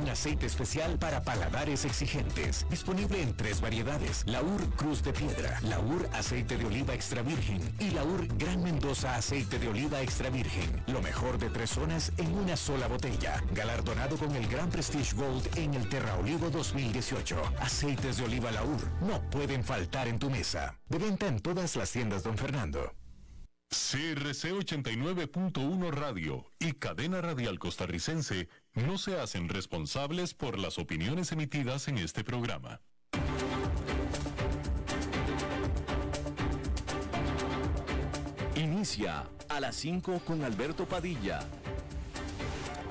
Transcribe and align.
un 0.00 0.08
aceite 0.08 0.46
especial 0.46 0.98
para 0.98 1.22
paladares 1.22 1.84
exigentes. 1.84 2.66
Disponible 2.70 3.22
en 3.22 3.36
tres 3.36 3.60
variedades. 3.60 4.24
Laur 4.26 4.68
Cruz 4.76 5.02
de 5.02 5.12
Piedra, 5.12 5.58
Laur 5.62 6.08
Aceite 6.12 6.56
de 6.56 6.66
Oliva 6.66 6.94
Extra 6.94 7.22
Virgen 7.22 7.60
y 7.78 7.90
Laur 7.90 8.26
Gran 8.38 8.62
Mendoza 8.62 9.16
Aceite 9.16 9.58
de 9.58 9.68
Oliva 9.68 10.00
Extra 10.00 10.30
Virgen. 10.30 10.82
Lo 10.86 11.00
mejor 11.02 11.38
de 11.38 11.50
tres 11.50 11.70
zonas 11.70 12.12
en 12.16 12.32
una 12.34 12.56
sola 12.56 12.86
botella. 12.86 13.42
Galardonado 13.52 14.16
con 14.16 14.34
el 14.34 14.46
Gran 14.48 14.70
Prestige 14.70 15.16
Gold 15.16 15.48
en 15.56 15.74
el 15.74 15.88
Terra 15.88 16.16
Olivo 16.16 16.50
2018. 16.50 17.42
Aceites 17.60 18.18
de 18.18 18.24
oliva 18.24 18.50
Laur 18.50 18.90
no 19.00 19.20
pueden 19.30 19.64
faltar 19.64 20.08
en 20.08 20.18
tu 20.18 20.30
mesa. 20.30 20.78
De 20.88 20.98
venta 20.98 21.26
en 21.26 21.40
todas 21.40 21.76
las 21.76 21.90
tiendas, 21.90 22.22
don 22.22 22.36
Fernando. 22.36 22.92
CRC 23.70 24.52
89.1 24.52 25.90
Radio 25.90 26.46
y 26.58 26.72
Cadena 26.72 27.20
Radial 27.20 27.58
Costarricense 27.58 28.48
no 28.86 28.98
se 28.98 29.18
hacen 29.18 29.48
responsables 29.48 30.34
por 30.34 30.58
las 30.58 30.78
opiniones 30.78 31.32
emitidas 31.32 31.88
en 31.88 31.98
este 31.98 32.22
programa. 32.24 32.80
Inicia 38.54 39.28
a 39.48 39.60
las 39.60 39.76
5 39.76 40.20
con 40.26 40.44
Alberto 40.44 40.86
Padilla. 40.86 41.40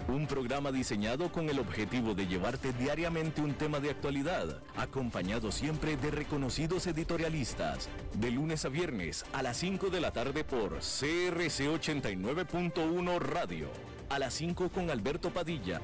Un 0.08 0.26
programa 0.26 0.72
diseñado 0.72 1.30
con 1.32 1.50
el 1.50 1.60
objetivo 1.60 2.16
de 2.16 2.27
llevarte 2.27 2.72
diariamente 2.72 3.41
un 3.41 3.54
tema 3.54 3.82
de 3.82 3.90
actualidad, 3.90 4.62
acompañado 4.77 5.52
siempre 5.52 5.98
de 5.98 6.12
reconocidos 6.12 6.88
editorialistas, 6.88 7.90
de 8.13 8.32
lunes 8.32 8.63
a 8.63 8.70
viernes 8.70 9.26
a 9.34 9.44
las 9.44 9.58
5 9.58 9.90
de 9.90 9.99
la 9.99 10.12
tarde 10.12 10.46
por 10.46 10.76
CRC 10.80 11.68
89.1 11.68 13.20
Radio, 13.20 13.70
a 14.10 14.20
las 14.20 14.34
5 14.36 14.70
con 14.70 14.90
Alberto 14.90 15.32
Padilla. 15.32 15.82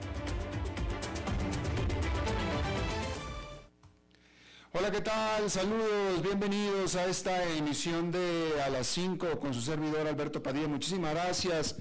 Hola, 4.71 4.91
¿qué 4.91 5.01
tal? 5.01 5.49
Saludos, 5.49 6.21
bienvenidos 6.21 6.95
a 6.95 7.05
esta 7.05 7.43
emisión 7.53 8.11
de 8.11 8.61
A 8.65 8.69
las 8.69 8.87
5 8.87 9.39
con 9.39 9.53
su 9.53 9.61
servidor 9.61 10.07
Alberto 10.07 10.41
Padilla. 10.41 10.67
Muchísimas 10.67 11.13
gracias 11.13 11.75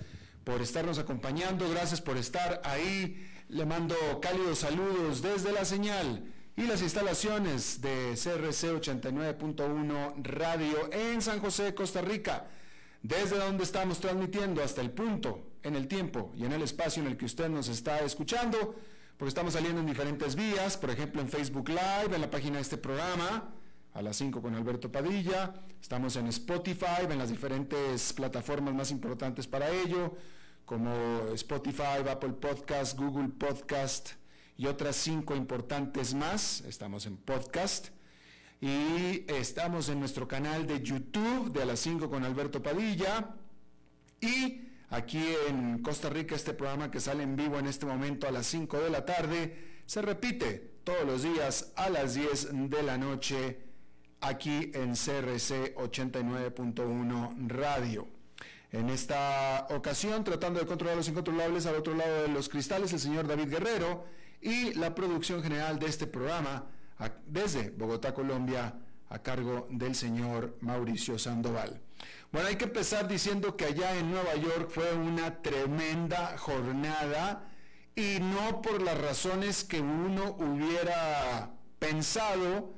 por 0.45 0.61
estarnos 0.61 0.99
acompañando, 0.99 1.69
gracias 1.71 2.01
por 2.01 2.17
estar 2.17 2.61
ahí. 2.65 3.29
Le 3.49 3.65
mando 3.65 3.95
cálidos 4.21 4.59
saludos 4.59 5.23
desde 5.23 5.53
la 5.53 5.65
señal 5.65 6.25
y 6.56 6.62
las 6.62 6.83
instalaciones 6.83 7.81
de 7.81 8.12
CRC 8.15 8.73
89.1 8.75 10.23
Radio 10.23 10.93
en 10.93 11.23
San 11.23 11.41
José, 11.41 11.75
Costa 11.75 12.03
Rica, 12.03 12.47
desde 13.03 13.39
donde 13.39 13.65
estamos 13.65 14.01
transmitiendo 14.01 14.62
hasta 14.62 14.81
el 14.83 14.91
punto, 14.91 15.52
en 15.63 15.77
el 15.77 15.89
tiempo 15.89 16.33
y 16.37 16.45
en 16.45 16.53
el 16.53 16.63
espacio 16.63 17.03
en 17.03 17.09
el 17.09 17.17
que 17.17 17.25
usted 17.25 17.49
nos 17.49 17.69
está 17.69 18.01
escuchando, 18.01 18.75
porque 19.17 19.29
estamos 19.29 19.55
saliendo 19.55 19.81
en 19.81 19.87
diferentes 19.87 20.35
vías, 20.35 20.77
por 20.77 20.91
ejemplo 20.91 21.21
en 21.21 21.29
Facebook 21.29 21.69
Live, 21.69 22.15
en 22.15 22.21
la 22.21 22.31
página 22.31 22.57
de 22.57 22.63
este 22.63 22.77
programa, 22.77 23.53
a 23.95 24.03
las 24.03 24.17
5 24.17 24.41
con 24.41 24.55
Alberto 24.55 24.91
Padilla. 24.91 25.55
Estamos 25.81 26.17
en 26.17 26.27
Spotify, 26.29 27.07
en 27.09 27.19
las 27.19 27.31
diferentes 27.31 28.13
plataformas 28.13 28.75
más 28.75 28.91
importantes 28.91 29.47
para 29.47 29.71
ello, 29.71 30.17
como 30.65 30.93
Spotify, 31.35 32.09
Apple 32.09 32.33
Podcast, 32.33 32.99
Google 32.99 33.29
Podcast 33.29 34.13
y 34.57 34.67
otras 34.67 34.97
cinco 34.97 35.35
importantes 35.35 36.15
más. 36.15 36.63
Estamos 36.63 37.07
en 37.07 37.17
podcast. 37.17 37.89
Y 38.61 39.25
estamos 39.27 39.89
en 39.89 39.99
nuestro 39.99 40.29
canal 40.29 40.69
de 40.69 40.81
YouTube 40.81 41.53
de 41.53 41.63
a 41.63 41.65
las 41.65 41.81
5 41.81 42.09
con 42.09 42.23
Alberto 42.23 42.63
Padilla. 42.63 43.35
Y 44.21 44.69
aquí 44.93 45.35
en 45.48 45.83
Costa 45.83 46.11
Rica 46.11 46.37
este 46.37 46.53
programa 46.53 46.91
que 46.91 47.01
sale 47.01 47.23
en 47.23 47.35
vivo 47.35 47.59
en 47.59 47.67
este 47.67 47.87
momento 47.87 48.29
a 48.29 48.31
las 48.31 48.47
5 48.47 48.79
de 48.79 48.91
la 48.91 49.05
tarde 49.05 49.83
se 49.87 50.03
repite 50.03 50.73
todos 50.84 51.05
los 51.05 51.23
días 51.23 51.73
a 51.77 51.89
las 51.89 52.15
10 52.15 52.69
de 52.71 52.83
la 52.83 52.99
noche 52.99 53.59
aquí 54.21 54.71
en 54.75 54.93
CRC 54.93 55.75
89.1 55.75 57.49
Radio. 57.49 58.06
En 58.71 58.89
esta 58.89 59.66
ocasión, 59.71 60.25
tratando 60.25 60.61
de 60.61 60.66
controlar 60.66 60.97
los 60.97 61.09
incontrolables 61.09 61.66
al 61.66 61.77
otro 61.77 61.95
lado 61.95 62.22
de 62.22 62.28
los 62.28 62.49
cristales, 62.49 62.93
el 62.93 63.00
señor 63.00 63.27
David 63.27 63.49
Guerrero 63.49 64.05
y 64.41 64.72
la 64.75 64.95
producción 64.95 65.43
general 65.43 65.78
de 65.78 65.87
este 65.87 66.06
programa 66.06 66.66
desde 67.27 67.71
Bogotá, 67.71 68.15
Colombia, 68.15 68.75
a 69.09 69.19
cargo 69.19 69.69
del 69.71 69.95
señor 69.95 70.56
Mauricio 70.61 71.19
Sandoval. 71.19 71.81
Bueno, 72.32 72.48
hay 72.48 72.56
que 72.56 72.65
empezar 72.65 73.06
diciendo 73.09 73.59
que 73.59 73.66
allá 73.66 73.94
en 73.94 74.10
Nueva 74.10 74.34
York 74.37 74.70
fue 74.70 74.94
una 74.94 75.43
tremenda 75.43 76.38
jornada 76.38 77.47
y 77.94 78.20
no 78.20 78.62
por 78.62 78.81
las 78.81 78.98
razones 78.98 79.65
que 79.65 79.82
uno 79.82 80.37
hubiera 80.38 81.53
pensado, 81.78 82.75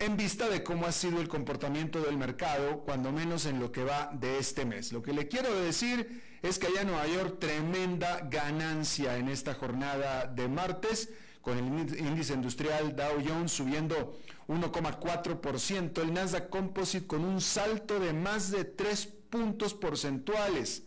en 0.00 0.16
vista 0.16 0.48
de 0.48 0.64
cómo 0.64 0.86
ha 0.86 0.92
sido 0.92 1.20
el 1.20 1.28
comportamiento 1.28 2.00
del 2.00 2.16
mercado, 2.16 2.80
cuando 2.80 3.12
menos 3.12 3.46
en 3.46 3.60
lo 3.60 3.70
que 3.70 3.84
va 3.84 4.10
de 4.12 4.38
este 4.38 4.64
mes. 4.64 4.92
Lo 4.92 5.00
que 5.00 5.12
le 5.12 5.28
quiero 5.28 5.54
decir 5.60 6.20
es 6.42 6.58
que 6.58 6.66
allá 6.66 6.80
en 6.80 6.88
Nueva 6.88 7.06
York 7.06 7.38
tremenda 7.38 8.20
ganancia 8.28 9.16
en 9.16 9.28
esta 9.28 9.54
jornada 9.54 10.26
de 10.26 10.48
martes, 10.48 11.08
con 11.40 11.56
el 11.56 11.98
índice 12.00 12.34
industrial 12.34 12.96
Dow 12.96 13.22
Jones 13.24 13.52
subiendo 13.52 14.18
1,4%, 14.48 16.02
el 16.02 16.12
Nasdaq 16.12 16.50
Composite 16.50 17.06
con 17.06 17.24
un 17.24 17.40
salto 17.40 17.98
de 17.98 18.12
más 18.12 18.50
de 18.50 18.64
3 18.64 19.06
puntos 19.30 19.72
porcentuales, 19.74 20.82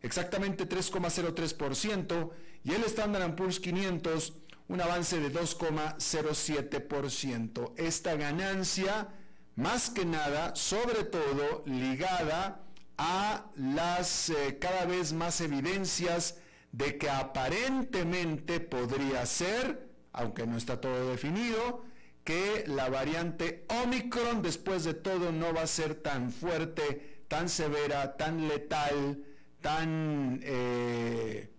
exactamente 0.00 0.66
3,03%, 0.68 2.30
y 2.64 2.72
el 2.72 2.84
Standard 2.84 3.34
Poor's 3.34 3.58
500 3.60 4.34
un 4.68 4.80
avance 4.80 5.18
de 5.20 5.30
2,07%. 5.30 7.74
Esta 7.76 8.16
ganancia, 8.16 9.08
más 9.56 9.90
que 9.90 10.06
nada, 10.06 10.56
sobre 10.56 11.04
todo 11.04 11.62
ligada 11.66 12.62
a 12.96 13.44
las 13.56 14.30
eh, 14.30 14.56
cada 14.58 14.86
vez 14.86 15.12
más 15.12 15.42
evidencias 15.42 16.38
de 16.72 16.96
que 16.96 17.10
aparentemente 17.10 18.60
podría 18.60 19.26
ser, 19.26 19.90
aunque 20.12 20.46
no 20.46 20.56
está 20.56 20.80
todo 20.80 21.10
definido, 21.10 21.84
que 22.24 22.64
la 22.66 22.88
variante 22.88 23.64
Omicron 23.82 24.42
después 24.42 24.84
de 24.84 24.94
todo 24.94 25.32
no 25.32 25.52
va 25.52 25.62
a 25.62 25.66
ser 25.66 25.94
tan 25.94 26.30
fuerte, 26.30 27.24
tan 27.28 27.48
severa, 27.48 28.16
tan 28.16 28.48
letal, 28.48 29.24
tan 29.60 30.40
eh, 30.42 31.50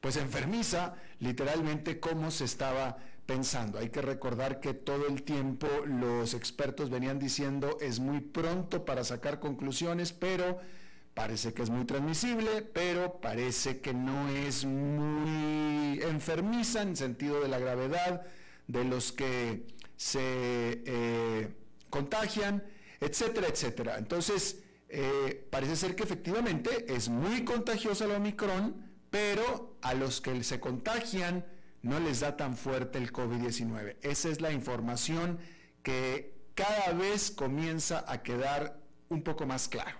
pues 0.00 0.16
enfermiza 0.16 0.94
literalmente 1.20 1.98
como 1.98 2.30
se 2.30 2.44
estaba 2.44 2.98
pensando. 3.26 3.78
Hay 3.78 3.90
que 3.90 4.02
recordar 4.02 4.60
que 4.60 4.74
todo 4.74 5.06
el 5.08 5.22
tiempo 5.22 5.66
los 5.86 6.34
expertos 6.34 6.90
venían 6.90 7.18
diciendo 7.18 7.78
es 7.80 8.00
muy 8.00 8.20
pronto 8.20 8.84
para 8.84 9.04
sacar 9.04 9.40
conclusiones, 9.40 10.12
pero 10.12 10.58
parece 11.14 11.52
que 11.52 11.62
es 11.62 11.70
muy 11.70 11.84
transmisible, 11.84 12.62
pero 12.62 13.20
parece 13.20 13.80
que 13.80 13.94
no 13.94 14.28
es 14.28 14.64
muy 14.64 16.02
enfermiza 16.02 16.82
en 16.82 16.96
sentido 16.96 17.40
de 17.40 17.48
la 17.48 17.58
gravedad 17.58 18.22
de 18.66 18.84
los 18.84 19.12
que 19.12 19.66
se 20.02 20.82
eh, 20.84 21.54
contagian, 21.88 22.64
etcétera, 22.98 23.46
etcétera. 23.46 23.98
Entonces, 23.98 24.58
eh, 24.88 25.46
parece 25.48 25.76
ser 25.76 25.94
que 25.94 26.02
efectivamente 26.02 26.92
es 26.92 27.08
muy 27.08 27.44
contagiosa 27.44 28.08
la 28.08 28.16
Omicron, 28.16 28.74
pero 29.10 29.78
a 29.80 29.94
los 29.94 30.20
que 30.20 30.42
se 30.42 30.58
contagian 30.58 31.46
no 31.82 32.00
les 32.00 32.18
da 32.18 32.36
tan 32.36 32.56
fuerte 32.56 32.98
el 32.98 33.12
COVID-19. 33.12 33.98
Esa 34.02 34.28
es 34.28 34.40
la 34.40 34.50
información 34.50 35.38
que 35.84 36.34
cada 36.54 36.92
vez 36.94 37.30
comienza 37.30 38.04
a 38.08 38.24
quedar 38.24 38.80
un 39.08 39.22
poco 39.22 39.46
más 39.46 39.68
claro. 39.68 39.98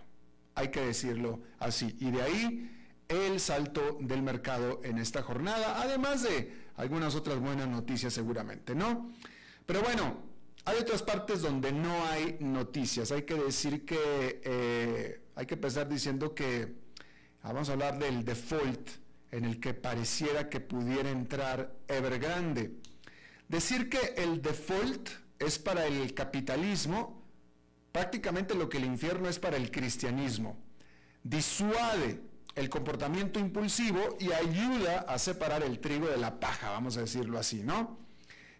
Hay 0.56 0.72
que 0.72 0.80
decirlo 0.80 1.42
así. 1.60 1.96
Y 2.00 2.10
de 2.10 2.22
ahí 2.22 2.70
el 3.06 3.38
salto 3.38 3.98
del 4.00 4.22
mercado 4.22 4.80
en 4.82 4.98
esta 4.98 5.22
jornada, 5.22 5.80
además 5.80 6.24
de 6.24 6.60
algunas 6.74 7.14
otras 7.14 7.38
buenas 7.38 7.68
noticias 7.68 8.12
seguramente, 8.12 8.74
¿no? 8.74 9.12
Pero 9.66 9.82
bueno, 9.82 10.16
hay 10.64 10.78
otras 10.78 11.02
partes 11.02 11.42
donde 11.42 11.72
no 11.72 12.04
hay 12.06 12.36
noticias. 12.40 13.10
Hay 13.10 13.22
que 13.22 13.34
decir 13.34 13.84
que, 13.84 14.40
eh, 14.44 15.22
hay 15.34 15.46
que 15.46 15.54
empezar 15.54 15.88
diciendo 15.88 16.34
que, 16.34 16.74
vamos 17.42 17.68
a 17.68 17.72
hablar 17.72 17.98
del 17.98 18.24
default 18.24 18.90
en 19.30 19.44
el 19.44 19.58
que 19.58 19.74
pareciera 19.74 20.48
que 20.48 20.60
pudiera 20.60 21.10
entrar 21.10 21.74
Evergrande. 21.88 22.76
Decir 23.48 23.88
que 23.88 24.14
el 24.16 24.40
default 24.40 25.08
es 25.38 25.58
para 25.58 25.86
el 25.86 26.14
capitalismo, 26.14 27.22
prácticamente 27.90 28.54
lo 28.54 28.68
que 28.68 28.78
el 28.78 28.84
infierno 28.84 29.28
es 29.28 29.38
para 29.38 29.56
el 29.56 29.70
cristianismo. 29.70 30.56
Disuade 31.24 32.20
el 32.54 32.68
comportamiento 32.68 33.40
impulsivo 33.40 34.16
y 34.20 34.32
ayuda 34.32 35.00
a 35.08 35.18
separar 35.18 35.62
el 35.62 35.80
trigo 35.80 36.06
de 36.06 36.18
la 36.18 36.38
paja, 36.38 36.70
vamos 36.70 36.96
a 36.96 37.00
decirlo 37.00 37.38
así, 37.38 37.62
¿no? 37.62 38.01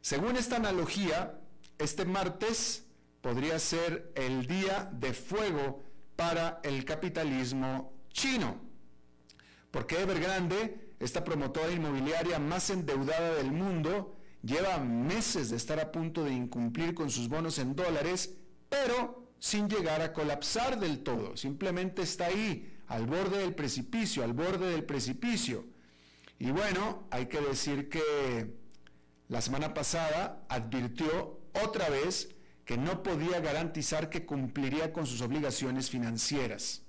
Según 0.02 0.36
esta 0.36 0.56
analogía, 0.56 1.40
este 1.78 2.04
martes 2.04 2.84
podría 3.22 3.58
ser 3.58 4.12
el 4.14 4.46
día 4.46 4.90
de 4.92 5.14
fuego 5.14 5.82
para 6.16 6.60
el 6.62 6.84
capitalismo 6.84 7.94
chino 8.10 8.72
porque 9.72 10.00
Evergrande 10.00 10.92
esta 11.00 11.24
promotora 11.24 11.72
inmobiliaria 11.72 12.38
más 12.38 12.70
endeudada 12.70 13.34
del 13.34 13.50
mundo, 13.50 14.14
lleva 14.42 14.78
meses 14.78 15.50
de 15.50 15.56
estar 15.56 15.80
a 15.80 15.90
punto 15.90 16.22
de 16.22 16.32
incumplir 16.32 16.94
con 16.94 17.10
sus 17.10 17.28
bonos 17.28 17.58
en 17.58 17.74
dólares, 17.74 18.36
pero 18.68 19.32
sin 19.40 19.68
llegar 19.68 20.00
a 20.00 20.12
colapsar 20.12 20.78
del 20.78 21.02
todo. 21.02 21.36
Simplemente 21.36 22.02
está 22.02 22.26
ahí, 22.26 22.72
al 22.86 23.06
borde 23.06 23.38
del 23.38 23.54
precipicio, 23.54 24.22
al 24.22 24.32
borde 24.32 24.70
del 24.70 24.84
precipicio. 24.84 25.64
Y 26.38 26.52
bueno, 26.52 27.08
hay 27.10 27.26
que 27.26 27.40
decir 27.40 27.88
que 27.88 28.54
la 29.32 29.40
semana 29.40 29.72
pasada 29.72 30.44
advirtió 30.50 31.40
otra 31.64 31.88
vez 31.88 32.28
que 32.66 32.76
no 32.76 33.02
podía 33.02 33.40
garantizar 33.40 34.10
que 34.10 34.26
cumpliría 34.26 34.92
con 34.92 35.06
sus 35.06 35.22
obligaciones 35.22 35.88
financieras. 35.88 36.82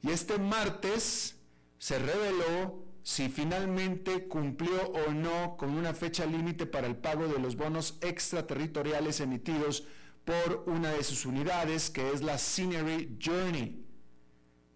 Y 0.00 0.10
este 0.12 0.38
martes 0.38 1.40
se 1.78 1.98
reveló 1.98 2.84
si 3.02 3.28
finalmente 3.28 4.28
cumplió 4.28 4.80
o 4.92 5.12
no 5.12 5.56
con 5.56 5.70
una 5.70 5.92
fecha 5.92 6.24
límite 6.24 6.66
para 6.66 6.86
el 6.86 6.94
pago 6.94 7.26
de 7.26 7.40
los 7.40 7.56
bonos 7.56 7.98
extraterritoriales 8.00 9.18
emitidos 9.18 9.84
por 10.24 10.62
una 10.68 10.92
de 10.92 11.02
sus 11.02 11.26
unidades, 11.26 11.90
que 11.90 12.12
es 12.12 12.22
la 12.22 12.38
Scenery 12.38 13.18
Journey. 13.20 13.84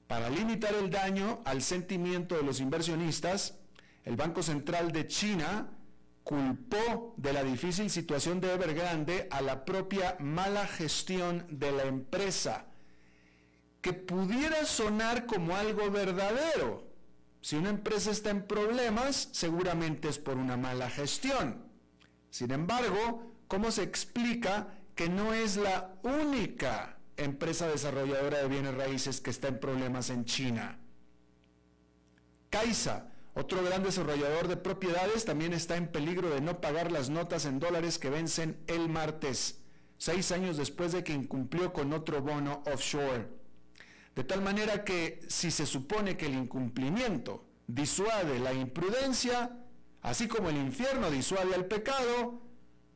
Para 0.08 0.29
limitar 0.29 0.75
el 0.75 0.91
daño 0.91 1.41
al 1.44 1.62
sentimiento 1.62 2.37
de 2.37 2.43
los 2.43 2.58
inversionistas, 2.58 3.61
el 4.03 4.17
Banco 4.17 4.43
Central 4.43 4.91
de 4.91 5.06
China 5.06 5.75
culpó 6.26 7.14
de 7.17 7.32
la 7.32 7.44
difícil 7.44 7.88
situación 7.88 8.40
de 8.40 8.52
Evergrande 8.52 9.28
a 9.31 9.40
la 9.40 9.64
propia 9.64 10.17
mala 10.19 10.67
gestión 10.67 11.46
de 11.49 11.70
la 11.70 11.84
empresa, 11.84 12.67
que 13.81 13.93
pudiera 13.93 14.67
sonar 14.67 15.26
como 15.26 15.55
algo 15.55 15.88
verdadero, 15.88 16.90
si 17.43 17.55
una 17.55 17.70
empresa 17.70 18.11
está 18.11 18.31
en 18.31 18.44
problemas, 18.44 19.28
seguramente 19.31 20.08
es 20.08 20.19
por 20.19 20.37
una 20.37 20.56
mala 20.56 20.90
gestión. 20.90 21.64
Sin 22.29 22.50
embargo, 22.50 23.31
¿cómo 23.46 23.70
se 23.70 23.84
explica 23.84 24.75
que 24.96 25.08
no 25.08 25.32
es 25.32 25.56
la 25.56 25.94
única 26.02 26.99
empresa 27.17 27.69
desarrolladora 27.69 28.38
de 28.38 28.49
bienes 28.49 28.75
raíces 28.75 29.20
que 29.20 29.31
está 29.31 29.46
en 29.46 29.61
problemas 29.61 30.11
en 30.11 30.25
China? 30.25 30.81
Kaisa, 32.50 33.12
otro 33.38 33.62
gran 33.62 33.83
desarrollador 33.83 34.49
de 34.49 34.56
propiedades, 34.56 35.27
también 35.27 35.53
está 35.53 35.77
en 35.77 35.88
peligro 35.88 36.31
de 36.31 36.41
no 36.41 36.62
pagar 36.62 36.91
las 36.91 37.11
notas 37.11 37.44
en 37.44 37.59
dólares 37.59 37.99
que 37.99 38.09
vencen 38.09 38.59
el 38.67 38.88
martes, 38.88 39.61
seis 39.99 40.33
años 40.33 40.56
después 40.56 40.93
de 40.93 41.05
que 41.05 41.12
incumplió 41.12 41.75
con 41.75 41.93
otro 41.93 42.23
bono 42.23 42.62
offshore. 42.65 43.29
De 44.15 44.25
tal 44.25 44.41
manera 44.41 44.85
que 44.85 45.21
si 45.29 45.50
se 45.50 45.67
supone 45.67 46.17
que 46.17 46.25
el 46.25 46.35
incumplimiento 46.35 47.44
disuade 47.67 48.38
la 48.38 48.55
imprudencia, 48.55 49.55
así 50.00 50.29
como 50.29 50.49
el 50.49 50.56
infierno 50.56 51.11
disuade 51.11 51.55
al 51.55 51.67
pecado, 51.67 52.41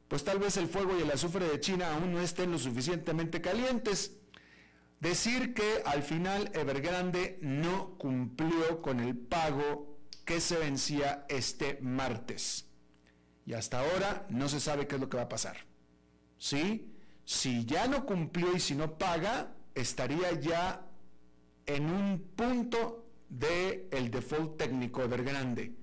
pues 0.09 0.25
tal 0.25 0.39
vez 0.39 0.57
el 0.57 0.69
fuego 0.69 0.99
y 0.99 1.03
el 1.03 1.11
azufre 1.11 1.47
de 1.51 1.61
China 1.61 1.95
aún 1.95 2.15
no 2.15 2.21
estén 2.23 2.51
lo 2.51 2.59
suficientemente 2.59 3.43
calientes. 3.43 4.17
Decir 5.01 5.53
que 5.53 5.83
al 5.85 6.03
final 6.03 6.51
Evergrande 6.55 7.39
no 7.43 7.99
cumplió 7.99 8.81
con 8.81 9.01
el 9.01 9.19
pago 9.19 9.90
que 10.21 10.41
se 10.41 10.59
vencía 10.59 11.27
este 11.29 11.79
martes. 11.81 12.67
Y 13.47 13.55
hasta 13.55 13.81
ahora 13.81 14.27
no 14.29 14.49
se 14.49 14.61
sabe 14.61 14.87
qué 14.87 14.95
es 14.95 15.01
lo 15.01 15.09
que 15.09 15.17
va 15.17 15.25
a 15.25 15.29
pasar. 15.29 15.57
¿Sí? 16.39 16.95
Si 17.25 17.65
ya 17.65 17.87
no 17.87 18.07
cumplió 18.07 18.55
y 18.55 18.61
si 18.61 18.75
no 18.75 18.97
paga, 18.99 19.55
estaría 19.75 20.33
ya 20.41 20.87
en 21.67 21.91
un 21.91 22.21
punto 22.37 23.07
del 23.29 23.89
el 23.91 24.11
default 24.11 24.57
técnico 24.57 25.03
Evergrande. 25.03 25.75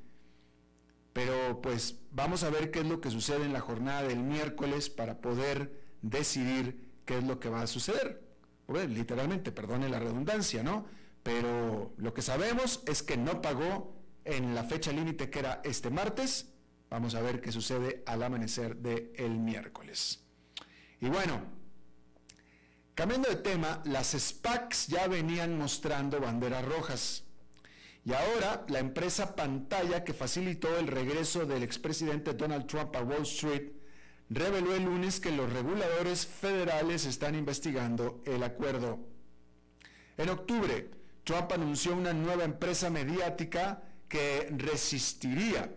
Pero 1.13 1.61
pues 1.61 2.01
vamos 2.11 2.43
a 2.43 2.49
ver 2.49 2.69
qué 2.69 2.79
es 2.79 2.85
lo 2.85 3.01
que 3.01 3.09
sucede 3.09 3.45
en 3.45 3.53
la 3.53 3.61
jornada 3.61 4.03
del 4.03 4.19
miércoles 4.19 4.89
para 4.89 5.19
poder 5.19 5.81
decidir 6.01 7.01
qué 7.05 7.17
es 7.17 7.23
lo 7.23 7.39
que 7.39 7.49
va 7.49 7.61
a 7.61 7.67
suceder. 7.67 8.23
literalmente, 8.67 9.51
perdone 9.51 9.89
la 9.89 9.99
redundancia, 9.99 10.61
¿no? 10.61 10.85
Pero 11.23 11.93
lo 11.97 12.13
que 12.13 12.21
sabemos 12.21 12.83
es 12.85 13.01
que 13.01 13.17
no 13.17 13.41
pagó 13.41 13.96
en 14.27 14.53
la 14.53 14.63
fecha 14.63 14.91
límite 14.91 15.29
que 15.29 15.39
era 15.39 15.61
este 15.63 15.89
martes. 15.89 16.49
Vamos 16.89 17.15
a 17.15 17.21
ver 17.21 17.41
qué 17.41 17.51
sucede 17.51 18.03
al 18.05 18.21
amanecer 18.21 18.75
del 18.75 19.11
el 19.15 19.39
miércoles. 19.39 20.23
Y 21.01 21.09
bueno, 21.09 21.57
Cambiando 22.97 23.29
de 23.29 23.35
tema, 23.35 23.79
las 23.85 24.15
SPACs 24.17 24.87
ya 24.87 25.07
venían 25.07 25.55
mostrando 25.55 26.19
banderas 26.19 26.65
rojas. 26.65 27.25
Y 28.03 28.11
ahora 28.11 28.65
la 28.69 28.79
empresa 28.79 29.35
Pantalla, 29.35 30.03
que 30.03 30.15
facilitó 30.15 30.79
el 30.79 30.87
regreso 30.87 31.45
del 31.45 31.61
expresidente 31.61 32.33
Donald 32.33 32.65
Trump 32.65 32.95
a 32.95 33.03
Wall 33.03 33.21
Street, 33.21 33.71
reveló 34.31 34.73
el 34.73 34.85
lunes 34.85 35.19
que 35.19 35.29
los 35.29 35.53
reguladores 35.53 36.25
federales 36.25 37.05
están 37.05 37.35
investigando 37.35 38.23
el 38.25 38.41
acuerdo. 38.41 38.97
En 40.17 40.29
octubre, 40.29 40.89
Trump 41.23 41.51
anunció 41.51 41.95
una 41.95 42.13
nueva 42.13 42.45
empresa 42.45 42.89
mediática 42.89 43.83
que 44.07 44.47
resistiría 44.57 45.73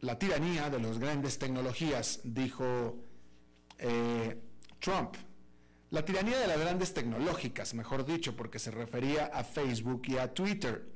la 0.00 0.18
tiranía 0.18 0.68
de 0.68 0.80
las 0.80 0.98
grandes 0.98 1.38
tecnologías, 1.38 2.20
dijo 2.24 2.96
eh, 3.78 4.40
Trump. 4.80 5.16
La 5.90 6.04
tiranía 6.04 6.38
de 6.38 6.46
las 6.46 6.58
grandes 6.58 6.94
tecnológicas, 6.94 7.74
mejor 7.74 8.04
dicho, 8.04 8.34
porque 8.34 8.58
se 8.58 8.70
refería 8.70 9.26
a 9.26 9.44
Facebook 9.44 10.02
y 10.06 10.16
a 10.16 10.32
Twitter. 10.32 10.90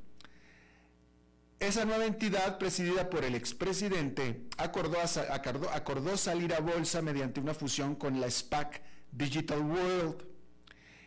Esa 1.60 1.84
nueva 1.84 2.06
entidad, 2.06 2.58
presidida 2.58 3.08
por 3.08 3.24
el 3.24 3.34
expresidente, 3.34 4.46
acordó, 4.58 4.98
acordó, 5.30 5.70
acordó 5.70 6.16
salir 6.16 6.52
a 6.54 6.60
bolsa 6.60 7.00
mediante 7.00 7.40
una 7.40 7.54
fusión 7.54 7.94
con 7.94 8.20
la 8.20 8.30
SPAC 8.30 8.82
Digital 9.12 9.60
World. 9.60 10.24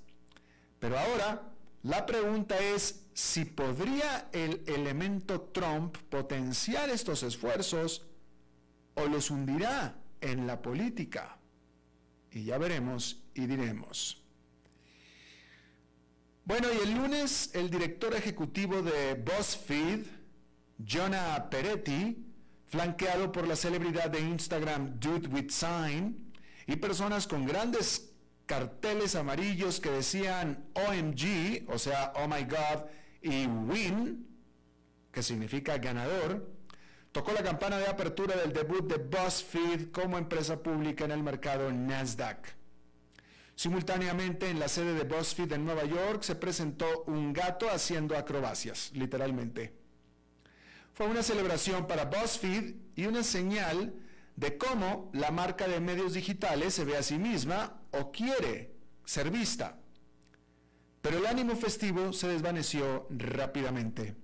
Pero 0.78 0.98
ahora, 0.98 1.42
la 1.82 2.06
pregunta 2.06 2.58
es 2.58 3.06
si 3.14 3.44
podría 3.44 4.28
el 4.32 4.62
elemento 4.66 5.40
Trump 5.40 5.96
potenciar 6.08 6.90
estos 6.90 7.22
esfuerzos 7.22 8.06
o 8.94 9.06
los 9.06 9.30
hundirá 9.30 9.96
en 10.20 10.46
la 10.46 10.60
política. 10.60 11.38
Y 12.30 12.44
ya 12.44 12.58
veremos 12.58 13.22
y 13.34 13.46
diremos. 13.46 14.22
Bueno, 16.44 16.68
y 16.72 16.78
el 16.78 16.94
lunes 16.94 17.50
el 17.54 17.70
director 17.70 18.14
ejecutivo 18.14 18.82
de 18.82 19.14
BuzzFeed, 19.14 20.06
Jonah 20.78 21.48
Peretti, 21.50 22.24
flanqueado 22.66 23.32
por 23.32 23.46
la 23.46 23.56
celebridad 23.56 24.10
de 24.10 24.20
Instagram 24.20 24.98
Dude 24.98 25.28
with 25.28 25.50
Sign 25.50 26.32
y 26.66 26.76
personas 26.76 27.26
con 27.26 27.46
grandes 27.46 28.07
carteles 28.48 29.14
amarillos 29.14 29.78
que 29.78 29.90
decían 29.90 30.64
OMG, 30.72 31.68
o 31.68 31.78
sea, 31.78 32.14
Oh 32.16 32.26
My 32.26 32.44
God, 32.44 32.86
y 33.20 33.46
Win, 33.46 34.26
que 35.12 35.22
significa 35.22 35.76
ganador, 35.76 36.50
tocó 37.12 37.32
la 37.32 37.42
campana 37.42 37.78
de 37.78 37.86
apertura 37.86 38.36
del 38.36 38.54
debut 38.54 38.90
de 38.90 38.96
BuzzFeed 38.96 39.90
como 39.90 40.16
empresa 40.16 40.62
pública 40.62 41.04
en 41.04 41.10
el 41.10 41.22
mercado 41.22 41.70
Nasdaq. 41.70 42.56
Simultáneamente 43.54 44.48
en 44.48 44.58
la 44.58 44.68
sede 44.68 44.94
de 44.94 45.04
BuzzFeed 45.04 45.52
en 45.52 45.66
Nueva 45.66 45.84
York 45.84 46.22
se 46.22 46.34
presentó 46.34 47.04
un 47.06 47.34
gato 47.34 47.68
haciendo 47.70 48.16
acrobacias, 48.16 48.92
literalmente. 48.94 49.74
Fue 50.94 51.06
una 51.06 51.22
celebración 51.22 51.86
para 51.86 52.06
BuzzFeed 52.06 52.76
y 52.96 53.06
una 53.06 53.22
señal 53.24 53.94
de 54.36 54.56
cómo 54.56 55.10
la 55.12 55.30
marca 55.32 55.68
de 55.68 55.80
medios 55.80 56.14
digitales 56.14 56.72
se 56.72 56.86
ve 56.86 56.96
a 56.96 57.02
sí 57.02 57.18
misma 57.18 57.77
o 57.92 58.10
quiere 58.10 58.74
ser 59.04 59.30
vista. 59.30 59.78
Pero 61.00 61.18
el 61.18 61.26
ánimo 61.26 61.56
festivo 61.56 62.12
se 62.12 62.28
desvaneció 62.28 63.06
rápidamente. 63.10 64.14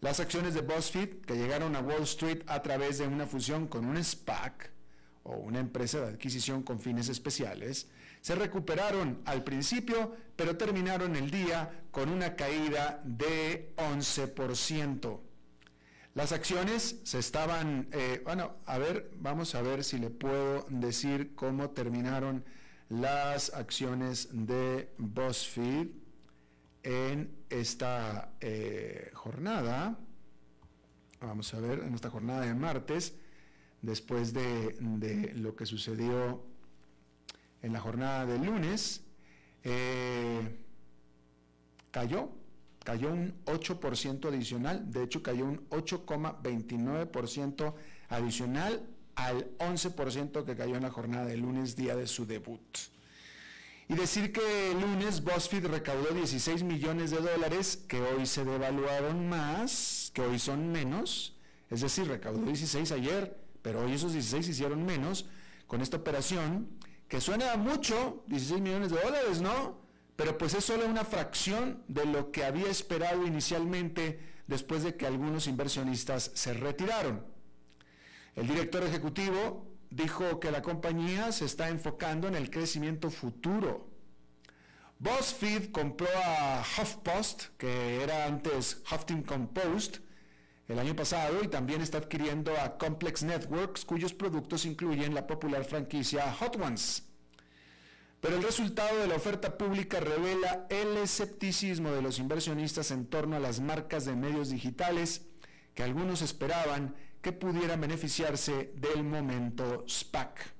Las 0.00 0.20
acciones 0.20 0.54
de 0.54 0.60
BuzzFeed, 0.60 1.22
que 1.22 1.34
llegaron 1.34 1.74
a 1.74 1.80
Wall 1.80 2.02
Street 2.02 2.42
a 2.46 2.62
través 2.62 2.98
de 2.98 3.06
una 3.06 3.26
fusión 3.26 3.66
con 3.66 3.84
un 3.84 4.02
SPAC, 4.02 4.70
o 5.24 5.36
una 5.36 5.58
empresa 5.58 6.00
de 6.00 6.08
adquisición 6.08 6.62
con 6.62 6.78
fines 6.78 7.08
especiales, 7.08 7.88
se 8.20 8.34
recuperaron 8.34 9.20
al 9.24 9.44
principio, 9.44 10.16
pero 10.36 10.56
terminaron 10.56 11.16
el 11.16 11.30
día 11.30 11.82
con 11.90 12.08
una 12.10 12.36
caída 12.36 13.00
de 13.04 13.74
11%. 13.76 15.20
Las 16.14 16.32
acciones 16.32 17.00
se 17.04 17.18
estaban, 17.18 17.88
eh, 17.92 18.22
bueno, 18.24 18.56
a 18.66 18.78
ver, 18.78 19.10
vamos 19.16 19.54
a 19.54 19.62
ver 19.62 19.84
si 19.84 19.98
le 19.98 20.10
puedo 20.10 20.66
decir 20.68 21.34
cómo 21.34 21.70
terminaron 21.70 22.44
las 22.88 23.52
acciones 23.54 24.28
de 24.32 24.94
BuzzFeed 24.98 25.88
en 26.82 27.36
esta 27.50 28.32
eh, 28.40 29.10
jornada. 29.14 29.98
Vamos 31.20 31.52
a 31.52 31.60
ver, 31.60 31.80
en 31.80 31.94
esta 31.94 32.10
jornada 32.10 32.42
de 32.42 32.54
martes, 32.54 33.14
después 33.82 34.32
de, 34.32 35.32
lo 35.34 35.54
que 35.54 35.66
sucedió 35.66 36.42
en 37.62 37.72
la 37.72 37.80
jornada 37.80 38.24
del 38.24 38.44
lunes, 38.44 39.04
eh, 39.64 40.64
cayó, 41.90 42.30
cayó 42.84 43.12
un 43.12 43.34
8% 43.44 44.28
adicional, 44.28 44.90
de 44.90 45.02
hecho 45.02 45.22
cayó 45.22 45.44
un 45.44 45.68
8,29% 45.68 47.74
adicional 48.08 48.88
al 49.18 49.50
11% 49.58 50.44
que 50.44 50.56
cayó 50.56 50.76
en 50.76 50.84
la 50.84 50.90
jornada 50.90 51.26
del 51.26 51.40
lunes, 51.40 51.74
día 51.74 51.96
de 51.96 52.06
su 52.06 52.24
debut. 52.24 52.60
Y 53.88 53.94
decir 53.94 54.32
que 54.32 54.70
el 54.70 54.80
lunes 54.80 55.24
BuzzFeed 55.24 55.66
recaudó 55.66 56.14
16 56.14 56.62
millones 56.62 57.10
de 57.10 57.18
dólares, 57.18 57.82
que 57.88 58.00
hoy 58.00 58.26
se 58.26 58.44
devaluaron 58.44 59.28
más, 59.28 60.12
que 60.14 60.22
hoy 60.22 60.38
son 60.38 60.70
menos, 60.70 61.34
es 61.68 61.80
decir, 61.80 62.06
recaudó 62.06 62.44
16 62.44 62.92
ayer, 62.92 63.36
pero 63.60 63.80
hoy 63.80 63.94
esos 63.94 64.12
16 64.12 64.48
hicieron 64.48 64.86
menos, 64.86 65.26
con 65.66 65.80
esta 65.80 65.96
operación 65.96 66.68
que 67.08 67.20
suena 67.20 67.56
mucho, 67.56 68.22
16 68.28 68.60
millones 68.60 68.92
de 68.92 69.00
dólares, 69.00 69.40
¿no? 69.40 69.80
Pero 70.14 70.38
pues 70.38 70.54
es 70.54 70.64
solo 70.64 70.86
una 70.86 71.04
fracción 71.04 71.82
de 71.88 72.04
lo 72.04 72.30
que 72.30 72.44
había 72.44 72.68
esperado 72.70 73.26
inicialmente 73.26 74.20
después 74.46 74.84
de 74.84 74.96
que 74.96 75.06
algunos 75.06 75.48
inversionistas 75.48 76.30
se 76.34 76.54
retiraron. 76.54 77.37
El 78.38 78.46
director 78.46 78.84
ejecutivo 78.84 79.66
dijo 79.90 80.38
que 80.38 80.52
la 80.52 80.62
compañía 80.62 81.32
se 81.32 81.44
está 81.44 81.70
enfocando 81.70 82.28
en 82.28 82.36
el 82.36 82.50
crecimiento 82.50 83.10
futuro. 83.10 83.88
BuzzFeed 85.00 85.72
compró 85.72 86.06
a 86.24 86.62
HuffPost, 86.62 87.46
que 87.56 88.00
era 88.00 88.26
antes 88.26 88.80
Huffington 88.88 89.48
Post, 89.48 89.96
el 90.68 90.78
año 90.78 90.94
pasado 90.94 91.42
y 91.42 91.48
también 91.48 91.82
está 91.82 91.98
adquiriendo 91.98 92.56
a 92.60 92.78
Complex 92.78 93.24
Networks, 93.24 93.84
cuyos 93.84 94.14
productos 94.14 94.66
incluyen 94.66 95.14
la 95.14 95.26
popular 95.26 95.64
franquicia 95.64 96.32
Hot 96.34 96.60
Ones. 96.60 97.08
Pero 98.20 98.36
el 98.36 98.44
resultado 98.44 98.98
de 98.98 99.08
la 99.08 99.16
oferta 99.16 99.58
pública 99.58 99.98
revela 99.98 100.64
el 100.70 100.96
escepticismo 100.98 101.90
de 101.90 102.02
los 102.02 102.20
inversionistas 102.20 102.92
en 102.92 103.06
torno 103.06 103.34
a 103.34 103.40
las 103.40 103.58
marcas 103.58 104.04
de 104.04 104.14
medios 104.14 104.50
digitales 104.50 105.22
que 105.74 105.82
algunos 105.82 106.22
esperaban 106.22 106.94
que 107.20 107.32
pudieran 107.32 107.80
beneficiarse 107.80 108.72
del 108.76 109.04
momento 109.04 109.84
SPAC. 109.88 110.54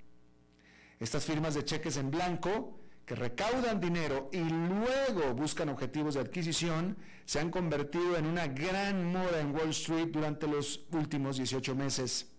Estas 1.00 1.24
firmas 1.24 1.54
de 1.54 1.64
cheques 1.64 1.96
en 1.96 2.10
blanco 2.10 2.78
que 3.08 3.14
recaudan 3.14 3.80
dinero 3.80 4.28
y 4.32 4.40
luego 4.40 5.32
buscan 5.34 5.70
objetivos 5.70 6.14
de 6.14 6.20
adquisición, 6.20 6.98
se 7.24 7.40
han 7.40 7.50
convertido 7.50 8.18
en 8.18 8.26
una 8.26 8.46
gran 8.48 9.10
moda 9.10 9.40
en 9.40 9.54
Wall 9.54 9.70
Street 9.70 10.08
durante 10.08 10.46
los 10.46 10.84
últimos 10.92 11.38
18 11.38 11.74
meses. 11.74 12.30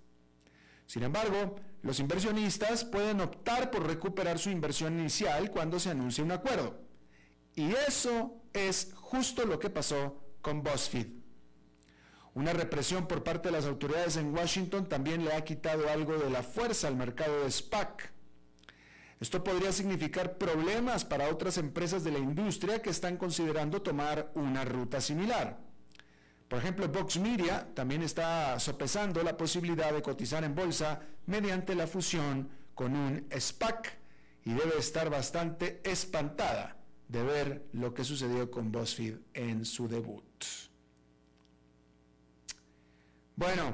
Sin 0.86 1.02
embargo, 1.02 1.56
los 1.82 2.00
inversionistas 2.00 2.84
pueden 2.84 3.22
optar 3.22 3.72
por 3.72 3.88
recuperar 3.88 4.38
su 4.38 4.52
inversión 4.52 5.00
inicial 5.00 5.50
cuando 5.50 5.80
se 5.80 5.90
anuncie 5.90 6.24
un 6.24 6.34
acuerdo. 6.34 6.82
Y 7.56 7.72
eso 7.88 8.44
es 8.54 8.92
justo 8.94 9.46
lo 9.46 9.58
que 9.58 9.72
pasó 9.72 10.24
con 10.42 10.62
BuzzFeed. 10.62 11.19
Una 12.34 12.54
represión 12.54 13.08
por 13.08 13.24
parte 13.24 13.50
de 13.50 13.54
las 13.54 13.66
autoridades 13.66 14.18
en 14.18 14.34
Washington 14.34 14.88
también 14.88 15.26
le 15.26 15.34
ha 15.34 15.44
quitado 15.44 15.90
algo 15.90 16.18
de 16.18 16.30
la 16.30 16.44
fuerza 16.44 16.88
al 16.88 16.96
mercado 16.96 17.44
de 17.44 17.52
SPAC 17.52 18.12
esto 19.20 19.44
podría 19.44 19.74
significar 19.74 20.38
problemas 20.38 21.04
para 21.04 21.30
otras 21.30 21.58
empresas 21.58 22.06
de 22.06 22.12
la 22.12 22.20
industria 22.20 22.82
que 22.82 22.90
están 22.90 23.18
considerando 23.18 23.82
tomar 23.82 24.32
una 24.36 24.64
ruta 24.64 25.02
similar. 25.02 25.60
Por 26.48 26.60
ejemplo, 26.60 26.88
Vox 26.88 27.20
Media 27.20 27.68
también 27.76 28.02
está 28.02 28.58
sopesando 28.60 29.22
la 29.22 29.36
posibilidad 29.36 29.92
de 29.92 30.02
cotizar 30.02 30.44
en 30.46 30.56
bolsa 30.56 31.02
mediante 31.26 31.76
la 31.76 31.86
fusión 31.86 32.50
con 32.74 32.96
un 32.96 33.28
SPAC 33.38 33.98
y 34.46 34.54
debe 34.54 34.78
estar 34.80 35.10
bastante 35.10 35.82
espantada 35.84 36.78
de 37.10 37.22
ver 37.22 37.66
lo 37.74 37.94
que 37.94 38.06
sucedió 38.06 38.50
con 38.50 38.72
BuzzFeed 38.72 39.18
en 39.34 39.66
su 39.66 39.90
debut. 39.90 40.24
Bueno, 43.40 43.74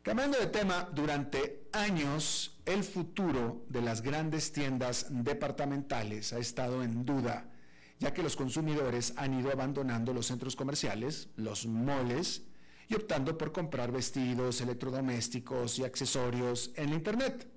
cambiando 0.00 0.38
de 0.38 0.46
tema, 0.46 0.88
durante 0.90 1.68
años 1.74 2.58
el 2.64 2.82
futuro 2.82 3.66
de 3.68 3.82
las 3.82 4.00
grandes 4.00 4.52
tiendas 4.52 5.08
departamentales 5.10 6.32
ha 6.32 6.38
estado 6.38 6.82
en 6.82 7.04
duda, 7.04 7.52
ya 7.98 8.14
que 8.14 8.22
los 8.22 8.36
consumidores 8.36 9.12
han 9.18 9.38
ido 9.38 9.52
abandonando 9.52 10.14
los 10.14 10.28
centros 10.28 10.56
comerciales, 10.56 11.28
los 11.36 11.66
moles, 11.66 12.44
y 12.88 12.94
optando 12.94 13.36
por 13.36 13.52
comprar 13.52 13.92
vestidos, 13.92 14.62
electrodomésticos 14.62 15.78
y 15.78 15.84
accesorios 15.84 16.70
en 16.76 16.94
Internet. 16.94 17.48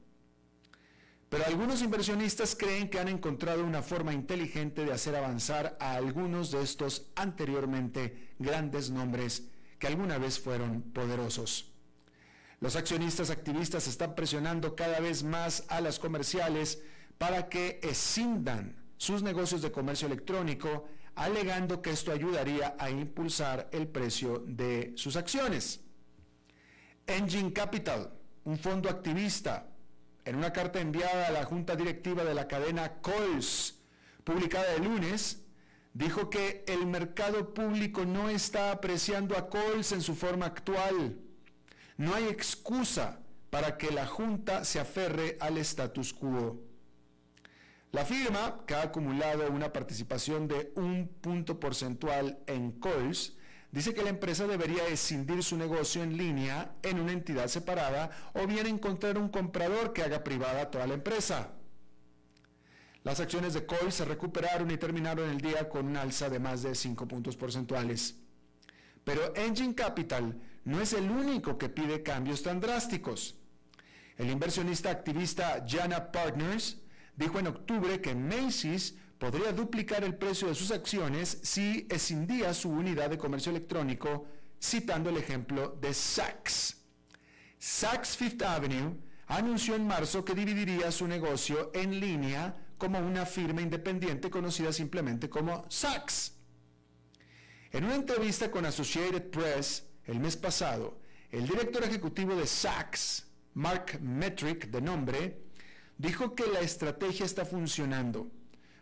Pero 1.30 1.46
algunos 1.46 1.82
inversionistas 1.82 2.58
creen 2.58 2.90
que 2.90 3.00
han 3.00 3.08
encontrado 3.08 3.64
una 3.64 3.82
forma 3.82 4.12
inteligente 4.12 4.84
de 4.84 4.92
hacer 4.92 5.16
avanzar 5.16 5.78
a 5.80 5.94
algunos 5.94 6.52
de 6.52 6.64
estos 6.64 7.08
anteriormente 7.16 8.34
grandes 8.40 8.92
nombres 8.92 9.53
que 9.84 9.88
alguna 9.88 10.18
vez 10.18 10.40
fueron 10.40 10.82
poderosos. 10.94 11.70
Los 12.62 12.78
accionistas 12.78 13.30
activistas 13.30 13.86
están 13.86 14.16
presionando 14.16 14.78
cada 14.78 15.02
vez 15.02 15.24
más 15.24 15.66
a 15.68 15.82
las 15.82 16.00
comerciales 16.00 16.82
para 17.18 17.50
que 17.50 17.82
escindan 17.84 18.82
sus 18.96 19.24
negocios 19.24 19.62
de 19.62 19.74
comercio 19.74 20.08
electrónico, 20.08 20.88
alegando 21.16 21.82
que 21.82 21.90
esto 21.90 22.14
ayudaría 22.14 22.78
a 22.80 22.90
impulsar 22.90 23.68
el 23.74 23.90
precio 23.90 24.46
de 24.48 24.94
sus 24.96 25.18
acciones. 25.18 25.82
Engine 27.06 27.52
Capital, 27.52 28.14
un 28.46 28.58
fondo 28.58 28.90
activista, 28.90 29.68
en 30.24 30.38
una 30.38 30.54
carta 30.54 30.80
enviada 30.80 31.28
a 31.28 31.32
la 31.32 31.44
junta 31.44 31.76
directiva 31.76 32.24
de 32.24 32.34
la 32.34 32.48
cadena 32.48 33.02
Coles, 33.02 33.82
publicada 34.24 34.76
el 34.76 34.86
lunes, 34.86 35.43
dijo 35.94 36.30
que 36.30 36.64
el 36.68 36.86
mercado 36.86 37.54
público 37.54 38.06
no 38.06 38.30
está 38.30 38.72
apreciando 38.72 39.38
a 39.38 39.50
Coles 39.50 39.92
en 39.92 40.02
su 40.02 40.16
forma 40.16 40.48
actual 40.48 41.20
no 41.98 42.16
hay 42.16 42.26
excusa 42.26 43.20
para 43.50 43.78
que 43.78 43.92
la 43.92 44.08
Junta 44.08 44.64
se 44.66 44.80
aferre 44.80 45.38
al 45.40 45.58
status 45.60 46.14
quo. 46.14 46.60
La 47.92 48.06
firma, 48.06 48.64
que 48.66 48.74
ha 48.74 48.82
acumulado 48.82 49.50
una 49.52 49.72
participación 49.72 50.48
de 50.48 50.72
un 50.76 51.08
punto 51.22 51.60
porcentual 51.60 52.40
en 52.48 52.72
Coles, 52.72 53.38
dice 53.72 53.94
que 53.94 54.02
la 54.02 54.10
empresa 54.10 54.48
debería 54.48 54.88
escindir 54.88 55.44
su 55.44 55.56
negocio 55.56 56.02
en 56.02 56.18
línea 56.18 56.76
en 56.82 57.00
una 57.00 57.12
entidad 57.12 57.48
separada 57.48 58.10
o 58.34 58.48
bien 58.48 58.66
encontrar 58.66 59.20
un 59.20 59.30
comprador 59.30 59.94
que 59.94 60.02
haga 60.02 60.24
privada 60.24 60.72
toda 60.72 60.88
la 60.88 60.96
empresa. 60.96 61.52
Las 63.04 63.20
acciones 63.20 63.54
de 63.54 63.66
Coles 63.66 63.96
se 63.96 64.06
recuperaron 64.06 64.72
y 64.72 64.78
terminaron 64.78 65.30
el 65.30 65.42
día 65.42 65.68
con 65.68 65.88
un 65.88 65.98
alza 65.98 66.30
de 66.30 66.40
más 66.40 66.64
de 66.64 66.74
5 66.74 67.06
puntos 67.08 67.36
porcentuales. 67.36 68.16
Pero 69.04 69.36
Engine 69.36 69.76
Capital 69.76 70.40
no 70.64 70.80
es 70.80 70.94
el 70.94 71.12
único 71.12 71.58
que 71.58 71.68
pide 71.68 72.02
cambios 72.02 72.42
tan 72.44 72.62
drásticos. 72.62 73.36
El 74.18 74.30
inversionista 74.30 74.90
activista 74.90 75.66
Jana 75.68 76.12
Partners 76.12 76.78
dijo 77.18 77.40
en 77.40 77.48
octubre 77.48 78.00
que 78.00 78.16
Macy's 78.16 78.96
podría 79.18 79.52
duplicar 79.52 80.06
el 80.06 80.16
precio 80.16 80.48
de 80.48 80.56
sus 80.56 80.72
acciones 80.72 81.40
si 81.44 81.86
escindía 81.90 82.54
su 82.54 82.70
unidad 82.70 83.10
de 83.10 83.18
comercio 83.18 83.50
electrónico, 83.50 84.28
citando 84.62 85.10
el 85.10 85.18
ejemplo 85.18 85.78
de 85.82 85.94
Saks. 85.94 86.78
Saks 87.60 88.16
Fifth 88.16 88.42
Avenue 88.42 88.96
anunció 89.28 89.76
en 89.76 89.88
marzo 89.88 90.24
que 90.24 90.36
dividiría 90.36 90.92
su 90.92 91.08
negocio 91.08 91.72
en 91.74 92.00
línea 92.00 92.63
como 92.84 93.00
una 93.00 93.26
firma 93.26 93.62
independiente 93.62 94.30
conocida 94.30 94.74
simplemente 94.74 95.30
como 95.30 95.66
Saks. 95.70 96.34
En 97.72 97.86
una 97.86 97.96
entrevista 97.96 98.52
con 98.52 98.66
Associated 98.66 99.30
Press 99.30 99.86
el 100.04 100.20
mes 100.20 100.36
pasado, 100.36 101.00
el 101.32 101.48
director 101.48 101.82
ejecutivo 101.86 102.36
de 102.36 102.46
Saks, 102.46 103.26
Mark 103.54 104.00
Metric 104.02 104.68
de 104.68 104.82
nombre, 104.82 105.46
dijo 105.98 106.36
que 106.36 106.46
la 106.46 106.60
estrategia 106.60 107.26
está 107.26 107.46
funcionando, 107.46 108.30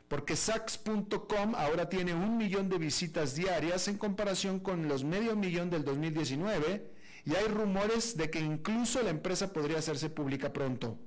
porque 0.08 0.36
Saks.com 0.36 1.54
ahora 1.56 1.88
tiene 1.88 2.16
un 2.16 2.38
millón 2.38 2.70
de 2.70 2.80
visitas 2.80 3.36
diarias 3.36 3.88
en 3.88 4.00
comparación 4.00 4.60
con 4.62 4.88
los 4.88 5.04
medio 5.04 5.36
millón 5.36 5.70
del 5.70 5.86
2019 5.86 6.92
y 7.24 7.36
hay 7.36 7.46
rumores 7.46 8.18
de 8.18 8.32
que 8.32 8.40
incluso 8.40 9.04
la 9.04 9.12
empresa 9.12 9.54
podría 9.54 9.78
hacerse 9.78 10.10
pública 10.10 10.52
pronto. 10.52 10.98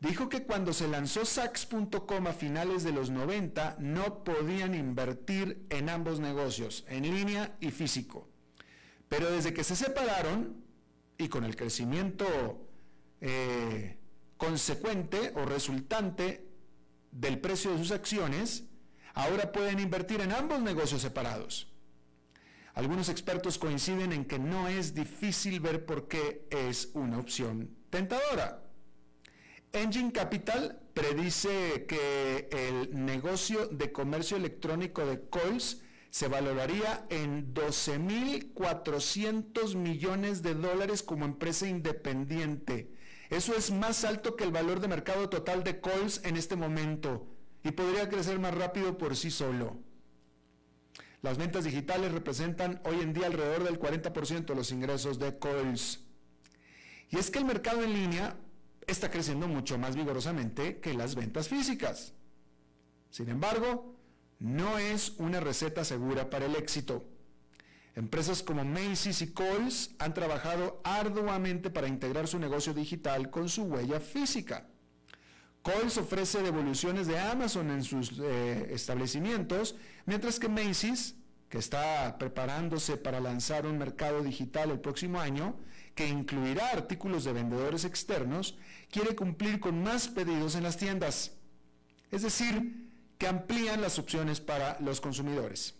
Dijo 0.00 0.28
que 0.28 0.44
cuando 0.44 0.72
se 0.72 0.86
lanzó 0.86 1.24
Saks.com 1.24 2.26
a 2.28 2.32
finales 2.32 2.84
de 2.84 2.92
los 2.92 3.10
90 3.10 3.78
no 3.80 4.22
podían 4.22 4.74
invertir 4.74 5.66
en 5.70 5.88
ambos 5.88 6.20
negocios, 6.20 6.84
en 6.88 7.02
línea 7.02 7.56
y 7.60 7.72
físico. 7.72 8.28
Pero 9.08 9.30
desde 9.30 9.52
que 9.52 9.64
se 9.64 9.74
separaron 9.74 10.62
y 11.16 11.28
con 11.28 11.44
el 11.44 11.56
crecimiento 11.56 12.24
eh, 13.20 13.98
consecuente 14.36 15.32
o 15.34 15.44
resultante 15.44 16.46
del 17.10 17.40
precio 17.40 17.72
de 17.72 17.78
sus 17.78 17.90
acciones, 17.90 18.64
ahora 19.14 19.50
pueden 19.50 19.80
invertir 19.80 20.20
en 20.20 20.30
ambos 20.30 20.60
negocios 20.60 21.02
separados. 21.02 21.72
Algunos 22.74 23.08
expertos 23.08 23.58
coinciden 23.58 24.12
en 24.12 24.24
que 24.24 24.38
no 24.38 24.68
es 24.68 24.94
difícil 24.94 25.58
ver 25.58 25.84
por 25.84 26.06
qué 26.06 26.46
es 26.50 26.90
una 26.94 27.18
opción 27.18 27.76
tentadora. 27.90 28.67
Engine 29.72 30.12
Capital 30.12 30.78
predice 30.94 31.86
que 31.86 32.48
el 32.50 33.04
negocio 33.04 33.66
de 33.68 33.92
comercio 33.92 34.36
electrónico 34.36 35.06
de 35.06 35.20
Coles 35.28 35.82
se 36.10 36.28
valoraría 36.28 37.06
en 37.10 37.52
12.400 37.52 39.76
millones 39.76 40.42
de 40.42 40.54
dólares 40.54 41.02
como 41.02 41.24
empresa 41.24 41.66
independiente 41.68 42.98
eso 43.30 43.54
es 43.54 43.70
más 43.70 44.04
alto 44.04 44.36
que 44.36 44.44
el 44.44 44.52
valor 44.52 44.80
de 44.80 44.88
mercado 44.88 45.28
total 45.28 45.62
de 45.62 45.80
Coles 45.80 46.22
en 46.24 46.36
este 46.36 46.56
momento 46.56 47.26
y 47.62 47.72
podría 47.72 48.08
crecer 48.08 48.38
más 48.38 48.54
rápido 48.54 48.96
por 48.96 49.16
sí 49.16 49.30
solo. 49.30 49.76
Las 51.20 51.36
ventas 51.36 51.64
digitales 51.64 52.12
representan 52.12 52.80
hoy 52.84 53.00
en 53.00 53.12
día 53.12 53.26
alrededor 53.26 53.64
del 53.64 53.78
40% 53.78 54.46
de 54.46 54.54
los 54.54 54.70
ingresos 54.70 55.18
de 55.18 55.38
Coles. 55.38 56.04
Y 57.10 57.18
es 57.18 57.30
que 57.30 57.38
el 57.38 57.44
mercado 57.44 57.82
en 57.82 57.92
línea 57.92 58.36
está 58.88 59.10
creciendo 59.10 59.46
mucho 59.46 59.78
más 59.78 59.94
vigorosamente 59.94 60.80
que 60.80 60.94
las 60.94 61.14
ventas 61.14 61.48
físicas. 61.48 62.14
Sin 63.10 63.28
embargo, 63.28 63.94
no 64.38 64.78
es 64.78 65.14
una 65.18 65.40
receta 65.40 65.84
segura 65.84 66.30
para 66.30 66.46
el 66.46 66.56
éxito. 66.56 67.04
Empresas 67.94 68.42
como 68.42 68.64
Macy's 68.64 69.22
y 69.22 69.32
Kohl's 69.32 69.90
han 69.98 70.14
trabajado 70.14 70.80
arduamente 70.84 71.70
para 71.70 71.88
integrar 71.88 72.28
su 72.28 72.38
negocio 72.38 72.72
digital 72.72 73.30
con 73.30 73.48
su 73.48 73.64
huella 73.64 74.00
física. 74.00 74.68
Kohl's 75.62 75.98
ofrece 75.98 76.42
devoluciones 76.42 77.06
de 77.08 77.18
Amazon 77.18 77.70
en 77.70 77.82
sus 77.82 78.12
eh, 78.20 78.68
establecimientos, 78.70 79.74
mientras 80.06 80.38
que 80.38 80.48
Macy's, 80.48 81.16
que 81.48 81.58
está 81.58 82.16
preparándose 82.18 82.96
para 82.96 83.20
lanzar 83.20 83.66
un 83.66 83.78
mercado 83.78 84.22
digital 84.22 84.70
el 84.70 84.80
próximo 84.80 85.20
año, 85.20 85.56
que 85.98 86.06
incluirá 86.06 86.70
artículos 86.70 87.24
de 87.24 87.32
vendedores 87.32 87.84
externos, 87.84 88.56
quiere 88.88 89.16
cumplir 89.16 89.58
con 89.58 89.82
más 89.82 90.06
pedidos 90.06 90.54
en 90.54 90.62
las 90.62 90.76
tiendas. 90.76 91.32
Es 92.12 92.22
decir, 92.22 92.88
que 93.18 93.26
amplían 93.26 93.82
las 93.82 93.98
opciones 93.98 94.40
para 94.40 94.78
los 94.78 95.00
consumidores. 95.00 95.74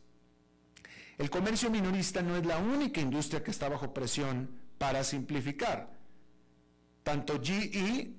El 1.18 1.30
comercio 1.30 1.70
minorista 1.70 2.20
no 2.20 2.36
es 2.36 2.44
la 2.44 2.58
única 2.58 3.00
industria 3.00 3.44
que 3.44 3.52
está 3.52 3.68
bajo 3.68 3.94
presión 3.94 4.50
para 4.76 5.04
simplificar. 5.04 5.88
Tanto 7.04 7.40
GE, 7.40 8.12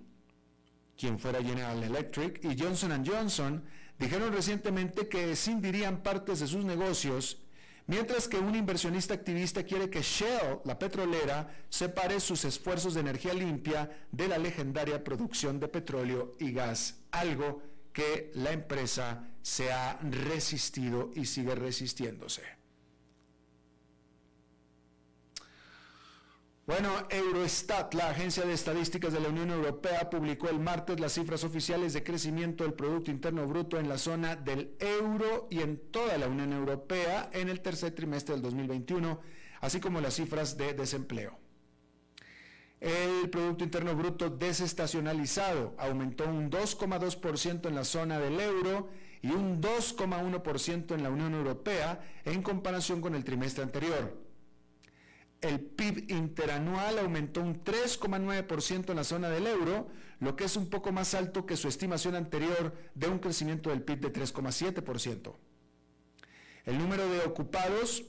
quien 0.98 1.20
fuera 1.20 1.44
General 1.44 1.84
Electric, 1.84 2.46
y 2.46 2.58
Johnson 2.58 3.04
Johnson 3.06 3.62
dijeron 3.98 4.32
recientemente 4.32 5.10
que 5.10 5.34
escindirían 5.34 6.02
partes 6.02 6.40
de 6.40 6.48
sus 6.48 6.64
negocios, 6.64 7.42
mientras 7.90 8.28
que 8.28 8.38
un 8.38 8.56
inversionista 8.56 9.16
activista 9.16 9.64
quiere 9.64 9.90
que 9.90 10.04
Shell, 10.04 10.60
la 10.64 10.78
petrolera, 10.78 11.50
separe 11.70 12.20
sus 12.20 12.46
esfuerzos 12.46 12.94
de 12.94 13.00
energía 13.00 13.34
limpia 13.34 13.90
de 14.12 14.28
la 14.28 14.38
legendaria 14.38 15.04
producción 15.04 15.60
de 15.60 15.68
petróleo 15.68 16.36
y 16.40 16.52
gas, 16.52 17.02
algo 17.10 17.64
que 17.92 18.32
la 18.36 18.52
empresa 18.52 19.28
se 19.42 19.72
ha 19.72 20.00
resistido 20.04 21.10
y 21.16 21.26
sigue 21.26 21.56
resistiéndose. 21.56 22.59
Bueno, 26.70 26.92
Eurostat, 27.10 27.96
la 27.96 28.12
agencia 28.12 28.46
de 28.46 28.54
estadísticas 28.54 29.12
de 29.12 29.20
la 29.20 29.30
Unión 29.30 29.50
Europea, 29.50 30.08
publicó 30.08 30.50
el 30.50 30.60
martes 30.60 31.00
las 31.00 31.14
cifras 31.14 31.44
oficiales 31.44 31.94
de 31.94 32.04
crecimiento 32.04 32.64
del 32.64 32.76
Producto 32.76 33.10
Interno 33.10 33.48
Bruto 33.48 33.80
en 33.80 33.90
la 33.90 33.98
zona 33.98 34.36
del 34.36 34.76
euro 34.78 35.48
y 35.50 35.62
en 35.62 35.80
toda 35.90 36.16
la 36.20 36.28
Unión 36.28 36.54
Europea 36.54 37.32
en 37.34 37.50
el 37.50 37.62
tercer 37.62 37.96
trimestre 37.96 38.36
del 38.36 38.44
2021, 38.44 39.20
así 39.62 39.80
como 39.80 40.00
las 40.00 40.14
cifras 40.14 40.58
de 40.58 40.76
desempleo. 40.76 41.40
El 42.80 43.32
Producto 43.32 43.64
Interno 43.64 43.96
Bruto 43.96 44.30
desestacionalizado 44.30 45.74
aumentó 45.80 46.26
un 46.30 46.52
2,2% 46.52 47.68
en 47.68 47.74
la 47.74 47.84
zona 47.84 48.20
del 48.20 48.40
euro 48.40 48.92
y 49.24 49.32
un 49.32 49.60
2,1% 49.60 50.94
en 50.94 51.02
la 51.02 51.10
Unión 51.10 51.34
Europea 51.34 52.00
en 52.26 52.44
comparación 52.44 53.02
con 53.02 53.16
el 53.16 53.24
trimestre 53.24 53.64
anterior. 53.64 54.29
El 55.42 55.62
PIB 55.62 56.12
interanual 56.12 57.00
aumentó 57.00 57.42
un 57.42 57.64
3,9% 57.64 58.90
en 58.90 58.96
la 58.96 59.04
zona 59.04 59.30
del 59.30 59.48
euro, 59.48 59.88
lo 60.20 60.36
que 60.36 60.44
es 60.44 60.58
un 60.58 60.70
poco 60.70 60.92
más 60.92 61.14
alto 61.14 61.46
que 61.46 61.56
su 61.56 61.70
estimación 61.70 62.16
anterior 62.16 62.76
de 62.94 63.08
un 63.08 63.20
crecimiento 63.20 63.70
del 63.70 63.82
PIB 63.82 64.00
de 64.00 64.14
3,7%. 64.14 65.34
El 66.66 66.78
número 66.78 67.08
de 67.10 67.20
ocupados, 67.20 68.04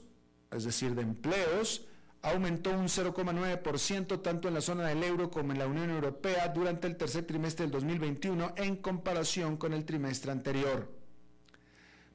es 0.51 0.63
decir, 0.65 0.93
de 0.93 1.03
empleos, 1.03 1.87
aumentó 2.21 2.71
un 2.71 2.87
0,9% 2.87 4.21
tanto 4.21 4.47
en 4.47 4.53
la 4.53 4.61
zona 4.61 4.87
del 4.87 5.03
euro 5.03 5.31
como 5.31 5.53
en 5.53 5.59
la 5.59 5.67
Unión 5.67 5.89
Europea 5.89 6.49
durante 6.49 6.87
el 6.87 6.97
tercer 6.97 7.25
trimestre 7.25 7.65
del 7.65 7.71
2021 7.71 8.53
en 8.57 8.75
comparación 8.75 9.57
con 9.57 9.73
el 9.73 9.85
trimestre 9.85 10.31
anterior. 10.31 11.00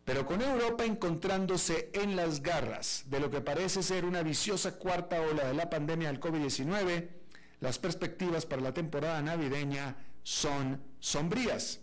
Pero 0.07 0.25
con 0.25 0.41
Europa 0.41 0.85
encontrándose 0.85 1.91
en 1.93 2.15
las 2.15 2.41
garras 2.41 3.03
de 3.09 3.19
lo 3.19 3.29
que 3.29 3.41
parece 3.41 3.83
ser 3.83 4.05
una 4.05 4.23
viciosa 4.23 4.79
cuarta 4.79 5.21
ola 5.21 5.49
de 5.49 5.55
la 5.55 5.69
pandemia 5.69 6.07
del 6.07 6.21
COVID-19, 6.21 7.09
las 7.59 7.81
perspectivas 7.81 8.47
para 8.47 8.63
la 8.63 8.73
temporada 8.73 9.21
navideña 9.21 9.97
son 10.23 10.81
sombrías. 11.01 11.81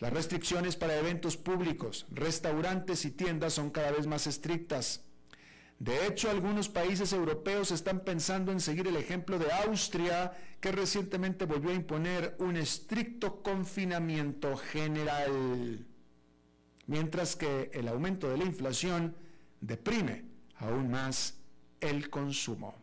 Las 0.00 0.12
restricciones 0.12 0.76
para 0.76 0.98
eventos 0.98 1.38
públicos, 1.38 2.04
restaurantes 2.10 3.06
y 3.06 3.10
tiendas 3.12 3.54
son 3.54 3.70
cada 3.70 3.90
vez 3.92 4.06
más 4.06 4.26
estrictas. 4.26 5.00
De 5.78 6.06
hecho, 6.06 6.30
algunos 6.30 6.68
países 6.68 7.14
europeos 7.14 7.70
están 7.70 8.00
pensando 8.00 8.52
en 8.52 8.60
seguir 8.60 8.86
el 8.86 8.96
ejemplo 8.96 9.38
de 9.38 9.50
Austria, 9.50 10.36
que 10.60 10.72
recientemente 10.72 11.46
volvió 11.46 11.70
a 11.70 11.74
imponer 11.74 12.36
un 12.38 12.58
estricto 12.58 13.42
confinamiento 13.42 14.58
general 14.58 15.86
mientras 16.86 17.36
que 17.36 17.70
el 17.72 17.88
aumento 17.88 18.28
de 18.30 18.38
la 18.38 18.44
inflación 18.44 19.16
deprime 19.60 20.24
aún 20.56 20.90
más 20.90 21.38
el 21.80 22.10
consumo. 22.10 22.74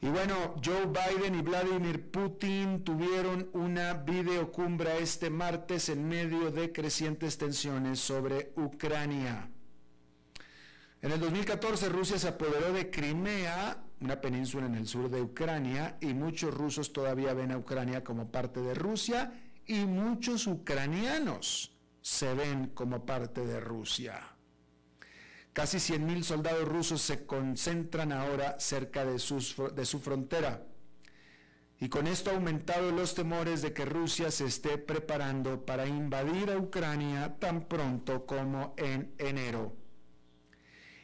Y 0.00 0.08
bueno, 0.08 0.56
Joe 0.64 0.86
Biden 0.86 1.36
y 1.36 1.42
Vladimir 1.42 2.10
Putin 2.10 2.82
tuvieron 2.82 3.48
una 3.52 3.94
videocumbre 3.94 5.00
este 5.00 5.30
martes 5.30 5.88
en 5.90 6.08
medio 6.08 6.50
de 6.50 6.72
crecientes 6.72 7.38
tensiones 7.38 8.00
sobre 8.00 8.52
Ucrania. 8.56 9.48
En 11.02 11.12
el 11.12 11.20
2014 11.20 11.88
Rusia 11.88 12.18
se 12.18 12.28
apoderó 12.28 12.72
de 12.72 12.90
Crimea, 12.90 13.84
una 14.00 14.20
península 14.20 14.66
en 14.66 14.74
el 14.74 14.88
sur 14.88 15.08
de 15.08 15.22
Ucrania, 15.22 15.98
y 16.00 16.14
muchos 16.14 16.52
rusos 16.52 16.92
todavía 16.92 17.32
ven 17.32 17.52
a 17.52 17.58
Ucrania 17.58 18.02
como 18.02 18.28
parte 18.28 18.60
de 18.60 18.74
Rusia 18.74 19.32
y 19.66 19.84
muchos 19.84 20.48
ucranianos 20.48 21.72
se 22.02 22.34
ven 22.34 22.68
como 22.74 23.06
parte 23.06 23.46
de 23.46 23.60
Rusia. 23.60 24.20
Casi 25.52 25.78
100.000 25.78 26.22
soldados 26.22 26.68
rusos 26.68 27.00
se 27.00 27.24
concentran 27.24 28.12
ahora 28.12 28.58
cerca 28.58 29.04
de, 29.04 29.12
de 29.12 29.86
su 29.86 30.00
frontera. 30.00 30.66
Y 31.78 31.88
con 31.88 32.06
esto 32.06 32.30
ha 32.30 32.34
aumentado 32.34 32.92
los 32.92 33.14
temores 33.14 33.60
de 33.62 33.72
que 33.72 33.84
Rusia 33.84 34.30
se 34.30 34.46
esté 34.46 34.78
preparando 34.78 35.64
para 35.64 35.86
invadir 35.86 36.50
a 36.50 36.58
Ucrania 36.58 37.36
tan 37.38 37.66
pronto 37.68 38.24
como 38.24 38.74
en 38.76 39.14
enero. 39.18 39.76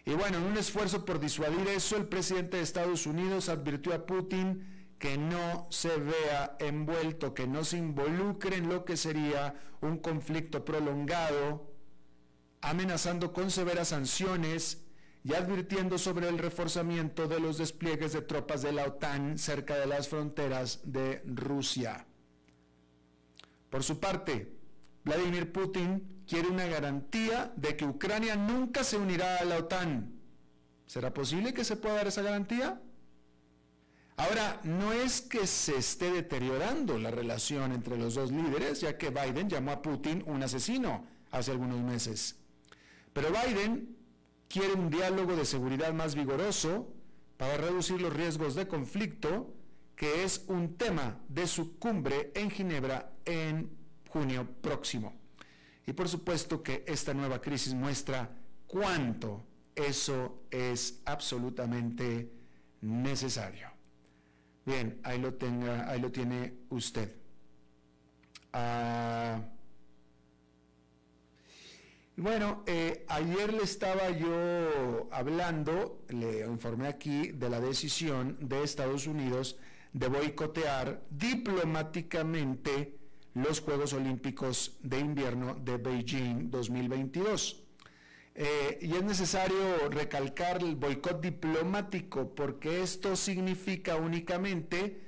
Y 0.05 0.13
bueno, 0.13 0.39
en 0.39 0.45
un 0.45 0.57
esfuerzo 0.57 1.05
por 1.05 1.21
disuadir 1.21 1.69
eso, 1.69 1.97
el 1.97 2.07
presidente 2.07 2.57
de 2.57 2.63
Estados 2.63 3.07
Unidos 3.07 3.49
advirtió 3.49 3.93
a 3.93 4.07
Putin 4.07 4.78
que 4.99 5.17
no 5.17 5.67
se 5.71 5.97
vea 5.97 6.57
envuelto, 6.59 7.35
que 7.35 7.47
no 7.47 7.65
se 7.65 7.79
involucre 7.79 8.57
en 8.57 8.69
lo 8.69 8.85
que 8.85 8.97
sería 8.97 9.55
un 9.81 9.99
conflicto 9.99 10.65
prolongado 10.65 11.73
amenazando 12.61 13.33
con 13.33 13.51
severas 13.51 13.89
sanciones 13.89 14.85
y 15.23 15.35
advirtiendo 15.35 15.99
sobre 15.99 16.29
el 16.29 16.39
reforzamiento 16.39 17.29
de 17.29 17.41
los 17.41 17.59
despliegues 17.59 18.13
de 18.13 18.23
tropas 18.23 18.63
de 18.63 18.73
la 18.73 18.85
OTAN 18.85 19.39
cerca 19.39 19.77
de 19.77 19.87
las 19.87 20.09
fronteras 20.09 20.81
de 20.85 21.23
Rusia. 21.27 22.07
Por 23.71 23.85
su 23.85 24.01
parte, 24.01 24.57
Vladimir 25.05 25.53
Putin 25.53 26.25
quiere 26.27 26.49
una 26.49 26.67
garantía 26.67 27.53
de 27.57 27.77
que 27.77 27.85
Ucrania 27.85 28.37
nunca 28.37 28.85
se 28.85 28.97
unirá 28.97 29.39
a 29.39 29.45
la 29.45 29.59
OTAN. 29.59 30.13
¿Será 30.87 31.13
posible 31.13 31.53
que 31.53 31.65
se 31.65 31.77
pueda 31.77 31.97
dar 31.97 32.07
esa 32.07 32.23
garantía? 32.23 32.81
Ahora, 34.19 34.61
no 34.65 34.93
es 34.93 35.21
que 35.21 35.47
se 35.47 35.77
esté 35.77 36.11
deteriorando 36.11 36.99
la 36.99 37.13
relación 37.13 37.71
entre 37.71 37.97
los 37.97 38.15
dos 38.15 38.33
líderes, 38.33 38.81
ya 38.81 38.99
que 38.99 39.11
Biden 39.11 39.49
llamó 39.49 39.71
a 39.71 39.81
Putin 39.81 40.25
un 40.27 40.43
asesino 40.43 41.07
hace 41.31 41.53
algunos 41.53 41.81
meses. 41.81 42.37
Pero 43.13 43.29
Biden 43.31 43.97
quiere 44.49 44.73
un 44.73 44.91
diálogo 44.91 45.37
de 45.37 45.45
seguridad 45.45 45.93
más 45.93 46.17
vigoroso 46.17 46.93
para 47.37 47.59
reducir 47.59 48.01
los 48.01 48.13
riesgos 48.13 48.57
de 48.57 48.67
conflicto, 48.67 49.55
que 49.95 50.25
es 50.25 50.45
un 50.49 50.77
tema 50.77 51.21
de 51.29 51.47
su 51.47 51.79
cumbre 51.79 52.33
en 52.35 52.51
Ginebra 52.51 53.13
en 53.25 53.71
junio 54.09 54.49
próximo. 54.61 55.15
Y 55.87 55.93
por 55.93 56.09
supuesto 56.09 56.61
que 56.61 56.85
esta 56.89 57.15
nueva 57.15 57.41
crisis 57.41 57.73
muestra 57.73 58.29
cuánto 58.67 59.45
eso 59.77 60.43
es 60.51 61.03
absolutamente 61.05 62.33
necesario. 62.81 63.78
Bien, 64.69 65.01
ahí 65.03 65.19
lo, 65.19 65.33
tenga, 65.33 65.91
ahí 65.91 65.99
lo 65.99 66.13
tiene 66.13 66.53
usted. 66.69 67.11
Ah, 68.53 69.41
bueno, 72.17 72.65
eh, 72.67 73.07
ayer 73.09 73.55
le 73.55 73.63
estaba 73.63 74.11
yo 74.11 75.09
hablando, 75.11 76.05
le 76.11 76.45
informé 76.45 76.89
aquí 76.89 77.29
de 77.29 77.49
la 77.49 77.61
decisión 77.61 78.37
de 78.47 78.63
Estados 78.63 79.07
Unidos 79.07 79.57
de 79.95 80.09
boicotear 80.09 81.03
diplomáticamente 81.09 82.99
los 83.33 83.61
Juegos 83.61 83.95
Olímpicos 83.95 84.77
de 84.83 84.99
Invierno 84.99 85.55
de 85.55 85.79
Beijing 85.79 86.51
2022. 86.51 87.68
Eh, 88.41 88.79
y 88.83 88.95
es 88.95 89.03
necesario 89.03 89.89
recalcar 89.91 90.63
el 90.63 90.77
boicot 90.77 91.21
diplomático 91.21 92.37
porque 92.37 92.85
esto 92.85 93.17
significa 93.17 93.97
únicamente, 93.97 95.01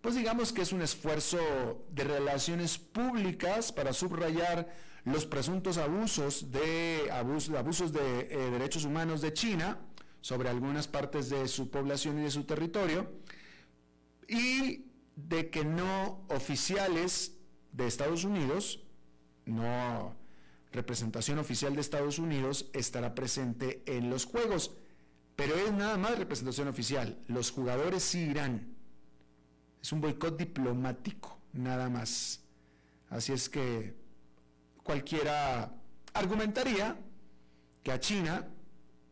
pues 0.00 0.14
digamos 0.14 0.52
que 0.52 0.62
es 0.62 0.72
un 0.72 0.82
esfuerzo 0.82 1.84
de 1.90 2.04
relaciones 2.04 2.78
públicas 2.78 3.72
para 3.72 3.92
subrayar 3.92 4.72
los 5.02 5.26
presuntos 5.26 5.78
abusos 5.78 6.52
de, 6.52 7.10
abusos 7.10 7.92
de 7.92 8.28
eh, 8.30 8.50
derechos 8.52 8.84
humanos 8.84 9.20
de 9.20 9.32
China 9.32 9.80
sobre 10.20 10.48
algunas 10.48 10.86
partes 10.86 11.28
de 11.28 11.48
su 11.48 11.72
población 11.72 12.20
y 12.20 12.22
de 12.22 12.30
su 12.30 12.44
territorio, 12.44 13.10
y 14.28 14.84
de 15.16 15.50
que 15.50 15.64
no 15.64 16.24
oficiales 16.28 17.36
de 17.72 17.88
Estados 17.88 18.22
Unidos, 18.22 18.84
no 19.44 20.14
representación 20.72 21.38
oficial 21.38 21.74
de 21.74 21.80
Estados 21.80 22.18
Unidos, 22.18 22.70
estará 22.72 23.14
presente 23.14 23.82
en 23.86 24.10
los 24.10 24.24
Juegos. 24.24 24.76
Pero 25.36 25.54
es 25.54 25.72
nada 25.72 25.98
más 25.98 26.18
representación 26.18 26.68
oficial. 26.68 27.18
Los 27.26 27.50
jugadores 27.50 28.02
sí 28.02 28.20
irán. 28.20 28.74
Es 29.82 29.92
un 29.92 30.00
boicot 30.00 30.38
diplomático, 30.38 31.38
nada 31.52 31.90
más. 31.90 32.40
Así 33.10 33.32
es 33.32 33.48
que 33.48 33.94
cualquiera 34.82 35.72
argumentaría 36.14 36.98
que 37.82 37.92
a 37.92 38.00
China, 38.00 38.48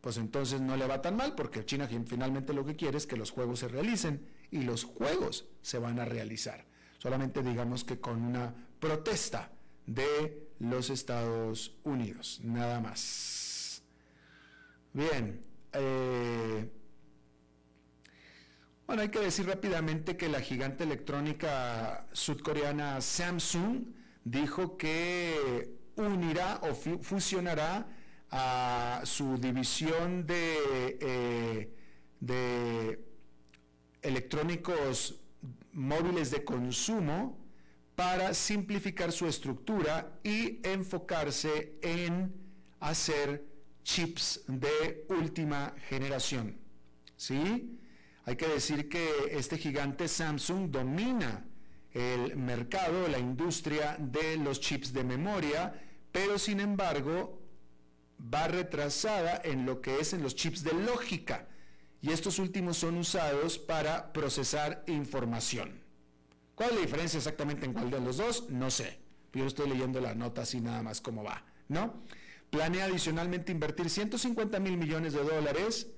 pues 0.01 0.17
entonces 0.17 0.61
no 0.61 0.77
le 0.77 0.87
va 0.87 1.03
tan 1.03 1.17
mal, 1.17 1.35
porque 1.35 1.65
China 1.65 1.89
finalmente 2.07 2.53
lo 2.53 2.65
que 2.65 2.75
quiere 2.75 2.99
es 2.99 3.07
que 3.07 3.17
los 3.17 3.31
juegos 3.31 3.61
se 3.61 3.69
realicen 3.69 4.27
y 4.51 4.63
los 4.63 4.85
juegos 4.85 5.47
se 5.63 5.79
van 5.79 6.01
a 6.01 6.05
realizar. 6.05 6.65
Solamente 6.99 7.43
digamos 7.43 7.85
que 7.85 8.01
con 8.01 8.23
una 8.23 8.55
protesta 8.81 9.53
de 9.87 10.44
los 10.59 10.91
Estados 10.91 11.77
Unidos, 11.83 12.41
nada 12.43 12.81
más. 12.81 13.83
Bien, 14.93 15.45
eh, 15.73 16.71
bueno, 18.87 19.03
hay 19.03 19.09
que 19.09 19.21
decir 19.21 19.47
rápidamente 19.47 20.17
que 20.17 20.29
la 20.29 20.41
gigante 20.41 20.85
electrónica 20.85 22.07
sudcoreana 22.13 23.01
Samsung 23.01 23.87
dijo 24.25 24.77
que 24.77 25.79
unirá 25.97 26.61
o 26.63 26.75
fusionará 26.75 27.87
a 28.31 29.03
su 29.05 29.39
división 29.39 30.27
de, 30.27 30.99
eh, 31.01 31.75
de 32.21 33.05
electrónicos 34.03 35.21
móviles 35.73 36.31
de 36.31 36.45
consumo 36.45 37.44
para 37.95 38.35
simplificar 38.35 39.13
su 39.13 39.27
estructura 39.27 40.19
y 40.23 40.61
enfocarse 40.63 41.79
en 41.83 42.35
hacer 42.81 43.45
chips 43.83 44.43
de 44.47 45.07
última 45.09 45.75
generación. 45.89 46.59
¿Sí? 47.17 47.79
Hay 48.25 48.37
que 48.37 48.49
decir 48.49 48.89
que 48.89 49.07
este 49.31 49.59
gigante 49.59 50.09
Samsung 50.09 50.71
domina 50.71 51.45
el 51.93 52.37
mercado, 52.37 53.07
la 53.07 53.19
industria 53.19 53.97
de 53.99 54.37
los 54.39 54.61
chips 54.61 54.93
de 54.93 55.05
memoria, 55.05 55.81
pero 56.11 56.39
sin 56.39 56.59
embargo 56.59 57.41
va 58.19 58.49
retrasada 58.49 59.41
en 59.45 59.65
lo 59.65 59.81
que 59.81 60.01
es 60.01 60.13
en 60.13 60.23
los 60.23 60.35
chips 60.35 60.65
de 60.65 60.73
lógica. 60.73 61.47
Y 62.01 62.11
estos 62.11 62.39
últimos 62.39 62.79
son 62.79 62.97
usados 62.99 63.59
para 63.59 64.13
procesar 64.13 64.83
información. 64.89 65.84
¿Cuál 66.55 66.71
es 66.71 66.77
la 66.77 66.83
diferencia 66.83 67.19
exactamente 67.19 67.67
en 67.67 67.73
cuál 67.73 67.91
de 67.91 68.01
los 68.01 68.17
dos? 68.17 68.51
No 68.51 68.71
sé. 68.71 68.99
Yo 69.33 69.47
estoy 69.47 69.69
leyendo 69.69 70.01
la 70.01 70.15
nota 70.15 70.43
así 70.43 70.61
nada 70.61 70.83
más 70.83 71.01
cómo 71.01 71.25
va, 71.25 71.45
¿no? 71.69 72.03
Planea 72.51 72.85
adicionalmente 72.85 73.51
invertir 73.51 73.91
150 73.91 74.61
mil 74.61 74.77
millones 74.77 75.13
de 75.13 75.25
dólares 75.25 75.89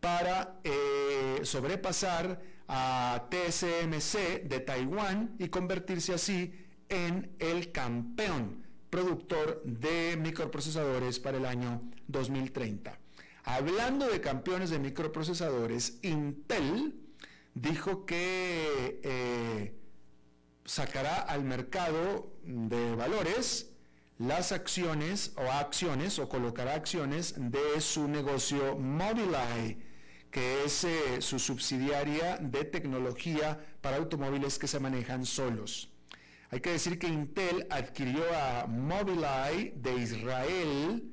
para 0.00 0.60
eh, 0.64 1.40
sobrepasar 1.44 2.42
a 2.68 3.28
TSMC 3.30 4.42
de 4.44 4.60
Taiwán 4.60 5.34
y 5.38 5.48
convertirse 5.48 6.12
así 6.12 6.52
en 6.90 7.34
el 7.38 7.72
campeón 7.72 8.66
productor 8.90 9.62
de 9.64 10.18
microprocesadores 10.20 11.18
para 11.18 11.38
el 11.38 11.46
año 11.46 11.82
2030. 12.08 12.98
Hablando 13.44 14.06
de 14.08 14.20
campeones 14.20 14.70
de 14.70 14.78
microprocesadores, 14.78 15.98
Intel 16.02 16.94
dijo 17.54 18.04
que 18.04 19.00
eh, 19.02 19.74
sacará 20.64 21.16
al 21.16 21.44
mercado 21.44 22.32
de 22.42 22.94
valores 22.94 23.70
las 24.18 24.52
acciones 24.52 25.32
o 25.36 25.50
acciones 25.50 26.18
o 26.18 26.28
colocará 26.28 26.74
acciones 26.74 27.34
de 27.36 27.80
su 27.80 28.08
negocio 28.08 28.76
Mobileye 28.76 29.78
que 30.34 30.64
es 30.64 30.82
eh, 30.82 31.20
su 31.20 31.38
subsidiaria 31.38 32.38
de 32.38 32.64
tecnología 32.64 33.64
para 33.80 33.98
automóviles 33.98 34.58
que 34.58 34.66
se 34.66 34.80
manejan 34.80 35.24
solos. 35.24 35.92
Hay 36.50 36.60
que 36.60 36.70
decir 36.70 36.98
que 36.98 37.06
Intel 37.06 37.68
adquirió 37.70 38.24
a 38.34 38.66
Mobileye 38.66 39.74
de 39.76 39.94
Israel, 39.94 41.04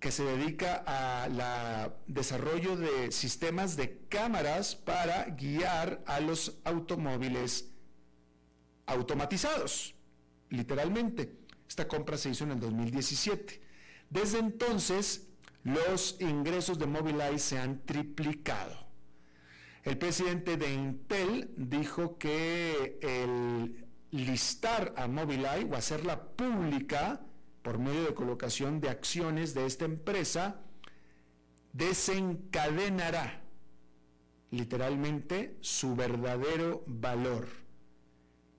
que 0.00 0.12
se 0.12 0.22
dedica 0.22 0.84
al 0.86 1.96
desarrollo 2.06 2.76
de 2.76 3.10
sistemas 3.10 3.74
de 3.74 4.00
cámaras 4.10 4.76
para 4.76 5.24
guiar 5.30 6.02
a 6.06 6.20
los 6.20 6.58
automóviles 6.64 7.70
automatizados, 8.86 9.94
literalmente. 10.50 11.38
Esta 11.68 11.88
compra 11.88 12.16
se 12.16 12.30
hizo 12.30 12.44
en 12.44 12.52
el 12.52 12.60
2017. 12.60 13.60
Desde 14.10 14.38
entonces, 14.38 15.28
los 15.64 16.20
ingresos 16.20 16.78
de 16.78 16.86
Mobileye 16.86 17.38
se 17.38 17.58
han 17.58 17.84
triplicado. 17.84 18.84
El 19.82 19.98
presidente 19.98 20.56
de 20.56 20.72
Intel 20.72 21.50
dijo 21.56 22.16
que 22.16 22.98
el 23.02 23.86
listar 24.10 24.94
a 24.96 25.08
Mobileye 25.08 25.68
o 25.70 25.74
hacerla 25.74 26.22
pública 26.22 27.20
por 27.62 27.78
medio 27.78 28.04
de 28.04 28.14
colocación 28.14 28.80
de 28.80 28.90
acciones 28.90 29.54
de 29.54 29.66
esta 29.66 29.84
empresa 29.84 30.60
desencadenará 31.72 33.42
literalmente 34.50 35.56
su 35.60 35.96
verdadero 35.96 36.84
valor, 36.86 37.48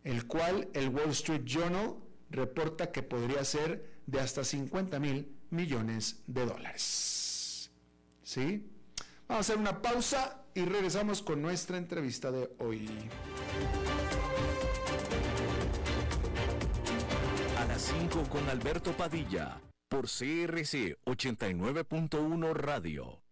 el 0.05 0.27
cual 0.27 0.69
el 0.73 0.89
Wall 0.89 1.09
Street 1.09 1.41
Journal 1.43 1.95
reporta 2.29 2.91
que 2.91 3.03
podría 3.03 3.43
ser 3.43 3.99
de 4.05 4.21
hasta 4.21 4.43
50 4.43 4.99
mil 4.99 5.35
millones 5.49 6.23
de 6.27 6.45
dólares. 6.45 7.71
¿Sí? 8.23 8.71
Vamos 9.27 9.49
a 9.49 9.53
hacer 9.53 9.57
una 9.57 9.81
pausa 9.81 10.45
y 10.53 10.63
regresamos 10.63 11.21
con 11.21 11.41
nuestra 11.41 11.77
entrevista 11.77 12.31
de 12.31 12.49
hoy. 12.59 12.87
A 17.57 17.65
las 17.65 17.81
5 17.81 18.29
con 18.29 18.47
Alberto 18.47 18.95
Padilla, 18.95 19.59
por 19.89 20.05
CRC 20.05 20.97
89.1 21.05 22.53
Radio. 22.53 23.24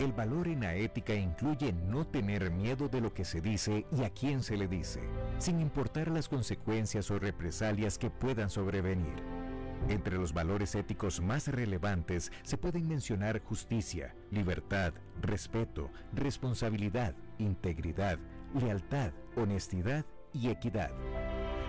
El 0.00 0.12
valor 0.12 0.46
en 0.46 0.60
la 0.60 0.74
ética 0.74 1.14
incluye 1.14 1.72
no 1.72 2.06
tener 2.06 2.50
miedo 2.50 2.86
de 2.88 3.00
lo 3.00 3.14
que 3.14 3.24
se 3.24 3.40
dice 3.40 3.86
y 3.90 4.04
a 4.04 4.10
quién 4.10 4.42
se 4.42 4.58
le 4.58 4.68
dice, 4.68 5.00
sin 5.38 5.58
importar 5.58 6.10
las 6.10 6.28
consecuencias 6.28 7.10
o 7.10 7.18
represalias 7.18 7.96
que 7.96 8.10
puedan 8.10 8.50
sobrevenir. 8.50 9.14
Entre 9.88 10.18
los 10.18 10.34
valores 10.34 10.74
éticos 10.74 11.22
más 11.22 11.48
relevantes 11.48 12.30
se 12.42 12.58
pueden 12.58 12.86
mencionar 12.86 13.42
justicia, 13.42 14.14
libertad, 14.30 14.92
respeto, 15.22 15.90
responsabilidad, 16.12 17.14
integridad, 17.38 18.18
lealtad, 18.54 19.12
honestidad 19.34 20.04
y 20.34 20.50
equidad. 20.50 20.90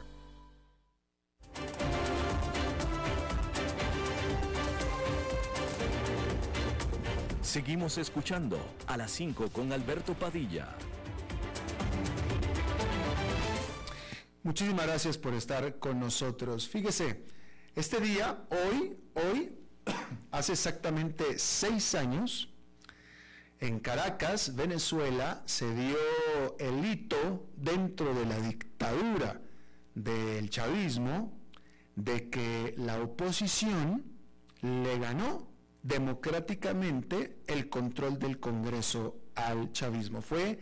Seguimos 7.41 7.97
escuchando 7.97 8.59
a 8.87 8.99
las 8.99 9.11
5 9.13 9.49
con 9.51 9.73
Alberto 9.73 10.13
Padilla. 10.13 10.69
Muchísimas 14.43 14.87
gracias 14.87 15.17
por 15.17 15.33
estar 15.33 15.79
con 15.79 15.99
nosotros. 15.99 16.69
Fíjese, 16.69 17.25
este 17.75 18.01
día, 18.01 18.45
hoy, 18.51 18.99
hoy, 19.15 19.57
hace 20.31 20.53
exactamente 20.53 21.39
seis 21.39 21.95
años, 21.95 22.53
en 23.61 23.81
Caracas, 23.81 24.55
Venezuela, 24.55 25.43
se 25.47 25.73
dio 25.75 25.97
el 26.59 26.85
hito 26.85 27.47
dentro 27.57 28.15
de 28.15 28.27
la 28.27 28.39
dictadura 28.41 29.41
del 29.95 30.49
chavismo 30.49 31.37
de 31.97 32.31
que 32.31 32.75
la 32.77 33.03
oposición 33.03 34.05
le 34.63 34.99
ganó 34.99 35.49
democráticamente 35.83 37.39
el 37.47 37.69
control 37.69 38.19
del 38.19 38.39
Congreso 38.39 39.17
al 39.35 39.73
chavismo. 39.73 40.23
Fue 40.23 40.59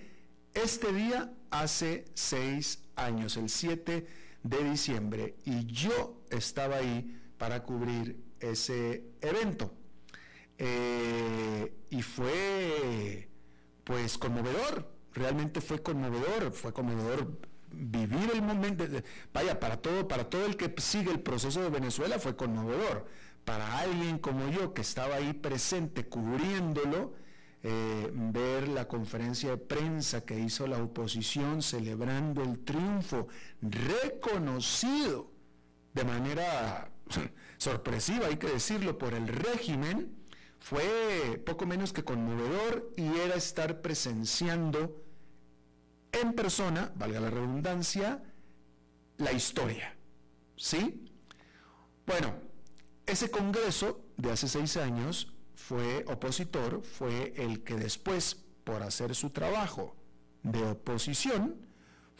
este 0.54 0.92
día 0.92 1.32
hace 1.50 2.06
seis 2.14 2.82
años, 2.96 3.36
el 3.36 3.50
7 3.50 4.06
de 4.42 4.70
diciembre, 4.70 5.36
y 5.44 5.66
yo 5.66 6.22
estaba 6.30 6.76
ahí 6.76 7.20
para 7.36 7.62
cubrir 7.62 8.24
ese 8.40 9.04
evento. 9.20 9.72
Eh, 10.58 11.74
y 11.90 12.00
fue 12.00 12.45
pues 13.96 14.18
conmovedor, 14.18 14.86
realmente 15.14 15.62
fue 15.62 15.82
conmovedor, 15.82 16.52
fue 16.52 16.70
conmovedor 16.70 17.38
vivir 17.72 18.30
el 18.34 18.42
momento, 18.42 18.84
vaya, 19.32 19.58
para 19.58 19.78
todo, 19.78 20.06
para 20.06 20.28
todo 20.28 20.44
el 20.44 20.54
que 20.58 20.74
sigue 20.82 21.10
el 21.10 21.20
proceso 21.20 21.62
de 21.62 21.70
Venezuela 21.70 22.18
fue 22.18 22.36
conmovedor. 22.36 23.06
Para 23.46 23.78
alguien 23.78 24.18
como 24.18 24.50
yo 24.50 24.74
que 24.74 24.82
estaba 24.82 25.14
ahí 25.14 25.32
presente 25.32 26.04
cubriéndolo, 26.04 27.14
eh, 27.62 28.10
ver 28.12 28.68
la 28.68 28.86
conferencia 28.86 29.52
de 29.52 29.56
prensa 29.56 30.26
que 30.26 30.38
hizo 30.38 30.66
la 30.66 30.76
oposición 30.76 31.62
celebrando 31.62 32.42
el 32.42 32.58
triunfo 32.64 33.28
reconocido 33.62 35.30
de 35.94 36.04
manera 36.04 36.90
sorpresiva, 37.56 38.26
hay 38.26 38.36
que 38.36 38.48
decirlo, 38.48 38.98
por 38.98 39.14
el 39.14 39.26
régimen, 39.26 40.25
fue 40.60 41.42
poco 41.44 41.66
menos 41.66 41.92
que 41.92 42.04
conmovedor 42.04 42.92
y 42.96 43.06
era 43.18 43.34
estar 43.36 43.82
presenciando 43.82 45.02
en 46.12 46.32
persona, 46.32 46.92
valga 46.96 47.20
la 47.20 47.30
redundancia, 47.30 48.22
la 49.18 49.32
historia. 49.32 49.96
¿Sí? 50.56 51.10
Bueno, 52.06 52.34
ese 53.04 53.30
Congreso 53.30 54.04
de 54.16 54.32
hace 54.32 54.48
seis 54.48 54.76
años 54.76 55.32
fue 55.54 56.04
opositor, 56.08 56.82
fue 56.82 57.34
el 57.36 57.62
que 57.64 57.76
después, 57.76 58.44
por 58.64 58.82
hacer 58.82 59.14
su 59.14 59.30
trabajo 59.30 59.96
de 60.42 60.62
oposición, 60.62 61.66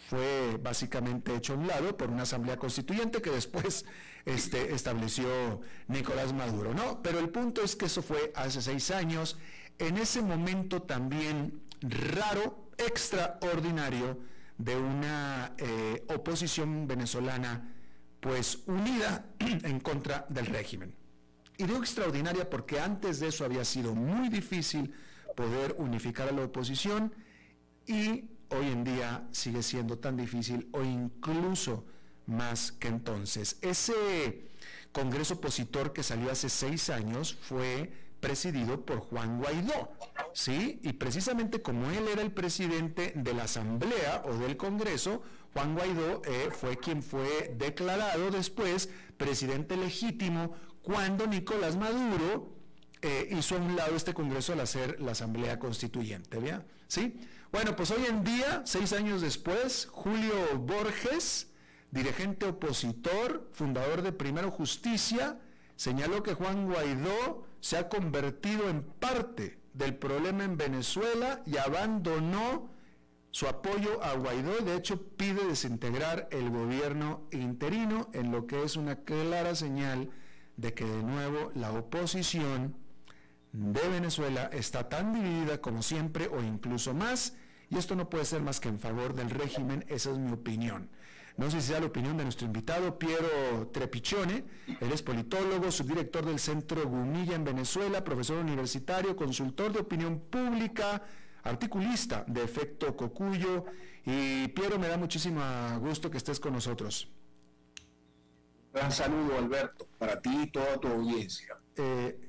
fue 0.08 0.58
básicamente 0.62 1.34
hecho 1.34 1.54
a 1.54 1.56
un 1.56 1.66
lado 1.66 1.96
por 1.96 2.10
una 2.10 2.22
asamblea 2.22 2.56
constituyente 2.56 3.20
que 3.22 3.30
después 3.30 3.84
este, 4.24 4.74
estableció 4.74 5.60
Nicolás 5.88 6.32
Maduro, 6.32 6.74
¿no? 6.74 7.02
Pero 7.02 7.18
el 7.18 7.30
punto 7.30 7.62
es 7.62 7.76
que 7.76 7.86
eso 7.86 8.02
fue 8.02 8.32
hace 8.34 8.62
seis 8.62 8.90
años, 8.90 9.38
en 9.78 9.96
ese 9.96 10.22
momento 10.22 10.82
también 10.82 11.60
raro, 11.80 12.68
extraordinario, 12.78 14.18
de 14.58 14.76
una 14.76 15.54
eh, 15.58 16.04
oposición 16.08 16.86
venezolana 16.86 17.74
pues 18.20 18.60
unida 18.66 19.26
en 19.38 19.80
contra 19.80 20.26
del 20.28 20.46
régimen. 20.46 20.94
Y 21.58 21.64
digo 21.64 21.78
extraordinaria 21.78 22.48
porque 22.48 22.80
antes 22.80 23.20
de 23.20 23.28
eso 23.28 23.44
había 23.44 23.64
sido 23.64 23.94
muy 23.94 24.28
difícil 24.28 24.92
poder 25.34 25.74
unificar 25.78 26.28
a 26.28 26.32
la 26.32 26.44
oposición 26.44 27.14
y 27.86 28.24
hoy 28.50 28.66
en 28.66 28.84
día 28.84 29.26
sigue 29.32 29.62
siendo 29.62 29.98
tan 29.98 30.16
difícil 30.16 30.68
o 30.72 30.82
incluso 30.82 31.84
más 32.26 32.72
que 32.72 32.88
entonces. 32.88 33.58
Ese 33.62 34.48
Congreso 34.92 35.34
opositor 35.34 35.92
que 35.92 36.02
salió 36.02 36.30
hace 36.30 36.48
seis 36.48 36.90
años 36.90 37.36
fue 37.40 37.92
presidido 38.20 38.84
por 38.84 39.00
Juan 39.00 39.38
Guaidó, 39.38 39.92
¿sí? 40.32 40.80
Y 40.82 40.94
precisamente 40.94 41.60
como 41.60 41.90
él 41.90 42.08
era 42.08 42.22
el 42.22 42.32
presidente 42.32 43.12
de 43.14 43.34
la 43.34 43.44
Asamblea 43.44 44.22
o 44.24 44.36
del 44.38 44.56
Congreso, 44.56 45.22
Juan 45.52 45.74
Guaidó 45.74 46.22
eh, 46.24 46.48
fue 46.50 46.78
quien 46.78 47.02
fue 47.02 47.54
declarado 47.56 48.30
después 48.30 48.88
presidente 49.16 49.76
legítimo 49.76 50.54
cuando 50.82 51.26
Nicolás 51.26 51.76
Maduro 51.76 52.56
eh, 53.02 53.28
hizo 53.30 53.56
a 53.56 53.58
un 53.58 53.76
lado 53.76 53.96
este 53.96 54.14
Congreso 54.14 54.54
al 54.54 54.60
hacer 54.60 55.00
la 55.00 55.12
Asamblea 55.12 55.58
Constituyente, 55.58 56.38
¿vea? 56.38 56.64
¿Sí? 56.88 57.20
Bueno, 57.52 57.76
pues 57.76 57.90
hoy 57.90 58.04
en 58.08 58.24
día, 58.24 58.62
seis 58.64 58.92
años 58.92 59.20
después, 59.20 59.88
Julio 59.92 60.58
Borges, 60.58 61.52
dirigente 61.90 62.46
opositor, 62.46 63.48
fundador 63.52 64.02
de 64.02 64.12
Primero 64.12 64.50
Justicia, 64.50 65.38
señaló 65.76 66.22
que 66.22 66.34
Juan 66.34 66.66
Guaidó 66.66 67.46
se 67.60 67.78
ha 67.78 67.88
convertido 67.88 68.68
en 68.68 68.82
parte 68.82 69.58
del 69.74 69.94
problema 69.94 70.44
en 70.44 70.56
Venezuela 70.56 71.42
y 71.46 71.56
abandonó 71.56 72.68
su 73.30 73.46
apoyo 73.46 74.02
a 74.02 74.14
Guaidó. 74.14 74.58
De 74.58 74.74
hecho 74.74 75.00
pide 75.16 75.46
desintegrar 75.46 76.28
el 76.32 76.50
gobierno 76.50 77.28
interino 77.30 78.08
en 78.12 78.32
lo 78.32 78.46
que 78.46 78.64
es 78.64 78.76
una 78.76 78.96
clara 79.04 79.54
señal 79.54 80.10
de 80.56 80.74
que 80.74 80.84
de 80.84 81.02
nuevo 81.02 81.52
la 81.54 81.70
oposición 81.72 82.74
de 83.56 83.88
Venezuela 83.88 84.50
está 84.52 84.86
tan 84.86 85.14
dividida 85.14 85.62
como 85.62 85.82
siempre 85.82 86.28
o 86.28 86.42
incluso 86.42 86.92
más 86.92 87.34
y 87.70 87.78
esto 87.78 87.96
no 87.96 88.10
puede 88.10 88.26
ser 88.26 88.42
más 88.42 88.60
que 88.60 88.68
en 88.68 88.78
favor 88.78 89.14
del 89.14 89.30
régimen, 89.30 89.84
esa 89.88 90.10
es 90.10 90.18
mi 90.18 90.30
opinión. 90.30 90.90
No 91.38 91.50
sé 91.50 91.60
si 91.60 91.68
sea 91.68 91.80
la 91.80 91.86
opinión 91.86 92.16
de 92.16 92.24
nuestro 92.24 92.46
invitado, 92.46 92.98
Piero 92.98 93.68
Trepichone. 93.72 94.44
Él 94.80 94.92
es 94.92 95.02
politólogo, 95.02 95.70
subdirector 95.70 96.24
del 96.24 96.38
Centro 96.38 96.86
Gunilla 96.86 97.34
en 97.34 97.44
Venezuela, 97.44 98.04
profesor 98.04 98.38
universitario, 98.38 99.16
consultor 99.16 99.72
de 99.72 99.80
opinión 99.80 100.20
pública, 100.20 101.02
articulista 101.42 102.24
de 102.26 102.42
Efecto 102.42 102.96
Cocuyo. 102.96 103.64
Y 104.04 104.48
Piero, 104.48 104.78
me 104.78 104.88
da 104.88 104.96
muchísimo 104.96 105.42
gusto 105.80 106.10
que 106.10 106.18
estés 106.18 106.40
con 106.40 106.52
nosotros. 106.52 107.10
Gran 108.72 108.92
saludo, 108.92 109.38
Alberto, 109.38 109.88
para 109.98 110.20
ti 110.20 110.42
y 110.42 110.46
toda 110.50 110.78
tu 110.78 110.88
audiencia. 110.88 111.58
Eh, 111.76 112.25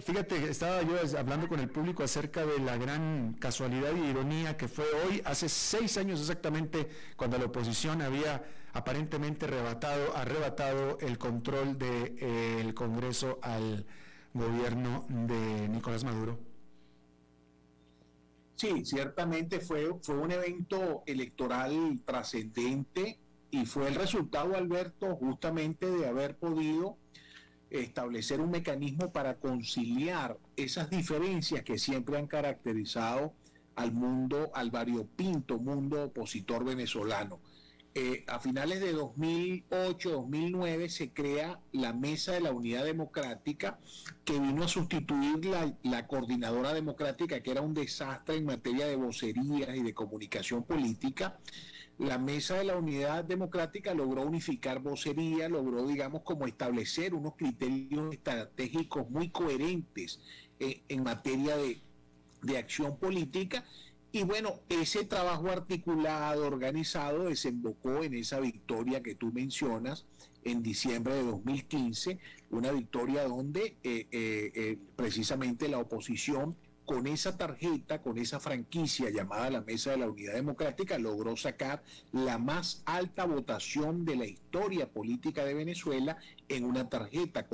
fíjate, 0.00 0.48
estaba 0.48 0.82
yo 0.82 0.96
hablando 1.18 1.48
con 1.48 1.58
el 1.58 1.68
público 1.68 2.02
acerca 2.04 2.46
de 2.46 2.60
la 2.60 2.76
gran 2.76 3.34
casualidad 3.34 3.94
y 3.96 4.10
ironía 4.10 4.56
que 4.56 4.68
fue 4.68 4.84
hoy, 5.06 5.20
hace 5.24 5.48
seis 5.48 5.98
años 5.98 6.20
exactamente, 6.20 6.88
cuando 7.16 7.38
la 7.38 7.46
oposición 7.46 8.00
había 8.02 8.44
aparentemente 8.72 9.46
arrebatado, 9.46 10.16
arrebatado 10.16 10.98
el 11.00 11.18
control 11.18 11.78
del 11.78 12.16
de, 12.16 12.74
Congreso 12.74 13.38
al 13.42 13.86
gobierno 14.34 15.04
de 15.08 15.68
Nicolás 15.68 16.04
Maduro. 16.04 16.38
Sí, 18.54 18.84
ciertamente 18.84 19.60
fue, 19.60 19.90
fue 20.02 20.16
un 20.16 20.30
evento 20.30 21.02
electoral 21.06 22.00
trascendente 22.04 23.18
y 23.50 23.66
fue 23.66 23.88
el 23.88 23.94
resultado, 23.94 24.56
Alberto, 24.56 25.16
justamente 25.16 25.90
de 25.90 26.06
haber 26.06 26.36
podido 26.36 26.96
establecer 27.70 28.40
un 28.40 28.50
mecanismo 28.50 29.12
para 29.12 29.36
conciliar 29.36 30.38
esas 30.56 30.90
diferencias 30.90 31.62
que 31.62 31.78
siempre 31.78 32.18
han 32.18 32.26
caracterizado 32.26 33.34
al 33.74 33.92
mundo, 33.92 34.50
al 34.54 34.70
variopinto 34.70 35.58
mundo 35.58 36.04
opositor 36.04 36.64
venezolano. 36.64 37.40
Eh, 37.98 38.24
a 38.26 38.38
finales 38.40 38.80
de 38.80 38.94
2008-2009 38.94 40.88
se 40.88 41.12
crea 41.14 41.60
la 41.72 41.94
Mesa 41.94 42.32
de 42.32 42.42
la 42.42 42.52
Unidad 42.52 42.84
Democrática 42.84 43.78
que 44.22 44.38
vino 44.38 44.64
a 44.64 44.68
sustituir 44.68 45.46
la, 45.46 45.74
la, 45.82 46.06
Coordinadora 46.06 46.74
Democrática, 46.74 47.40
que 47.40 47.50
era 47.50 47.62
un 47.62 47.72
desastre 47.72 48.36
en 48.36 48.44
materia 48.44 48.86
de 48.86 48.96
vocerías 48.96 49.74
y 49.74 49.82
de 49.82 49.94
comunicación 49.94 50.62
política 50.64 51.38
la 51.98 52.18
Mesa 52.18 52.58
de 52.58 52.64
la 52.64 52.76
Unidad 52.76 53.24
Democrática 53.24 53.94
logró 53.94 54.22
unificar 54.22 54.80
vocería, 54.80 55.48
logró, 55.48 55.86
digamos, 55.86 56.22
como 56.22 56.46
establecer 56.46 57.14
unos 57.14 57.36
criterios 57.36 58.12
estratégicos 58.12 59.08
muy 59.08 59.30
coherentes 59.30 60.20
eh, 60.60 60.82
en 60.88 61.02
materia 61.02 61.56
de, 61.56 61.80
de 62.42 62.58
acción 62.58 62.98
política. 62.98 63.64
Y 64.12 64.24
bueno, 64.24 64.60
ese 64.68 65.04
trabajo 65.04 65.50
articulado, 65.50 66.46
organizado, 66.46 67.24
desembocó 67.24 68.02
en 68.02 68.14
esa 68.14 68.40
victoria 68.40 69.02
que 69.02 69.14
tú 69.14 69.32
mencionas 69.32 70.06
en 70.44 70.62
diciembre 70.62 71.14
de 71.14 71.24
2015, 71.24 72.18
una 72.50 72.72
victoria 72.72 73.24
donde 73.24 73.76
eh, 73.82 74.06
eh, 74.12 74.78
precisamente 74.94 75.68
la 75.68 75.78
oposición 75.78 76.56
con 76.86 77.08
esa 77.08 77.36
tarjeta, 77.36 78.00
con 78.00 78.16
esa 78.16 78.38
franquicia 78.38 79.10
llamada 79.10 79.50
la 79.50 79.60
Mesa 79.60 79.90
de 79.90 79.96
la 79.98 80.08
Unidad 80.08 80.34
Democrática, 80.34 80.96
logró 80.98 81.36
sacar 81.36 81.82
la 82.12 82.38
más 82.38 82.82
alta 82.86 83.24
votación 83.24 84.04
de 84.04 84.14
la 84.14 84.26
historia 84.26 84.88
política 84.88 85.44
de 85.44 85.54
Venezuela 85.54 86.16
en 86.48 86.64
una 86.64 86.88
tarjeta, 86.88 87.46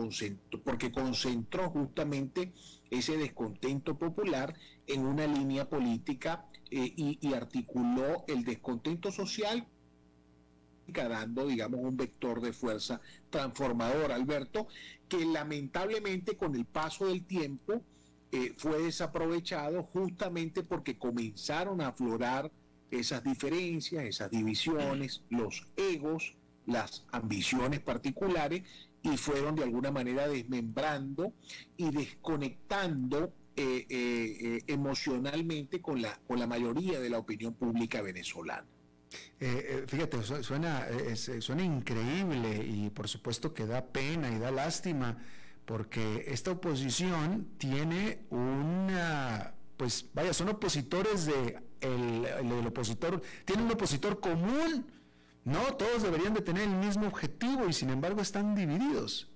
porque 0.64 0.92
concentró 0.92 1.70
justamente 1.70 2.52
ese 2.90 3.16
descontento 3.16 3.98
popular 3.98 4.54
en 4.86 5.06
una 5.06 5.26
línea 5.26 5.68
política 5.68 6.44
eh, 6.70 6.92
y, 6.94 7.32
articuló 7.32 8.24
el 8.28 8.44
descontento 8.44 9.10
social 9.10 9.66
dando, 10.92 11.46
digamos, 11.46 11.80
un 11.80 11.96
vector 11.96 12.42
de 12.42 12.52
fuerza 12.52 13.00
transformador, 13.30 14.12
Alberto, 14.12 14.66
que 15.08 15.24
lamentablemente 15.24 16.36
con 16.36 16.54
el 16.54 16.66
paso 16.66 17.06
del 17.06 17.24
tiempo 17.24 17.82
eh, 18.34 18.54
fue 18.56 18.82
desaprovechado 18.82 19.82
justamente 19.82 20.62
porque 20.62 20.96
comenzaron 20.96 21.82
a 21.82 21.88
aflorar 21.88 22.50
esas 22.90 23.22
diferencias, 23.22 24.04
esas 24.04 24.30
divisiones, 24.30 25.22
los 25.28 25.66
egos, 25.76 26.34
las 26.64 27.04
ambiciones 27.12 27.80
particulares 27.80 28.62
y 29.02 29.18
fueron 29.18 29.54
de 29.54 29.64
alguna 29.64 29.90
manera 29.90 30.28
desmembrando 30.28 31.34
y 31.76 31.90
desconectando 31.90 33.34
eh, 33.54 33.84
eh, 33.90 34.62
emocionalmente 34.66 35.82
con 35.82 36.00
la, 36.00 36.18
con 36.26 36.38
la 36.38 36.46
mayoría 36.46 37.00
de 37.00 37.10
la 37.10 37.18
opinión 37.18 37.52
pública 37.52 38.00
venezolana. 38.00 38.66
fíjate, 39.86 40.22
suena, 40.42 40.86
suena 41.14 41.62
increíble 41.62 42.64
y 42.64 42.88
por 42.88 43.08
supuesto 43.08 43.52
que 43.52 43.66
da 43.66 43.84
pena 43.84 44.30
y 44.30 44.38
da 44.38 44.50
lástima 44.50 45.18
porque 45.72 46.26
esta 46.26 46.50
oposición 46.50 47.48
tiene 47.56 48.26
una, 48.28 49.54
pues 49.78 50.04
vaya, 50.12 50.34
son 50.34 50.50
opositores 50.50 51.24
de 51.24 51.62
el, 51.80 52.66
opositor, 52.66 53.22
tiene 53.46 53.62
un 53.62 53.70
opositor 53.70 54.20
común, 54.20 54.84
no, 55.46 55.74
todos 55.76 56.02
deberían 56.02 56.34
de 56.34 56.42
tener 56.42 56.64
el 56.64 56.76
mismo 56.76 57.06
objetivo 57.06 57.66
y 57.70 57.72
sin 57.72 57.88
embargo 57.88 58.20
están 58.20 58.54
divididos. 58.54 59.30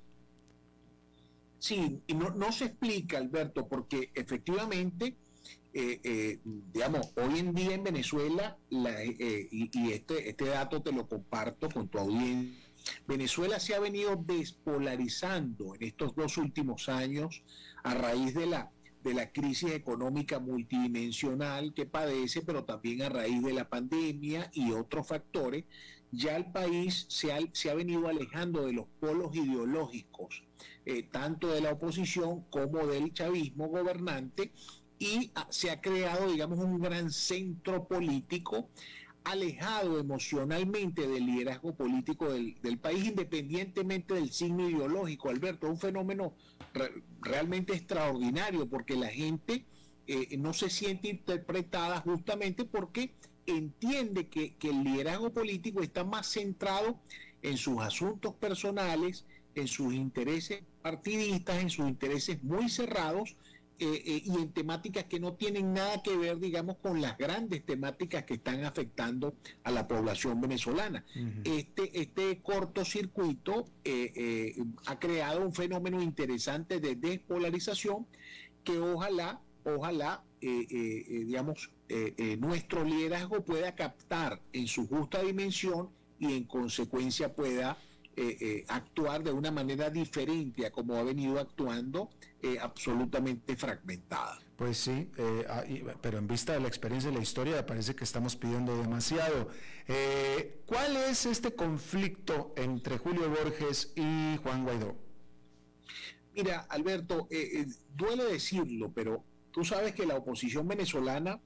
Sí, 1.59 2.03
y 2.07 2.12
no, 2.12 2.29
no 2.29 2.53
se 2.53 2.66
explica, 2.66 3.16
Alberto, 3.16 3.66
porque 3.66 4.11
efectivamente, 4.14 5.16
eh, 5.72 6.01
eh, 6.05 6.40
digamos, 6.44 7.14
hoy 7.16 7.38
en 7.38 7.55
día 7.55 7.77
en 7.77 7.83
Venezuela, 7.83 8.59
eh, 8.70 9.49
y, 9.51 9.70
y, 9.72 9.92
este, 9.92 10.29
este 10.29 10.44
dato 10.44 10.83
te 10.83 10.92
lo 10.92 11.09
comparto 11.09 11.70
con 11.70 11.88
tu 11.88 11.96
audiencia, 11.99 12.65
Venezuela 13.07 13.59
se 13.61 13.75
ha 13.75 13.81
venido 13.81 14.16
despolarizando 14.16 15.75
en 15.75 15.83
estos 15.83 16.14
dos 16.14 16.37
últimos 16.37 16.88
años 16.88 17.42
a 17.83 17.94
raíz 17.94 18.35
de 18.35 18.46
la, 18.46 18.70
de 19.03 19.14
la 19.14 19.31
crisis 19.33 19.72
económica 19.72 20.38
multidimensional 20.38 21.75
que 21.75 21.87
padece, 21.87 22.42
pero 22.42 22.64
también 22.64 23.03
a 23.03 23.09
raíz 23.09 23.42
de 23.42 23.53
la 23.53 23.68
pandemia 23.68 24.51
y 24.53 24.72
otros 24.72 25.09
factores, 25.09 25.64
ya 26.12 26.37
el 26.37 26.51
país 26.53 27.07
se 27.09 27.33
ha, 27.33 27.38
se 27.53 27.70
ha 27.70 27.75
venido 27.75 28.09
alejando 28.09 28.66
de 28.66 28.72
los 28.72 28.87
polos 29.01 29.35
ideológicos, 29.35 30.44
eh, 30.85 31.03
tanto 31.05 31.49
de 31.49 31.61
la 31.61 31.72
oposición 31.72 32.42
como 32.51 32.87
del 32.87 33.12
chavismo 33.12 33.68
gobernante, 33.68 34.53
y 34.99 35.31
se 35.51 35.70
ha 35.70 35.81
creado, 35.81 36.31
digamos, 36.31 36.59
un 36.59 36.81
gran 36.81 37.11
centro 37.11 37.87
político 37.87 38.70
alejado 39.27 39.99
emocionalmente 39.99 41.09
del 41.09 41.27
liderazgo 41.27 41.75
político 41.75 42.33
del, 42.33 42.79
país, 42.79 43.07
independientemente 43.07 44.15
del 44.15 44.31
signo 44.31 44.69
ideológico. 44.69 45.31
Alberto, 45.31 45.69
un 45.69 45.79
fenómeno 45.79 46.35
realmente 47.21 47.75
extraordinario 47.75 48.69
porque 48.69 48.95
la 48.95 49.09
gente 49.09 49.67
eh, 50.07 50.37
no 50.39 50.53
se 50.53 50.71
siente 50.71 51.09
interpretada 51.09 52.01
justamente 52.03 52.65
porque 52.65 53.17
entiende 53.47 54.29
que, 54.29 54.55
que 54.55 54.71
el 54.71 54.85
liderazgo 54.85 55.33
político 55.33 55.83
está 55.83 56.05
más 56.05 56.29
centrado 56.29 57.00
en 57.42 57.57
sus 57.57 57.81
asuntos 57.81 58.33
personales, 58.35 59.27
en 59.57 59.67
sus 59.67 59.92
intereses 59.92 60.63
partidistas, 60.83 61.63
en 61.63 61.71
sus 61.71 61.88
intereses 61.88 62.44
muy 62.44 62.69
cerrados, 62.69 63.37
eh, 63.79 64.02
eh, 64.06 64.22
y 64.24 64.31
en 64.31 64.52
temáticas 64.52 65.04
que 65.04 65.20
no 65.20 65.35
tienen 65.35 65.74
nada 65.74 66.02
que 66.02 66.16
ver, 66.16 66.38
digamos, 66.38 66.77
con 66.79 67.02
las 67.02 67.18
grandes 67.18 67.64
temáticas 67.66 68.24
que 68.24 68.35
están 68.35 68.64
afectando 68.64 69.35
a 69.64 69.70
la 69.70 69.87
población 69.87 70.40
venezolana. 70.40 71.04
Este, 71.44 72.00
este 72.00 72.40
cortocircuito 72.40 73.66
eh, 73.85 74.56
ha 74.87 74.98
creado 74.98 75.42
un 75.42 75.52
fenómeno 75.52 76.00
interesante 76.00 76.81
de 76.81 76.96
despolarización 76.96 78.06
que 78.64 78.79
ojalá, 78.79 79.42
ojalá, 79.64 80.24
digamos, 80.40 81.70
nuestro 82.38 82.83
liderazgo 82.83 83.44
pueda 83.44 83.74
captar 83.74 84.40
en 84.54 84.66
su 84.66 84.88
justa 84.88 85.22
dimensión 85.22 85.90
y 86.18 86.33
en 86.33 86.44
consecuencia 86.44 87.35
pueda 87.35 87.77
eh, 88.19 88.38
eh, 88.40 88.64
actuar 88.69 89.23
de 89.23 89.31
una 89.31 89.50
manera 89.50 89.90
diferente 89.90 90.64
a 90.64 90.71
como 90.71 90.96
ha 90.96 91.02
venido 91.02 91.38
actuando, 91.38 92.08
eh, 92.40 92.56
absolutamente 92.58 93.56
fragmentada. 93.56 94.38
Pues 94.56 94.79
sí, 94.79 95.10
ah, 95.50 95.62
pero 96.00 96.17
en 96.17 96.27
vista 96.27 96.54
de 96.54 96.60
la 96.60 96.69
experiencia 96.69 97.10
y 97.10 97.14
la 97.14 97.21
historia 97.21 97.67
parece 97.67 97.94
que 97.94 98.04
estamos 98.04 98.35
pidiendo 98.35 98.75
demasiado. 98.79 99.50
¿Cuál 100.64 100.96
es 100.96 101.27
este 101.27 101.54
conflicto 101.54 102.54
entre 102.56 102.96
Julio 102.96 103.29
Borges 103.29 103.92
y 103.96 104.38
Juan 104.42 104.64
Guaidó? 104.64 104.96
Mira, 106.35 106.60
Alberto, 106.71 107.29
duele 107.94 108.25
decirlo, 108.25 108.90
pero 108.94 109.25
tú 109.50 109.62
sabes 109.62 109.94
que 109.94 110.06
la 110.06 110.17
oposición 110.17 110.67
venezolana, 110.67 111.38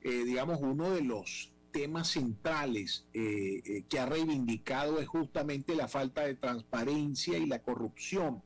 digamos, 0.00 0.60
uno 0.60 0.92
de 0.92 1.02
los 1.02 1.51
temas 1.72 2.08
centrales 2.08 3.06
eh, 3.14 3.62
eh, 3.64 3.84
que 3.88 3.98
ha 3.98 4.06
reivindicado 4.06 5.00
es 5.00 5.08
justamente 5.08 5.74
la 5.74 5.88
falta 5.88 6.24
de 6.24 6.34
transparencia 6.34 7.38
y 7.38 7.46
la 7.46 7.60
corrupción 7.60 8.42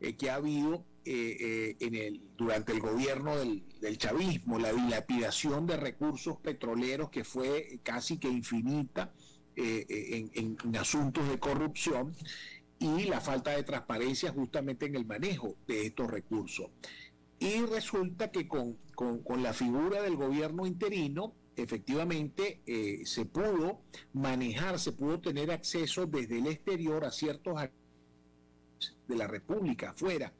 eh, 0.00 0.16
que 0.16 0.30
ha 0.30 0.34
habido 0.34 0.84
en 1.08 1.94
el, 1.94 2.20
durante 2.36 2.72
el 2.72 2.80
gobierno 2.80 3.36
del, 3.36 3.62
chavismo, 3.96 4.58
la 4.58 4.72
dilapidación 4.72 5.64
de 5.64 5.76
recursos 5.76 6.36
petroleros 6.38 7.10
que 7.10 7.22
fue 7.22 7.78
casi 7.84 8.18
que 8.18 8.28
infinita 8.28 9.14
en, 9.54 10.58
asuntos 10.76 11.28
de 11.28 11.38
corrupción 11.38 12.12
y 12.80 13.04
la 13.04 13.20
falta 13.20 13.52
de 13.52 13.62
transparencia 13.62 14.32
justamente 14.32 14.86
en 14.86 14.96
el 14.96 15.06
manejo 15.06 15.54
de 15.68 15.86
estos 15.86 16.10
recursos. 16.10 16.70
Y 17.38 17.60
resulta 17.60 18.32
que 18.32 18.48
con, 18.48 18.76
con 18.96 19.44
la 19.44 19.52
figura 19.52 20.02
del 20.02 20.16
gobierno 20.16 20.66
interino, 20.66 21.36
efectivamente 21.56 22.60
eh, 22.66 23.02
se 23.04 23.24
pudo 23.24 23.80
manejar, 24.12 24.78
se 24.78 24.92
pudo 24.92 25.20
tener 25.20 25.50
acceso 25.50 26.06
desde 26.06 26.38
el 26.38 26.46
exterior 26.46 27.04
a 27.04 27.10
ciertos 27.10 27.58
de 29.08 29.16
la 29.16 29.26
República 29.26 29.90
afuera. 29.90 30.32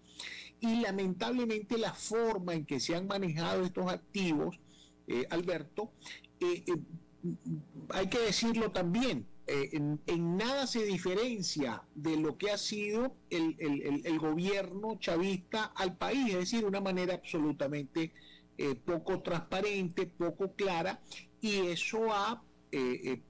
Y 0.60 0.80
lamentablemente 0.80 1.78
la 1.78 1.92
forma 1.92 2.54
en 2.54 2.64
que 2.64 2.80
se 2.80 2.94
han 2.94 3.06
manejado 3.06 3.64
estos 3.64 3.90
activos, 3.90 4.58
eh, 5.06 5.26
Alberto, 5.30 5.92
eh, 6.40 6.64
hay 7.90 8.08
que 8.08 8.18
decirlo 8.18 8.70
también, 8.70 9.26
en, 9.48 10.00
nada 10.36 10.66
se 10.66 10.84
diferencia 10.84 11.82
de 11.94 12.16
lo 12.16 12.36
que 12.36 12.50
ha 12.50 12.58
sido 12.58 13.14
el, 13.30 13.56
el, 14.04 14.18
gobierno 14.18 14.98
chavista 14.98 15.66
al 15.76 15.96
país, 15.96 16.30
es 16.30 16.38
decir, 16.38 16.64
una 16.64 16.80
manera 16.80 17.14
absolutamente 17.14 18.12
eh, 18.58 18.74
poco 18.74 19.20
transparente, 19.20 20.06
poco 20.06 20.54
clara, 20.54 21.00
y 21.42 21.56
eso 21.66 22.10
ha, 22.10 22.42
eh, 22.72 23.00
eh, 23.04 23.22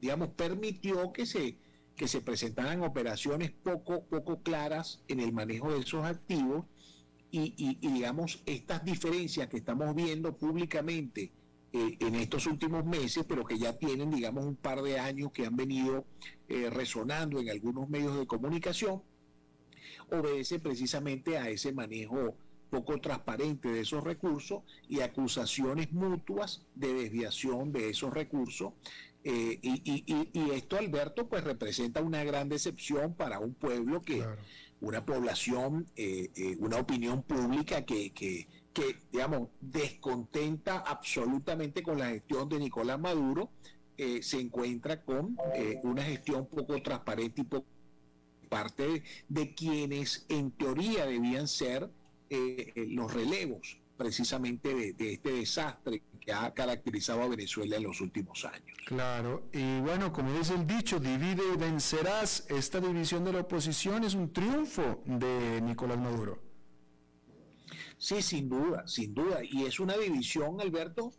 digamos, 0.00 0.30
permitió 0.30 1.12
que 1.12 1.26
se, 1.26 1.58
que 1.96 2.08
se 2.08 2.22
presentaran 2.22 2.82
operaciones 2.82 3.50
poco, 3.50 4.04
poco 4.04 4.42
claras 4.42 5.02
en 5.08 5.20
el 5.20 5.34
manejo 5.34 5.70
de 5.70 5.80
esos 5.80 6.04
activos 6.06 6.64
y, 7.32 7.76
digamos, 7.80 8.42
estas 8.44 8.84
diferencias 8.84 9.48
que 9.48 9.58
estamos 9.58 9.94
viendo 9.94 10.36
públicamente 10.36 11.30
en 11.72 12.16
estos 12.16 12.46
últimos 12.46 12.84
meses, 12.84 13.24
pero 13.28 13.44
que 13.44 13.56
ya 13.56 13.78
tienen, 13.78 14.10
digamos, 14.10 14.44
un 14.44 14.56
par 14.56 14.82
de 14.82 14.98
años 14.98 15.30
que 15.30 15.46
han 15.46 15.54
venido 15.54 16.04
resonando 16.48 17.38
en 17.38 17.50
algunos 17.50 17.88
medios 17.88 18.18
de 18.18 18.26
comunicación, 18.26 19.02
obedece 20.10 20.58
precisamente 20.58 21.38
a 21.38 21.48
ese 21.50 21.72
manejo 21.72 22.34
poco 22.70 23.00
transparente 23.00 23.68
de 23.68 23.80
esos 23.80 24.02
recursos 24.02 24.62
y 24.88 25.00
acusaciones 25.00 25.92
mutuas 25.92 26.62
de 26.74 26.94
desviación 26.94 27.72
de 27.72 27.90
esos 27.90 28.12
recursos. 28.14 28.72
Eh, 29.22 29.58
y, 29.62 30.50
esto, 30.52 30.78
Alberto, 30.78 31.28
pues 31.28 31.44
representa 31.44 32.00
una 32.00 32.24
gran 32.24 32.48
decepción 32.48 33.14
para 33.14 33.38
un 33.38 33.52
pueblo 33.52 34.00
que, 34.00 34.24
una 34.80 35.04
población, 35.04 35.86
eh, 35.96 36.30
eh, 36.34 36.56
una 36.58 36.78
opinión 36.78 37.22
pública 37.22 37.84
que, 37.84 38.12
que, 38.12 38.48
que, 38.72 38.96
digamos, 39.12 39.48
descontenta 39.60 40.78
absolutamente 40.78 41.82
con 41.82 41.98
la 41.98 42.08
gestión 42.08 42.48
de 42.48 42.58
Nicolás 42.58 42.98
Maduro, 42.98 43.50
se 44.22 44.40
encuentra 44.40 45.02
con 45.02 45.36
una 45.82 46.02
gestión 46.02 46.46
poco 46.46 46.80
transparente 46.80 47.42
y 47.42 47.44
poco 47.44 47.66
parte 48.48 49.02
de 49.28 49.54
quienes 49.54 50.24
en 50.30 50.50
teoría 50.50 51.04
debían 51.04 51.46
ser 51.46 51.90
eh, 52.30 52.72
eh, 52.74 52.86
los 52.88 53.12
relevos 53.12 53.80
precisamente 53.96 54.94
de, 54.96 55.12
este 55.12 55.30
desastre 55.30 56.02
que 56.20 56.32
ha 56.32 56.54
caracterizado 56.54 57.22
a 57.22 57.28
Venezuela 57.28 57.76
en 57.76 57.82
los 57.82 58.00
últimos 58.00 58.46
años. 58.46 58.78
Claro, 58.86 59.50
y 59.52 59.80
bueno, 59.80 60.10
como 60.10 60.32
dice 60.38 60.54
el 60.54 60.66
dicho, 60.66 60.98
divide 60.98 61.42
y 61.52 61.56
vencerás, 61.58 62.46
esta 62.48 62.80
división 62.80 63.24
de 63.26 63.34
la 63.34 63.40
oposición 63.40 64.04
es 64.04 64.14
un 64.14 64.32
triunfo 64.32 65.02
de 65.04 65.60
Nicolás 65.60 65.98
Maduro. 65.98 66.42
Sí, 67.98 68.22
sin 68.22 68.48
duda, 68.48 68.88
sin 68.88 69.12
duda, 69.12 69.40
y 69.42 69.64
es 69.64 69.78
una 69.78 69.98
división, 69.98 70.58
Alberto, 70.62 71.12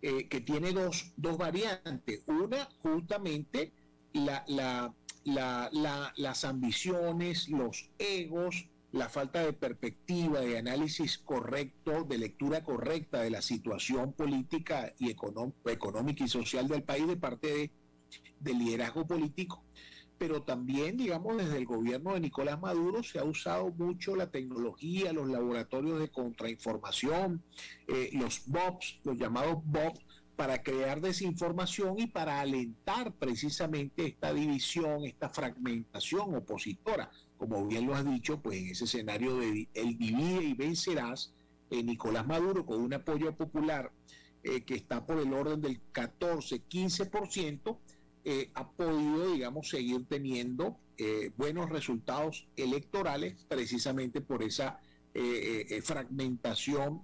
eh, 0.00 0.26
que 0.28 0.40
tiene 0.40 0.72
dos, 0.72 1.12
dos 1.18 1.36
variantes. 1.36 2.22
Una, 2.26 2.66
justamente, 2.82 3.72
la, 4.14 4.42
la, 4.48 4.94
la, 5.24 6.12
las 6.16 6.44
ambiciones, 6.46 7.50
los 7.50 7.90
egos, 7.98 8.68
la 8.92 9.08
falta 9.08 9.40
de 9.40 9.54
perspectiva, 9.54 10.40
de 10.40 10.58
análisis 10.58 11.18
correcto, 11.18 12.04
de 12.04 12.18
lectura 12.18 12.62
correcta 12.62 13.22
de 13.22 13.30
la 13.30 13.40
situación 13.40 14.12
política 14.12 14.92
y 14.98 15.10
económica 15.10 16.24
y 16.24 16.28
social 16.28 16.68
del 16.68 16.82
país 16.82 17.06
de 17.06 17.16
parte 17.16 17.46
de, 17.48 17.70
del 18.40 18.58
liderazgo 18.58 19.06
político, 19.06 19.64
pero 20.18 20.42
también, 20.42 20.98
digamos, 20.98 21.38
desde 21.38 21.56
el 21.56 21.64
gobierno 21.64 22.12
de 22.12 22.20
Nicolás 22.20 22.60
Maduro 22.60 23.02
se 23.02 23.18
ha 23.18 23.24
usado 23.24 23.72
mucho 23.72 24.14
la 24.14 24.30
tecnología, 24.30 25.12
los 25.12 25.28
laboratorios 25.28 25.98
de 25.98 26.10
contrainformación, 26.10 27.42
eh, 27.88 28.10
los 28.12 28.46
BOPs, 28.46 29.00
los 29.04 29.16
llamados 29.16 29.64
BOPs, 29.64 30.04
para 30.36 30.62
crear 30.62 31.00
desinformación 31.00 31.98
y 31.98 32.06
para 32.06 32.40
alentar 32.40 33.12
precisamente 33.12 34.06
esta 34.06 34.32
división, 34.32 35.04
esta 35.04 35.28
fragmentación 35.28 36.34
opositora. 36.34 37.10
Como 37.36 37.66
bien 37.66 37.86
lo 37.86 37.94
has 37.94 38.04
dicho, 38.04 38.40
pues 38.40 38.58
en 38.58 38.68
ese 38.68 38.84
escenario 38.84 39.36
de 39.36 39.68
el 39.74 39.98
divide 39.98 40.44
y 40.44 40.54
vencerás, 40.54 41.34
eh, 41.70 41.82
Nicolás 41.82 42.26
Maduro 42.26 42.64
con 42.66 42.80
un 42.80 42.94
apoyo 42.94 43.34
popular 43.34 43.90
eh, 44.42 44.62
que 44.62 44.74
está 44.74 45.06
por 45.06 45.18
el 45.18 45.32
orden 45.32 45.60
del 45.60 45.80
14-15%, 45.92 47.78
eh, 48.24 48.50
ha 48.54 48.70
podido, 48.70 49.32
digamos, 49.32 49.68
seguir 49.68 50.06
teniendo 50.06 50.78
buenos 51.36 51.68
resultados 51.68 52.46
electorales 52.54 53.44
precisamente 53.48 54.20
por 54.20 54.44
esa 54.44 54.78
fragmentación 55.82 57.02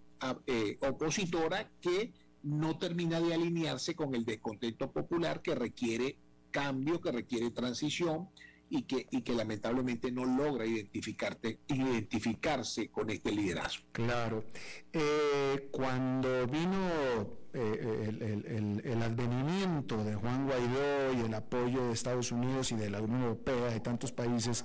opositora 0.83 1.69
que 1.81 2.13
no 2.49 2.79
termina 2.79 3.21
de 3.21 3.35
alinearse 3.35 3.95
con 3.95 4.15
el 4.15 4.25
descontento 4.25 4.91
popular 4.91 5.43
que 5.43 5.55
requiere 5.55 6.17
cambio, 6.51 7.01
que 7.01 7.13
requiere 7.13 7.51
transición, 7.51 8.29
y 8.71 8.83
que, 8.83 9.07
y 9.11 9.23
que 9.23 9.33
lamentablemente 9.33 10.11
no 10.11 10.25
logra 10.25 10.67
identificarte, 10.67 11.61
identificarse 11.69 12.89
con 12.89 13.11
este 13.11 13.33
liderazgo. 13.33 13.85
Claro. 13.93 14.45
Eh, 14.93 15.69
cuando 15.71 16.47
vino 16.47 17.39
eh, 17.55 18.81
el, 18.85 19.03
advenimiento 19.03 20.05
de 20.05 20.15
Juan 20.15 20.47
Guaidó 20.47 21.15
y 21.15 21.27
el 21.27 21.35
apoyo 21.35 21.87
de 21.87 21.93
Estados 21.93 22.31
Unidos 22.31 22.73
y 22.73 22.77
de 22.77 22.91
la 22.91 23.01
Unión 23.01 23.23
Europea, 23.23 23.71
de 23.71 23.81
tantos 23.81 24.13
países, 24.13 24.65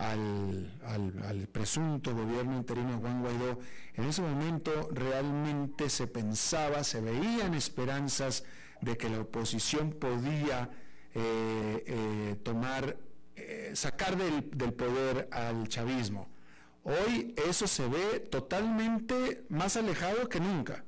al, 0.00 0.70
al, 0.84 1.48
presunto 1.48 2.14
gobierno 2.14 2.56
interino 2.56 2.92
de 2.92 2.98
Juan 2.98 3.22
Guaidó, 3.22 3.58
en 3.94 4.04
ese 4.04 4.22
momento 4.22 4.88
realmente 4.92 5.90
se 5.90 6.06
pensaba, 6.06 6.84
se 6.84 7.00
veían 7.00 7.54
esperanzas 7.54 8.44
de 8.80 8.96
que 8.96 9.08
la 9.08 9.20
oposición 9.20 9.92
podía 9.92 10.70
eh, 11.14 12.36
tomar 12.42 12.96
eh, 13.36 13.72
sacar 13.74 14.16
del, 14.16 14.72
poder 14.74 15.28
al 15.32 15.66
chavismo. 15.68 16.28
Hoy 16.84 17.34
eso 17.48 17.66
se 17.66 17.88
ve 17.88 18.20
totalmente 18.20 19.44
más 19.48 19.76
alejado 19.76 20.28
que 20.28 20.40
nunca. 20.40 20.84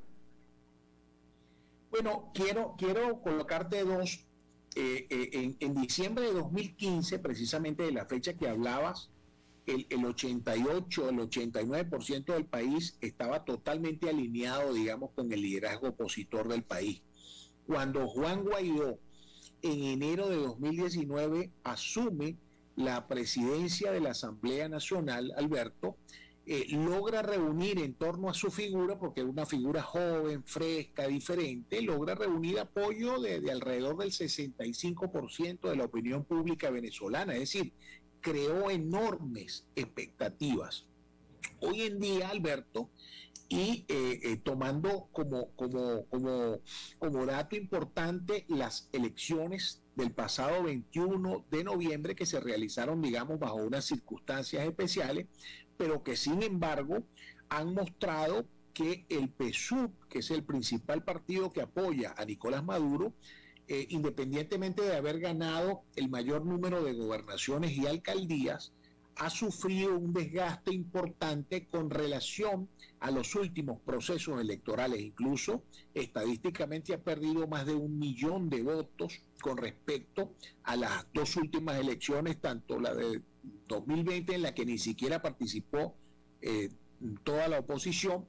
Bueno, 1.89 2.31
quiero, 2.33 2.75
quiero 2.77 3.21
colocarte 3.21 3.83
dos. 3.83 4.25
Eh, 4.75 5.07
eh, 5.09 5.55
en, 5.59 5.75
diciembre 5.75 6.25
de 6.25 6.33
2015, 6.33 7.19
precisamente 7.19 7.83
de 7.83 7.91
la 7.91 8.05
fecha 8.05 8.33
que 8.33 8.47
hablabas, 8.47 9.09
el, 9.65 9.85
el 9.89 10.03
88, 10.03 11.09
el 11.09 11.17
89% 11.17 12.33
del 12.33 12.45
país 12.45 12.97
estaba 13.01 13.45
totalmente 13.45 14.09
alineado, 14.09 14.73
digamos, 14.73 15.11
con 15.11 15.31
el 15.31 15.41
liderazgo 15.41 15.89
opositor 15.89 16.47
del 16.47 16.63
país. 16.63 17.01
Cuando 17.67 18.07
Juan 18.07 18.43
Guaidó 18.43 18.99
en 19.61 19.83
enero 19.83 20.27
de 20.29 20.37
2019 20.37 21.51
asume 21.63 22.37
la 22.75 23.07
presidencia 23.07 23.91
de 23.91 24.01
la 24.01 24.11
Asamblea 24.11 24.67
Nacional, 24.67 25.31
Alberto, 25.37 25.97
eh, 26.45 26.67
logra 26.71 27.21
reunir 27.21 27.79
en 27.79 27.93
torno 27.93 28.29
a 28.29 28.33
su 28.33 28.51
figura, 28.51 28.99
porque 28.99 29.21
es 29.21 29.27
una 29.27 29.45
figura 29.45 29.81
joven, 29.81 30.43
fresca, 30.43 31.07
diferente, 31.07 31.81
logra 31.81 32.15
reunir 32.15 32.59
apoyo 32.59 33.19
de, 33.19 33.49
alrededor 33.49 33.97
del 33.97 34.11
65% 34.11 35.69
de 35.69 35.75
la 35.77 35.85
opinión 35.85 36.25
pública 36.25 36.69
venezolana. 36.69 37.33
Es 37.33 37.39
decir, 37.51 37.73
creó 38.19 38.69
enormes 38.69 39.67
expectativas. 39.75 40.85
Hoy 41.61 41.83
en 41.83 41.99
día, 41.99 42.27
Alberto, 42.29 42.89
y 43.47 43.85
eh, 43.87 44.19
eh, 44.23 44.37
tomando 44.37 45.09
como, 45.11 45.49
como, 45.55 46.05
como, 46.07 46.59
como 46.97 47.25
dato 47.25 47.55
importante 47.55 48.45
las 48.49 48.89
elecciones 48.91 49.83
del 49.95 50.11
pasado 50.11 50.63
21 50.63 51.45
de 51.51 51.63
noviembre 51.63 52.15
que 52.15 52.25
se 52.25 52.39
realizaron, 52.39 53.01
digamos, 53.01 53.39
bajo 53.39 53.57
unas 53.57 53.85
circunstancias 53.85 54.65
especiales, 54.65 55.27
pero 55.77 56.03
que 56.03 56.15
sin 56.15 56.43
embargo 56.43 57.03
han 57.49 57.73
mostrado 57.73 58.45
que 58.73 59.05
el 59.09 59.29
PSUV, 59.29 59.91
que 60.09 60.19
es 60.19 60.31
el 60.31 60.43
principal 60.43 61.03
partido 61.03 61.51
que 61.51 61.61
apoya 61.61 62.13
a 62.17 62.25
Nicolás 62.25 62.63
Maduro, 62.63 63.13
eh, 63.67 63.87
independientemente 63.89 64.81
de 64.81 64.95
haber 64.95 65.19
ganado 65.19 65.83
el 65.95 66.09
mayor 66.09 66.45
número 66.45 66.83
de 66.83 66.93
gobernaciones 66.93 67.71
y 67.71 67.87
alcaldías, 67.87 68.73
ha 69.15 69.29
sufrido 69.29 69.97
un 69.97 70.11
desgaste 70.11 70.73
importante 70.73 71.67
con 71.67 71.89
relación 71.89 72.67
a 72.99 73.11
los 73.11 73.35
últimos 73.35 73.79
procesos 73.81 74.41
electorales. 74.41 74.99
Incluso 75.01 75.63
estadísticamente 75.93 76.93
ha 76.93 77.01
perdido 77.01 77.47
más 77.47 77.65
de 77.65 77.75
un 77.75 77.99
millón 77.99 78.49
de 78.49 78.63
votos 78.63 79.21
con 79.41 79.57
respecto 79.57 80.33
a 80.63 80.75
las 80.75 81.05
dos 81.13 81.35
últimas 81.35 81.79
elecciones, 81.79 82.41
tanto 82.41 82.79
la 82.79 82.93
de 82.93 83.21
2020 83.67 84.35
en 84.35 84.41
la 84.41 84.53
que 84.53 84.65
ni 84.65 84.77
siquiera 84.77 85.21
participó 85.21 85.95
eh, 86.41 86.69
toda 87.23 87.47
la 87.47 87.59
oposición 87.59 88.25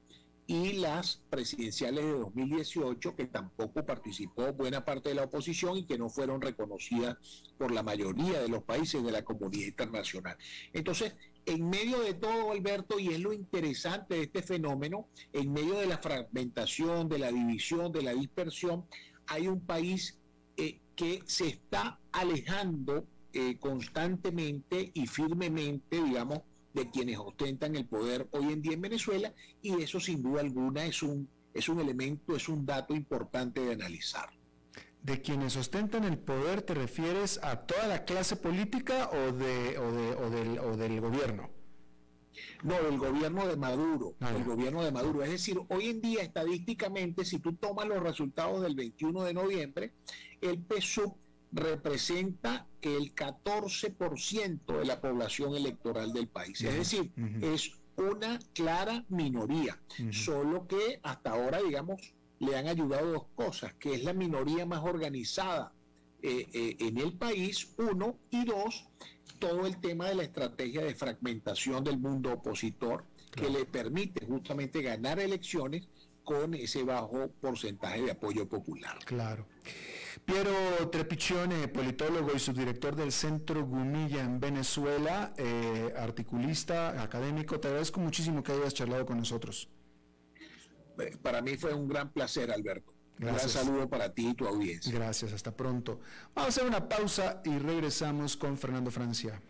y 0.46 0.74
las 0.74 1.22
presidenciales 1.30 2.04
de 2.04 2.12
2018 2.12 3.16
que 3.16 3.26
tampoco 3.26 3.86
participó 3.86 4.52
buena 4.52 4.84
parte 4.84 5.08
de 5.08 5.14
la 5.14 5.24
oposición 5.24 5.78
y 5.78 5.86
que 5.86 5.96
no 5.96 6.10
fueron 6.10 6.40
reconocidas 6.42 7.16
por 7.56 7.72
la 7.72 7.82
mayoría 7.82 8.40
de 8.42 8.48
los 8.48 8.62
países 8.62 9.02
de 9.02 9.10
la 9.10 9.24
comunidad 9.24 9.68
internacional. 9.68 10.36
Entonces, 10.72 11.14
en 11.46 11.68
medio 11.68 12.00
de 12.00 12.14
todo, 12.14 12.52
Alberto, 12.52 12.98
y 12.98 13.08
es 13.08 13.20
lo 13.20 13.32
interesante 13.32 14.16
de 14.16 14.22
este 14.24 14.42
fenómeno, 14.42 15.08
en 15.32 15.52
medio 15.52 15.78
de 15.78 15.86
la 15.86 15.98
fragmentación, 15.98 17.08
de 17.08 17.18
la 17.18 17.32
división, 17.32 17.90
de 17.92 18.02
la 18.02 18.12
dispersión, 18.12 18.84
hay 19.26 19.48
un 19.48 19.60
país 19.60 20.18
eh, 20.56 20.80
que 20.94 21.22
se 21.26 21.48
está 21.48 21.98
alejando 22.12 23.06
eh, 23.34 23.58
constantemente 23.58 24.90
y 24.94 25.06
firmemente, 25.06 26.02
digamos, 26.02 26.40
de 26.72 26.90
quienes 26.90 27.18
ostentan 27.18 27.76
el 27.76 27.86
poder 27.86 28.28
hoy 28.32 28.52
en 28.52 28.62
día 28.62 28.74
en 28.74 28.80
Venezuela 28.80 29.32
y 29.60 29.82
eso 29.82 30.00
sin 30.00 30.22
duda 30.22 30.40
alguna 30.40 30.84
es 30.84 31.02
un, 31.02 31.28
es 31.52 31.68
un 31.68 31.80
elemento, 31.80 32.36
es 32.36 32.48
un 32.48 32.64
dato 32.64 32.94
importante 32.94 33.60
de 33.60 33.72
analizar. 33.72 34.28
¿De 35.02 35.20
quienes 35.20 35.56
ostentan 35.56 36.04
el 36.04 36.18
poder 36.18 36.62
te 36.62 36.74
refieres 36.74 37.38
a 37.42 37.66
toda 37.66 37.86
la 37.86 38.04
clase 38.04 38.36
política 38.36 39.10
o, 39.10 39.32
de, 39.32 39.78
o, 39.78 39.92
de, 39.92 40.14
o, 40.14 40.30
del, 40.30 40.58
o 40.58 40.76
del 40.76 41.00
gobierno? 41.00 41.50
No, 42.62 42.82
del 42.82 42.98
gobierno 42.98 43.46
de 43.46 43.56
Maduro, 43.56 44.14
ah, 44.20 44.32
el 44.34 44.44
gobierno 44.44 44.82
de 44.82 44.90
Maduro. 44.90 45.22
Es 45.22 45.30
decir, 45.30 45.60
hoy 45.68 45.88
en 45.88 46.00
día 46.00 46.22
estadísticamente, 46.22 47.24
si 47.24 47.38
tú 47.38 47.54
tomas 47.54 47.86
los 47.86 48.02
resultados 48.02 48.62
del 48.62 48.74
21 48.74 49.24
de 49.24 49.34
noviembre, 49.34 49.92
el 50.40 50.58
PSUV 50.58 51.14
representa 51.54 52.66
el 52.82 53.14
14% 53.14 54.78
de 54.78 54.84
la 54.84 55.00
población 55.00 55.54
electoral 55.54 56.12
del 56.12 56.26
país. 56.28 56.60
Es 56.60 56.74
decir, 56.74 57.12
es 57.40 57.72
una 57.96 58.38
clara 58.52 59.04
minoría, 59.08 59.80
solo 60.10 60.66
que 60.66 61.00
hasta 61.02 61.30
ahora, 61.30 61.62
digamos, 61.62 62.12
le 62.40 62.56
han 62.56 62.66
ayudado 62.66 63.12
dos 63.12 63.26
cosas, 63.34 63.72
que 63.74 63.94
es 63.94 64.04
la 64.04 64.12
minoría 64.12 64.66
más 64.66 64.82
organizada 64.82 65.72
eh, 66.22 66.46
eh, 66.52 66.76
en 66.80 66.98
el 66.98 67.12
país, 67.12 67.72
uno, 67.78 68.18
y 68.30 68.44
dos, 68.44 68.88
todo 69.38 69.66
el 69.66 69.80
tema 69.80 70.08
de 70.08 70.16
la 70.16 70.24
estrategia 70.24 70.82
de 70.82 70.94
fragmentación 70.94 71.84
del 71.84 71.98
mundo 71.98 72.32
opositor, 72.32 73.04
que 73.30 73.48
le 73.48 73.64
permite 73.64 74.26
justamente 74.26 74.82
ganar 74.82 75.20
elecciones 75.20 75.88
con 76.24 76.54
ese 76.54 76.82
bajo 76.82 77.30
porcentaje 77.40 78.02
de 78.02 78.10
apoyo 78.12 78.48
popular. 78.48 78.98
Claro. 79.04 79.46
Piero 80.20 80.52
Trepiccione, 80.90 81.68
politólogo 81.68 82.32
y 82.34 82.38
subdirector 82.38 82.94
del 82.94 83.12
Centro 83.12 83.64
Gumilla 83.64 84.22
en 84.22 84.38
Venezuela, 84.38 85.32
eh, 85.36 85.92
articulista, 85.96 87.02
académico, 87.02 87.58
te 87.58 87.68
agradezco 87.68 88.00
muchísimo 88.00 88.42
que 88.42 88.52
hayas 88.52 88.74
charlado 88.74 89.04
con 89.06 89.18
nosotros. 89.18 89.68
Eh, 90.98 91.16
para 91.20 91.42
mí 91.42 91.56
fue 91.56 91.74
un 91.74 91.88
gran 91.88 92.12
placer, 92.12 92.52
Alberto. 92.52 92.92
Gracias. 93.18 93.44
Un 93.44 93.52
gran 93.52 93.66
saludo 93.66 93.88
para 93.88 94.12
ti 94.12 94.28
y 94.28 94.34
tu 94.34 94.46
audiencia. 94.46 94.92
Gracias, 94.92 95.32
hasta 95.32 95.56
pronto. 95.56 96.00
Vamos 96.34 96.46
a 96.46 96.48
hacer 96.48 96.66
una 96.66 96.88
pausa 96.88 97.40
y 97.44 97.58
regresamos 97.58 98.36
con 98.36 98.56
Fernando 98.56 98.90
Francia. 98.90 99.40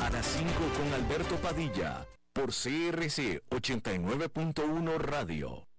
A 0.00 0.10
las 0.10 0.26
5 0.26 0.50
con 0.76 0.92
Alberto 0.92 1.36
Padilla, 1.36 2.06
por 2.32 2.48
CRC 2.48 3.42
89.1 3.50 4.98
Radio. 4.98 5.71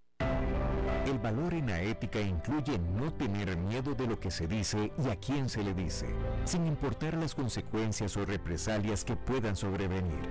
El 1.05 1.19
valor 1.19 1.53
en 1.53 1.67
la 1.67 1.81
ética 1.81 2.21
incluye 2.21 2.79
no 2.79 3.13
tener 3.13 3.57
miedo 3.57 3.93
de 3.93 4.07
lo 4.07 4.19
que 4.19 4.31
se 4.31 4.47
dice 4.47 4.93
y 5.03 5.09
a 5.09 5.17
quién 5.17 5.49
se 5.49 5.61
le 5.61 5.73
dice, 5.73 6.07
sin 6.45 6.65
importar 6.65 7.15
las 7.15 7.35
consecuencias 7.35 8.15
o 8.15 8.25
represalias 8.25 9.03
que 9.03 9.17
puedan 9.17 9.57
sobrevenir. 9.57 10.29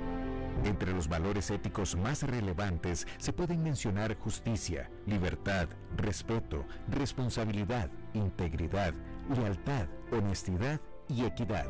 Entre 0.64 0.94
los 0.94 1.08
valores 1.08 1.50
éticos 1.50 1.94
más 1.96 2.22
relevantes 2.22 3.06
se 3.18 3.34
pueden 3.34 3.62
mencionar 3.62 4.16
justicia, 4.16 4.90
libertad, 5.06 5.68
respeto, 5.96 6.64
responsabilidad, 6.88 7.90
integridad, 8.14 8.94
lealtad, 9.34 9.88
honestidad 10.10 10.80
y 11.08 11.26
equidad. 11.26 11.66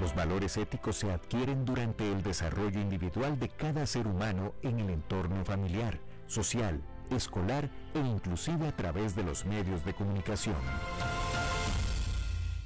Los 0.00 0.14
valores 0.14 0.58
éticos 0.58 0.96
se 0.96 1.10
adquieren 1.10 1.64
durante 1.64 2.10
el 2.10 2.22
desarrollo 2.22 2.80
individual 2.80 3.38
de 3.38 3.48
cada 3.48 3.86
ser 3.86 4.06
humano 4.06 4.54
en 4.62 4.80
el 4.80 4.90
entorno 4.90 5.44
familiar, 5.44 6.00
social, 6.26 6.82
escolar 7.10 7.70
e 7.94 7.98
inclusive 7.98 8.66
a 8.68 8.76
través 8.76 9.14
de 9.14 9.22
los 9.22 9.44
medios 9.44 9.84
de 9.84 9.94
comunicación. 9.94 10.56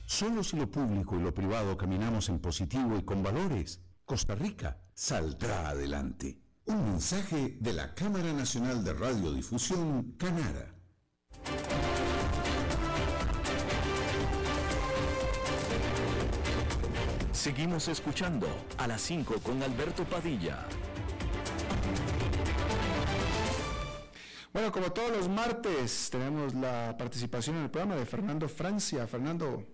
Solo 0.06 0.44
si 0.44 0.56
lo 0.56 0.70
público 0.70 1.16
y 1.16 1.22
lo 1.22 1.32
privado 1.32 1.76
caminamos 1.76 2.28
en 2.28 2.38
positivo 2.38 2.96
y 2.98 3.02
con 3.02 3.22
valores, 3.22 3.80
Costa 4.04 4.34
Rica 4.34 4.78
saldrá 4.94 5.68
adelante. 5.70 6.38
Un 6.66 6.84
mensaje 6.84 7.56
de 7.60 7.72
la 7.72 7.94
Cámara 7.94 8.32
Nacional 8.32 8.84
de 8.84 8.92
Radiodifusión, 8.92 10.14
Canara. 10.18 10.74
Seguimos 17.32 17.88
escuchando 17.88 18.46
a 18.78 18.86
las 18.86 19.02
5 19.02 19.34
con 19.42 19.62
Alberto 19.62 20.04
Padilla. 20.04 20.66
Bueno, 24.54 24.70
como 24.70 24.92
todos 24.92 25.10
los 25.10 25.28
martes, 25.28 26.08
tenemos 26.12 26.54
la 26.54 26.94
participación 26.96 27.56
en 27.56 27.62
el 27.64 27.70
programa 27.70 27.96
de 27.96 28.06
Fernando 28.06 28.48
Francia. 28.48 29.04
Fernando. 29.04 29.66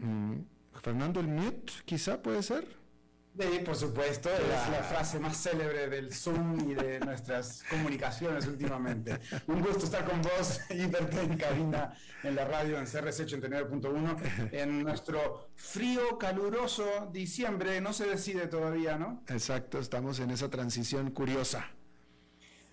Mm, 0.00 0.34
Fernando 0.82 1.20
el 1.20 1.28
mute, 1.28 1.72
quizá 1.86 2.22
puede 2.22 2.42
ser. 2.42 2.68
Sí, 3.38 3.60
por 3.64 3.76
supuesto, 3.76 4.30
es 4.30 4.70
la 4.70 4.82
frase 4.82 5.20
más 5.20 5.36
célebre 5.40 5.88
del 5.88 6.12
Zoom 6.12 6.68
y 6.68 6.74
de 6.74 6.98
nuestras 6.98 7.62
comunicaciones 7.70 8.48
últimamente. 8.48 9.20
Un 9.46 9.60
gusto 9.60 9.84
estar 9.84 10.04
con 10.04 10.20
vos 10.22 10.60
y 10.70 10.86
verte 10.86 11.20
en 11.20 11.36
cabina 11.36 11.96
en 12.24 12.34
la 12.34 12.44
radio 12.46 12.78
en 12.78 12.86
CRC 12.86 13.26
89.1 13.26 14.48
en 14.52 14.82
nuestro 14.82 15.50
frío, 15.54 16.18
caluroso 16.18 17.08
diciembre. 17.12 17.80
No 17.80 17.92
se 17.92 18.06
decide 18.06 18.48
todavía, 18.48 18.98
¿no? 18.98 19.22
Exacto, 19.28 19.78
estamos 19.78 20.18
en 20.18 20.32
esa 20.32 20.50
transición 20.50 21.12
curiosa. 21.12 21.70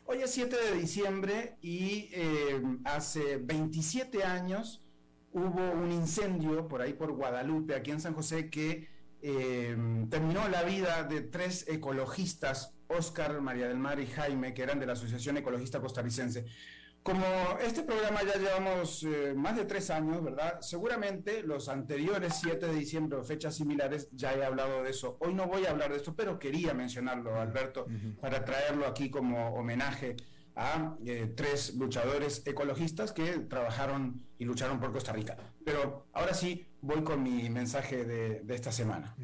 Hoy 0.08 0.24
es 0.24 0.32
7 0.32 0.56
de 0.56 0.80
diciembre 0.80 1.58
y 1.62 2.10
eh, 2.12 2.60
hace 2.86 3.38
27 3.38 4.24
años 4.24 4.84
hubo 5.32 5.72
un 5.74 5.92
incendio 5.92 6.68
por 6.68 6.82
ahí 6.82 6.94
por 6.94 7.12
Guadalupe, 7.12 7.76
aquí 7.76 7.92
en 7.92 8.02
San 8.02 8.16
José, 8.16 8.50
que 8.50 8.95
eh, 9.28 9.76
terminó 10.08 10.48
la 10.50 10.62
vida 10.62 11.02
de 11.02 11.22
tres 11.22 11.66
ecologistas, 11.68 12.76
Oscar, 12.88 13.42
María 13.42 13.68
del 13.68 13.80
Mar 13.80 14.00
y 14.00 14.06
Jaime, 14.06 14.54
que 14.54 14.62
eran 14.62 14.80
de 14.80 14.86
la 14.86 14.94
Asociación 14.94 15.36
Ecologista 15.38 15.82
Costarricense. 15.82 16.46
Como 17.02 17.26
este 17.60 17.82
programa 17.82 18.22
ya 18.24 18.40
llevamos 18.40 19.02
eh, 19.02 19.34
más 19.36 19.56
de 19.56 19.66
tres 19.66 19.90
años, 19.90 20.24
¿verdad? 20.24 20.62
Seguramente 20.62 21.42
los 21.42 21.70
anteriores 21.70 22.36
7 22.40 22.68
de 22.68 22.76
diciembre 22.76 23.24
fechas 23.24 23.56
similares 23.56 24.10
ya 24.12 24.36
he 24.36 24.46
hablado 24.46 24.84
de 24.84 24.92
eso. 24.92 25.18
Hoy 25.20 25.34
no 25.34 25.48
voy 25.48 25.66
a 25.66 25.72
hablar 25.72 25.90
de 25.90 25.98
esto, 25.98 26.16
pero 26.16 26.38
quería 26.38 26.76
mencionarlo, 26.76 27.36
Alberto, 27.42 27.88
para 28.22 28.46
traerlo 28.46 28.86
aquí 28.86 29.10
como 29.10 29.56
homenaje 29.56 30.18
a 30.56 30.96
eh, 31.06 31.34
tres 31.36 31.76
luchadores 31.76 32.44
ecologistas 32.46 33.12
que 33.12 33.40
trabajaron 33.40 34.22
y 34.38 34.46
lucharon 34.46 34.80
por 34.80 34.92
Costa 34.94 35.12
Rica. 35.12 35.36
Pero 35.64 36.08
ahora 36.14 36.34
sí 36.34 36.66
voy 36.86 37.04
con 37.04 37.24
mi 37.24 37.50
mensaje 37.50 38.06
de, 38.06 38.44
esta 38.54 38.72
semana. 38.72 39.16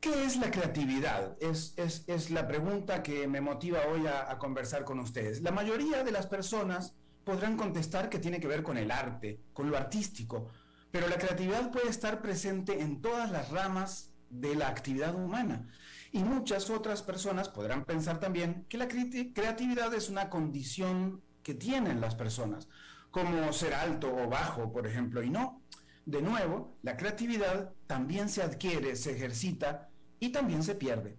¿Qué 0.00 0.24
es 0.24 0.38
la 0.38 0.50
creatividad? 0.50 1.36
Es, 1.40 2.30
la 2.30 2.48
pregunta 2.48 3.02
que 3.02 3.28
me 3.28 3.42
motiva 3.42 3.80
hoy 3.92 4.06
a, 4.06 4.38
conversar 4.38 4.84
con 4.84 4.98
ustedes. 4.98 5.42
La 5.42 5.52
mayoría 5.52 6.02
de 6.02 6.10
las 6.10 6.26
personas 6.26 6.94
podrán 7.22 7.56
contestar 7.58 8.08
que 8.08 8.18
tiene 8.18 8.40
que 8.40 8.48
ver 8.48 8.62
con 8.62 8.78
el 8.78 8.90
arte, 8.90 9.40
con 9.52 9.70
lo 9.70 9.76
artístico, 9.76 10.48
pero 10.90 11.06
la 11.06 11.16
creatividad 11.16 11.70
puede 11.70 11.90
estar 11.90 12.22
presente 12.22 12.80
en 12.80 13.02
todas 13.02 13.30
las 13.30 13.50
ramas 13.50 14.14
de 14.30 14.54
la 14.54 14.68
actividad 14.68 15.14
humana. 15.14 15.68
Y 16.12 16.24
muchas 16.24 16.70
otras 16.70 17.02
personas 17.02 17.50
podrán 17.50 17.84
pensar 17.84 18.18
también 18.18 18.64
que 18.70 18.78
la 18.78 18.88
creatividad 18.88 19.92
es 19.92 20.08
una 20.08 20.30
condición 20.30 21.22
que 21.42 21.54
tienen 21.54 22.00
las 22.00 22.14
personas, 22.14 22.68
como 23.10 23.52
ser 23.52 23.74
alto 23.74 24.14
o 24.14 24.28
bajo, 24.28 24.72
por 24.72 24.86
ejemplo, 24.86 25.22
y 25.22 25.30
no. 25.30 25.62
De 26.06 26.22
nuevo, 26.22 26.78
la 26.82 26.96
creatividad 26.96 27.72
también 27.86 28.28
se 28.28 28.42
adquiere, 28.42 28.96
se 28.96 29.12
ejercita 29.12 29.88
y 30.18 30.30
también 30.30 30.62
se 30.62 30.74
pierde. 30.74 31.18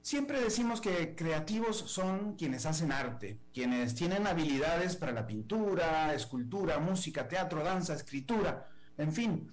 Siempre 0.00 0.40
decimos 0.40 0.80
que 0.80 1.14
creativos 1.14 1.76
son 1.76 2.34
quienes 2.36 2.64
hacen 2.64 2.92
arte, 2.92 3.40
quienes 3.52 3.94
tienen 3.94 4.26
habilidades 4.26 4.96
para 4.96 5.12
la 5.12 5.26
pintura, 5.26 6.14
escultura, 6.14 6.78
música, 6.78 7.28
teatro, 7.28 7.62
danza, 7.62 7.94
escritura, 7.94 8.68
en 8.96 9.12
fin. 9.12 9.50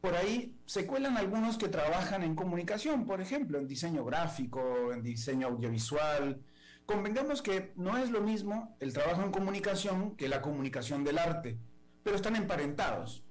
Por 0.00 0.14
ahí 0.14 0.56
se 0.66 0.86
cuelan 0.86 1.16
algunos 1.16 1.58
que 1.58 1.68
trabajan 1.68 2.22
en 2.22 2.36
comunicación, 2.36 3.06
por 3.06 3.20
ejemplo, 3.20 3.58
en 3.58 3.66
diseño 3.66 4.04
gráfico, 4.04 4.92
en 4.92 5.02
diseño 5.02 5.48
audiovisual. 5.48 6.40
Convengamos 6.86 7.42
que 7.42 7.72
no 7.74 7.98
es 7.98 8.10
lo 8.10 8.20
mismo 8.20 8.76
el 8.78 8.92
trabajo 8.92 9.22
en 9.22 9.32
comunicación 9.32 10.16
que 10.16 10.28
la 10.28 10.40
comunicación 10.40 11.02
del 11.02 11.18
arte, 11.18 11.58
pero 12.04 12.14
están 12.14 12.36
emparentados. 12.36 13.24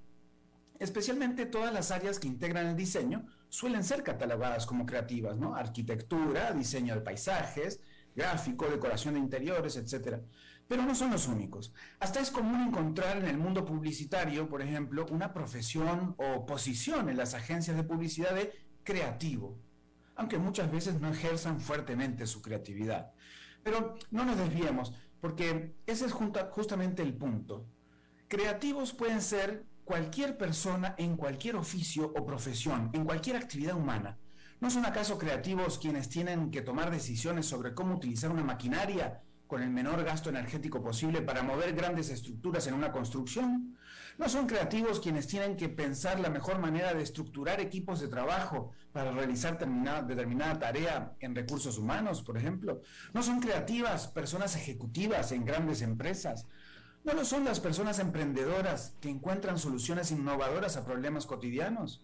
Especialmente 0.77 1.45
todas 1.45 1.73
las 1.73 1.89
áreas 1.91 2.19
que 2.19 2.27
integran 2.27 2.67
el 2.67 2.75
diseño 2.75 3.25
suelen 3.47 3.85
ser 3.85 4.03
catalogadas 4.03 4.65
como 4.65 4.85
creativas, 4.85 5.37
¿no? 5.37 5.55
Arquitectura, 5.55 6.51
diseño 6.51 6.95
de 6.95 7.01
paisajes, 7.01 7.79
gráfico, 8.13 8.67
decoración 8.67 9.13
de 9.13 9.21
interiores, 9.21 9.77
etc. 9.77 10.17
Pero 10.67 10.83
no 10.83 10.93
son 10.93 11.11
los 11.11 11.29
únicos. 11.29 11.71
Hasta 12.01 12.19
es 12.19 12.31
común 12.31 12.67
encontrar 12.67 13.17
en 13.19 13.25
el 13.25 13.37
mundo 13.37 13.63
publicitario, 13.63 14.49
por 14.49 14.61
ejemplo, 14.61 15.05
una 15.11 15.31
profesión 15.31 16.13
o 16.17 16.45
posición 16.45 17.07
en 17.07 17.15
las 17.15 17.33
agencias 17.33 17.77
de 17.77 17.83
publicidad 17.83 18.35
de 18.35 18.51
creativo, 18.83 19.57
aunque 20.15 20.37
muchas 20.37 20.69
veces 20.69 20.99
no 20.99 21.09
ejerzan 21.09 21.61
fuertemente 21.61 22.27
su 22.27 22.41
creatividad. 22.41 23.13
Pero 23.65 23.95
no 24.11 24.25
nos 24.25 24.37
desviemos, 24.37 24.93
porque 25.19 25.73
ese 25.87 26.05
es 26.05 26.11
justamente 26.13 27.01
el 27.01 27.15
punto. 27.15 27.65
Creativos 28.27 28.93
pueden 28.93 29.23
ser 29.23 29.65
cualquier 29.83 30.37
persona 30.37 30.93
en 30.99 31.17
cualquier 31.17 31.55
oficio 31.55 32.13
o 32.15 32.23
profesión, 32.27 32.91
en 32.93 33.05
cualquier 33.05 33.37
actividad 33.37 33.75
humana. 33.75 34.19
¿No 34.61 34.69
son 34.69 34.85
acaso 34.85 35.17
creativos 35.17 35.79
quienes 35.79 36.09
tienen 36.09 36.51
que 36.51 36.61
tomar 36.61 36.91
decisiones 36.91 37.47
sobre 37.47 37.73
cómo 37.73 37.95
utilizar 37.95 38.29
una 38.29 38.43
maquinaria 38.43 39.23
con 39.55 39.63
el 39.63 39.69
menor 39.69 40.03
gasto 40.03 40.29
energético 40.29 40.83
posible 40.83 41.21
para 41.21 41.41
mover 41.41 41.73
grandes 41.73 42.09
estructuras 42.09 42.67
en 42.67 42.73
una 42.73 42.91
construcción? 42.91 43.77
¿No 44.17 44.27
son 44.27 44.47
creativos 44.47 44.99
quienes 44.99 45.27
tienen 45.27 45.55
que 45.55 45.69
pensar 45.69 46.19
la 46.19 46.29
mejor 46.29 46.59
manera 46.59 46.93
de 46.93 47.01
estructurar 47.01 47.61
equipos 47.61 48.01
de 48.01 48.09
trabajo 48.09 48.73
para 48.91 49.13
realizar 49.13 49.57
determinada, 49.57 50.59
tarea 50.59 51.13
en 51.21 51.33
recursos 51.33 51.77
humanos, 51.77 52.21
por 52.21 52.37
ejemplo? 52.37 52.81
¿No 53.13 53.23
son 53.23 53.39
creativas 53.39 54.09
personas 54.09 54.57
ejecutivas 54.57 55.31
en 55.31 55.45
grandes 55.45 55.81
empresas? 55.81 56.47
¿No 57.05 57.13
lo 57.13 57.23
son 57.23 57.45
las 57.45 57.61
personas 57.61 57.99
emprendedoras 57.99 58.97
que 58.99 59.09
encuentran 59.09 59.57
soluciones 59.57 60.11
innovadoras 60.11 60.75
a 60.75 60.83
problemas 60.83 61.25
cotidianos? 61.25 62.03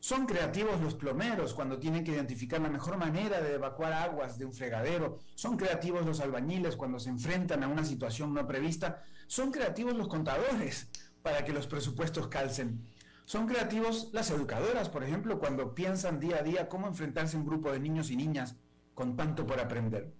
Son 0.00 0.26
creativos 0.26 0.80
los 0.80 0.94
plomeros 0.94 1.54
cuando 1.54 1.78
tienen 1.78 2.04
que 2.04 2.12
identificar 2.12 2.60
la 2.60 2.68
mejor 2.68 2.96
manera 2.96 3.40
de 3.40 3.54
evacuar 3.54 3.92
aguas 3.92 4.38
de 4.38 4.44
un 4.44 4.52
fregadero. 4.52 5.18
Son 5.34 5.56
creativos 5.56 6.06
los 6.06 6.20
albañiles 6.20 6.76
cuando 6.76 6.98
se 6.98 7.10
enfrentan 7.10 7.64
a 7.64 7.68
una 7.68 7.84
situación 7.84 8.32
no 8.32 8.46
prevista. 8.46 9.02
Son 9.26 9.50
creativos 9.50 9.94
los 9.94 10.08
contadores 10.08 10.88
para 11.22 11.44
que 11.44 11.52
los 11.52 11.66
presupuestos 11.66 12.28
calcen. 12.28 12.86
Son 13.24 13.48
creativos 13.48 14.10
las 14.12 14.30
educadoras, 14.30 14.88
por 14.88 15.02
ejemplo, 15.02 15.40
cuando 15.40 15.74
piensan 15.74 16.20
día 16.20 16.36
a 16.36 16.42
día 16.42 16.68
cómo 16.68 16.86
enfrentarse 16.86 17.36
a 17.36 17.40
un 17.40 17.46
grupo 17.46 17.72
de 17.72 17.80
niños 17.80 18.10
y 18.12 18.16
niñas 18.16 18.54
con 18.94 19.16
tanto 19.16 19.44
por 19.44 19.58
aprender. 19.58 20.14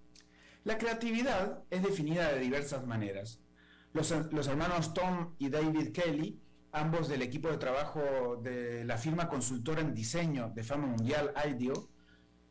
La 0.64 0.79
creatividad 0.79 1.62
es 1.70 1.85
definida 1.85 2.33
de 2.33 2.41
diversas 2.41 2.85
maneras. 2.85 3.41
Los, 3.93 4.11
hermanos 4.11 4.93
Tom 4.93 5.37
y 5.39 5.49
David 5.49 5.93
Kelly, 5.93 6.43
ambos 6.77 7.09
del 7.09 7.22
equipo 7.22 7.49
de 7.49 7.57
trabajo 7.57 8.37
de 8.43 8.85
la 8.85 8.99
firma 8.99 9.29
consultora 9.29 9.81
en 9.81 9.95
diseño 9.95 10.53
de 10.55 10.62
fama 10.62 10.87
mundial 10.87 11.33
IDEO, 11.49 11.89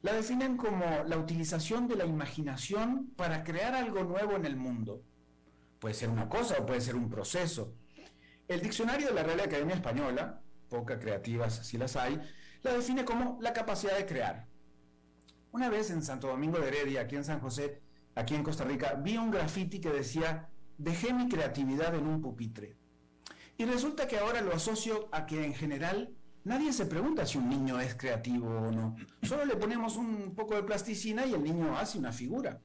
la 0.01 0.13
definen 0.13 0.57
como 0.57 1.03
la 1.05 1.17
utilización 1.17 1.87
de 1.87 1.95
la 1.95 2.05
imaginación 2.05 3.11
para 3.15 3.43
crear 3.43 3.75
algo 3.75 4.03
nuevo 4.03 4.35
en 4.35 4.45
el 4.45 4.55
mundo. 4.55 5.03
Puede 5.79 5.93
ser 5.93 6.09
una 6.09 6.27
cosa 6.27 6.57
o 6.59 6.65
puede 6.65 6.81
ser 6.81 6.95
un 6.95 7.07
proceso. 7.07 7.75
El 8.47 8.61
diccionario 8.61 9.07
de 9.07 9.13
la 9.13 9.23
Real 9.23 9.41
Academia 9.41 9.75
Española, 9.75 10.41
pocas 10.69 10.99
creativas 10.99 11.65
si 11.65 11.77
las 11.77 11.95
hay, 11.95 12.19
la 12.63 12.73
define 12.73 13.05
como 13.05 13.37
la 13.41 13.53
capacidad 13.53 13.95
de 13.95 14.07
crear. 14.07 14.47
Una 15.51 15.69
vez 15.69 15.91
en 15.91 16.01
Santo 16.01 16.27
Domingo 16.27 16.57
de 16.59 16.67
Heredia, 16.69 17.01
aquí 17.01 17.15
en 17.15 17.23
San 17.23 17.39
José, 17.39 17.81
aquí 18.15 18.33
en 18.33 18.43
Costa 18.43 18.63
Rica, 18.63 18.95
vi 18.95 19.17
un 19.17 19.29
graffiti 19.29 19.79
que 19.79 19.91
decía 19.91 20.49
dejé 20.77 21.13
mi 21.13 21.29
creatividad 21.29 21.93
en 21.93 22.07
un 22.07 22.21
pupitre. 22.21 22.75
Y 23.57 23.65
resulta 23.65 24.07
que 24.07 24.17
ahora 24.17 24.41
lo 24.41 24.53
asocio 24.53 25.07
a 25.11 25.25
que 25.25 25.43
en 25.43 25.53
general 25.53 26.13
nadie 26.43 26.73
se 26.73 26.85
pregunta 26.85 27.25
si 27.25 27.37
un 27.37 27.49
niño 27.49 27.79
es 27.79 27.95
creativo 27.95 28.47
o 28.47 28.71
no. 28.71 28.95
Solo 29.23 29.45
le 29.45 29.55
ponemos 29.55 29.95
un 29.95 30.35
poco 30.35 30.55
de 30.55 30.63
plasticina 30.63 31.25
y 31.25 31.33
el 31.33 31.43
niño 31.43 31.77
hace 31.77 31.97
una 31.97 32.11
figura. 32.11 32.59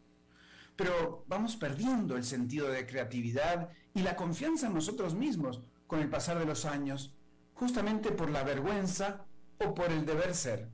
Pero 0.77 1.25
vamos 1.29 1.57
perdiendo 1.57 2.17
el 2.17 2.25
sentido 2.25 2.69
de 2.69 2.87
creatividad 2.87 3.69
y 3.95 4.01
la 4.01 4.17
confianza 4.17 4.67
en 4.67 4.75
nosotros 4.75 5.15
mismos 5.15 5.63
con 5.87 6.01
el 6.01 6.09
pasar 6.09 6.39
de 6.39 6.47
los 6.47 6.65
años, 6.65 7.15
justamente 7.55 8.11
por 8.13 8.31
la 8.31 8.43
vergüenza 8.43 9.27
o 9.59 9.75
por 9.75 9.93
el 9.93 10.07
deber 10.07 10.35
ser. 10.35 10.71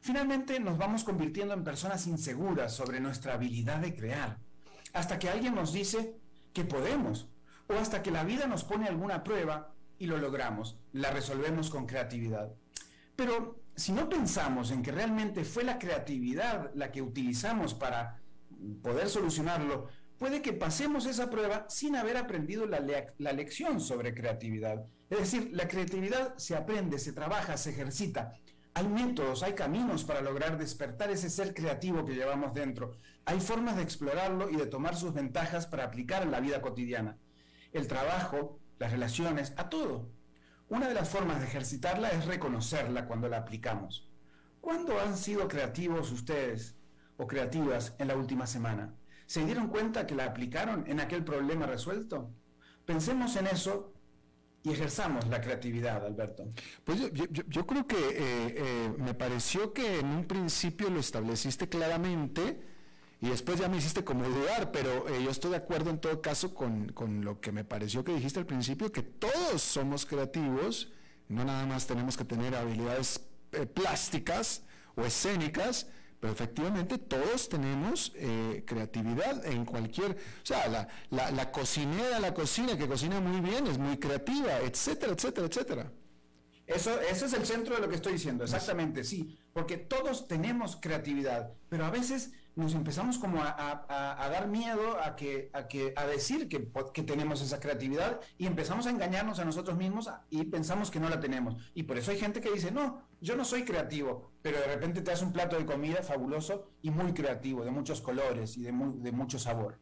Finalmente 0.00 0.60
nos 0.60 0.78
vamos 0.78 1.04
convirtiendo 1.04 1.54
en 1.54 1.64
personas 1.64 2.06
inseguras 2.06 2.74
sobre 2.74 3.00
nuestra 3.00 3.34
habilidad 3.34 3.80
de 3.80 3.94
crear, 3.94 4.38
hasta 4.92 5.18
que 5.18 5.28
alguien 5.28 5.54
nos 5.54 5.72
dice, 5.72 6.14
que 6.52 6.64
podemos, 6.64 7.28
o 7.68 7.74
hasta 7.74 8.02
que 8.02 8.10
la 8.10 8.24
vida 8.24 8.46
nos 8.46 8.64
pone 8.64 8.88
alguna 8.88 9.22
prueba 9.22 9.74
y 9.98 10.06
lo 10.06 10.18
logramos, 10.18 10.78
la 10.92 11.10
resolvemos 11.10 11.70
con 11.70 11.86
creatividad. 11.86 12.52
Pero 13.16 13.60
si 13.74 13.92
no 13.92 14.08
pensamos 14.08 14.70
en 14.70 14.82
que 14.82 14.92
realmente 14.92 15.44
fue 15.44 15.64
la 15.64 15.78
creatividad 15.78 16.70
la 16.74 16.90
que 16.90 17.02
utilizamos 17.02 17.74
para 17.74 18.20
poder 18.82 19.08
solucionarlo, 19.08 19.88
puede 20.18 20.42
que 20.42 20.52
pasemos 20.52 21.06
esa 21.06 21.30
prueba 21.30 21.66
sin 21.68 21.96
haber 21.96 22.16
aprendido 22.16 22.66
la, 22.66 22.80
lección 23.32 23.80
sobre 23.80 24.14
creatividad. 24.14 24.84
Es 25.10 25.18
decir, 25.18 25.50
la 25.52 25.68
creatividad 25.68 26.36
se 26.36 26.56
aprende, 26.56 26.98
se 26.98 27.12
trabaja, 27.12 27.56
se 27.56 27.70
ejercita. 27.70 28.34
Hay 28.74 28.86
métodos, 28.86 29.42
hay 29.42 29.54
caminos 29.54 30.04
para 30.04 30.20
lograr 30.20 30.58
despertar 30.58 31.10
ese 31.10 31.30
ser 31.30 31.54
creativo 31.54 32.04
que 32.04 32.14
llevamos 32.14 32.54
dentro. 32.54 32.92
Hay 33.24 33.40
formas 33.40 33.76
de 33.76 33.82
explorarlo 33.82 34.50
y 34.50 34.56
de 34.56 34.66
tomar 34.66 34.96
sus 34.96 35.12
ventajas 35.12 35.66
para 35.66 35.84
aplicar 35.84 36.22
en 36.22 36.30
la 36.30 36.40
vida 36.40 36.60
cotidiana. 36.60 37.16
El 37.72 37.86
trabajo, 37.86 38.60
las 38.78 38.92
relaciones, 38.92 39.52
a 39.56 39.68
todo. 39.68 40.10
Una 40.68 40.88
de 40.88 40.94
las 40.94 41.08
formas 41.08 41.40
de 41.40 41.46
ejercitarla 41.46 42.10
es 42.10 42.26
reconocerla 42.26 43.06
cuando 43.06 43.28
la 43.28 43.38
aplicamos. 43.38 44.08
¿Cuándo 44.60 45.00
han 45.00 45.16
sido 45.16 45.48
creativos 45.48 46.12
ustedes 46.12 46.76
o 47.16 47.26
creativas 47.26 47.94
en 47.98 48.08
la 48.08 48.16
última 48.16 48.46
semana? 48.46 48.94
¿Se 49.26 49.44
dieron 49.44 49.68
cuenta 49.68 50.06
que 50.06 50.14
la 50.14 50.24
aplicaron 50.24 50.84
en 50.86 51.00
aquel 51.00 51.24
problema 51.24 51.66
resuelto? 51.66 52.30
Pensemos 52.84 53.36
en 53.36 53.46
eso 53.46 53.92
y 54.62 54.72
ejerzamos 54.72 55.26
la 55.28 55.40
creatividad, 55.40 56.04
Alberto. 56.04 56.52
Pues 56.84 57.00
yo, 57.12 57.66
creo 57.66 57.86
que 57.86 57.96
eh, 57.96 58.18
eh, 58.56 58.94
me 58.98 59.14
pareció 59.14 59.72
que 59.72 60.00
en 60.00 60.06
un 60.06 60.24
principio 60.26 60.90
lo 60.90 61.00
estableciste 61.00 61.68
claramente 61.68 62.60
y 63.20 63.28
después 63.28 63.58
ya 63.58 63.68
me 63.68 63.78
hiciste 63.78 64.04
como 64.04 64.24
dudar, 64.28 64.70
pero 64.70 65.08
eh, 65.08 65.22
yo 65.24 65.30
estoy 65.30 65.50
de 65.50 65.56
acuerdo 65.56 65.90
en 65.90 65.98
todo 65.98 66.20
caso 66.22 66.54
con, 66.54 66.92
lo 67.24 67.40
que 67.40 67.50
me 67.50 67.64
pareció 67.64 68.04
que 68.04 68.14
dijiste 68.14 68.38
al 68.38 68.46
principio, 68.46 68.92
que 68.92 69.02
todos 69.02 69.60
somos 69.60 70.06
creativos, 70.06 70.92
no 71.28 71.44
nada 71.44 71.66
más 71.66 71.86
tenemos 71.86 72.16
que 72.16 72.24
tener 72.24 72.54
habilidades 72.54 73.20
eh, 73.52 73.66
plásticas 73.66 74.62
o 74.94 75.04
escénicas, 75.04 75.88
pero 76.20 76.32
efectivamente 76.32 76.98
todos 76.98 77.48
tenemos 77.48 78.12
eh, 78.14 78.62
creatividad 78.64 79.44
en 79.46 79.64
cualquier, 79.64 80.12
o 80.12 80.46
sea, 80.46 80.68
la, 80.68 80.88
la, 81.10 81.32
la 81.32 81.50
cocinera, 81.50 82.20
la 82.20 82.34
cocina 82.34 82.78
que 82.78 82.86
cocina 82.86 83.20
muy 83.20 83.40
bien 83.40 83.66
es 83.66 83.78
muy 83.78 83.98
creativa, 83.98 84.60
etcétera, 84.60 85.12
etcétera, 85.12 85.46
etcétera. 85.48 85.92
Eso, 86.68 87.00
eso 87.00 87.26
es 87.26 87.32
el 87.32 87.46
centro 87.46 87.74
de 87.74 87.80
lo 87.80 87.88
que 87.88 87.96
estoy 87.96 88.12
diciendo, 88.12 88.44
exactamente, 88.44 89.02
sí, 89.02 89.38
porque 89.52 89.76
todos 89.76 90.28
tenemos 90.28 90.76
creatividad, 90.76 91.54
pero 91.68 91.86
a 91.86 91.90
veces 91.90 92.32
nos 92.58 92.74
empezamos 92.74 93.18
como 93.18 93.40
a, 93.40 94.28
dar 94.32 94.48
miedo 94.48 94.98
a 95.00 95.14
que, 95.14 95.48
a 95.52 95.68
que 95.68 95.94
decir 96.10 96.48
que, 96.48 96.68
que, 96.92 97.02
tenemos 97.04 97.40
esa 97.40 97.60
creatividad 97.60 98.20
y 98.36 98.46
empezamos 98.46 98.86
a 98.86 98.90
engañarnos 98.90 99.38
a 99.38 99.44
nosotros 99.44 99.78
mismos 99.78 100.10
y 100.28 100.44
pensamos 100.44 100.90
que 100.90 100.98
no 100.98 101.08
la 101.08 101.20
tenemos. 101.20 101.54
Y 101.74 101.84
por 101.84 101.98
eso 101.98 102.10
hay 102.10 102.18
gente 102.18 102.40
que 102.40 102.50
dice, 102.50 102.72
no, 102.72 103.02
yo 103.20 103.36
no 103.36 103.44
soy 103.44 103.64
creativo, 103.64 104.32
pero 104.42 104.58
de 104.58 104.66
repente 104.66 105.02
te 105.02 105.10
das 105.12 105.22
un 105.22 105.32
plato 105.32 105.56
de 105.56 105.64
comida 105.64 106.02
fabuloso 106.02 106.72
y 106.82 106.90
muy 106.90 107.12
creativo, 107.12 107.64
de 107.64 107.70
muchos 107.70 108.00
colores 108.00 108.56
y 108.56 108.62
de, 108.62 108.72
mucho 108.72 109.38
sabor. 109.38 109.78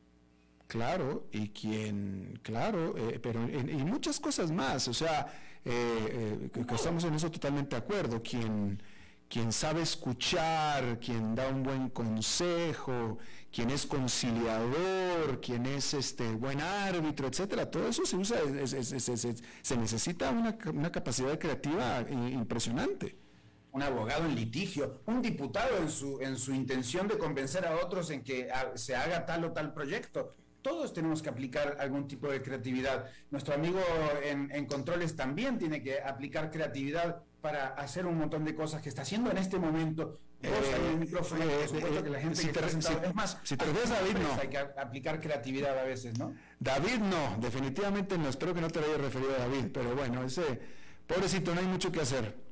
Claro, 0.67 1.29
y 1.33 1.49
quien, 1.51 2.41
claro, 2.43 2.95
eh, 2.99 3.19
pero 3.23 3.43
y 3.49 3.85
muchas 3.85 4.21
cosas 4.21 4.51
más, 4.53 4.87
o 4.89 4.93
sea, 4.93 5.33
eh, 5.65 6.51
eh, 6.55 6.65
estamos 6.75 7.05
en 7.05 7.15
eso 7.15 7.31
totalmente 7.31 7.75
de 7.75 7.83
acuerdo, 7.83 8.23
quien, 8.23 8.83
quien 9.29 9.53
sabe 9.53 9.83
escuchar, 9.83 10.99
quien 11.01 11.35
da 11.35 11.49
un 11.49 11.63
buen 11.63 11.91
consejo, 11.91 13.19
quien 13.53 13.71
es 13.71 13.87
conciliador, 13.87 15.41
quien 15.41 15.67
es 15.67 15.95
este 15.95 16.31
buen 16.33 16.61
árbitro, 16.61 17.27
etcétera, 17.27 17.71
todo 17.71 17.89
eso 17.89 18.05
se 18.05 18.17
usa, 18.17 18.37
se 18.67 19.77
necesita 19.77 20.31
una, 20.31 20.91
capacidad 20.91 21.39
creativa 21.39 22.05
impresionante. 22.11 23.17
Un 23.73 23.83
abogado 23.83 24.25
en 24.25 24.35
litigio, 24.35 25.01
un 25.07 25.21
diputado 25.21 25.77
en 25.79 25.91
su, 25.91 26.21
en 26.21 26.39
su 26.39 26.55
intención 26.55 27.09
de 27.09 27.19
convencer 27.19 27.67
a 27.67 27.77
otros 27.77 28.11
en 28.11 28.23
que 28.23 28.49
se 28.75 28.95
haga 28.95 29.27
tal 29.27 29.45
o 29.45 29.53
tal 29.53 29.75
proyecto. 29.75 30.35
Todos 30.67 30.93
tenemos 30.93 31.23
que 31.23 31.29
aplicar 31.29 31.77
algún 31.79 32.09
tipo 32.09 32.29
de 32.29 32.43
creatividad. 32.43 33.09
Nuestro 33.31 33.55
amigo 33.55 33.79
en, 34.25 34.67
controles 34.67 35.15
también 35.15 35.59
tiene 35.59 35.81
que 35.81 36.01
aplicar 36.01 36.51
creatividad 36.51 37.23
para 37.41 37.69
hacer 37.75 38.07
un 38.07 38.19
montón 38.19 38.45
de 38.45 38.55
cosas 38.55 38.83
que 38.83 38.89
está 38.89 39.03
haciendo 39.03 39.31
en 39.31 39.39
este 39.39 39.59
momento. 39.59 40.19
Eh, 40.43 40.51
el 40.93 40.99
micrófono, 40.99 41.45
eh, 41.45 41.67
supuesto 41.67 42.05
que 42.05 42.11
la 42.11 42.21
gente 42.21 42.37
si 42.37 42.49
te, 42.49 42.61
es 42.65 43.15
más, 43.15 43.39
si 43.43 43.57
te 43.57 43.65
refieres 43.65 43.91
a 43.91 43.95
David, 43.95 44.17
no. 44.19 44.41
Hay 44.41 44.49
que 44.49 44.59
aplicar 44.59 45.21
creatividad 45.21 45.79
a 45.79 45.85
veces, 45.85 46.19
¿no? 46.19 46.35
David, 46.61 46.99
no, 46.99 47.37
definitivamente 47.41 48.19
no. 48.19 48.29
Espero 48.29 48.53
que 48.53 48.61
no 48.61 48.69
te 48.69 48.81
lo 48.81 48.87
haya 48.87 48.99
referido 48.99 49.35
a 49.35 49.39
David, 49.39 49.67
pero 49.73 49.95
bueno, 49.95 50.25
ese 50.25 50.61
pobrecito, 51.07 51.55
no 51.55 51.61
hay 51.61 51.67
mucho 51.67 51.91
que 51.91 52.01
hacer. 52.01 52.47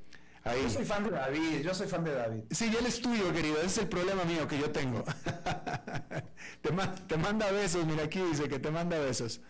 Yo 0.45 0.69
soy 0.69 0.85
fan 0.85 1.05
de 1.05 1.11
David, 1.11 1.61
yo 1.63 1.75
soy 1.75 1.89
fan 1.89 2.05
de 2.05 2.13
David. 2.13 2.43
Sí, 2.51 2.71
él 2.79 2.85
es 2.87 3.01
tuyo, 3.01 3.33
querido, 3.33 3.57
ese 3.57 3.67
es 3.67 3.79
el 3.79 3.89
problema 3.89 4.25
mío 4.25 4.47
que 4.47 4.59
yo 4.59 4.71
tengo. 4.71 5.03
te, 7.09 7.17
manda 7.17 7.51
besos, 7.51 7.87
mira 7.87 8.05
aquí 8.05 8.21
dice 8.21 8.47
que 8.47 8.59
te 8.59 8.71
manda 8.71 8.99
besos. 8.99 9.41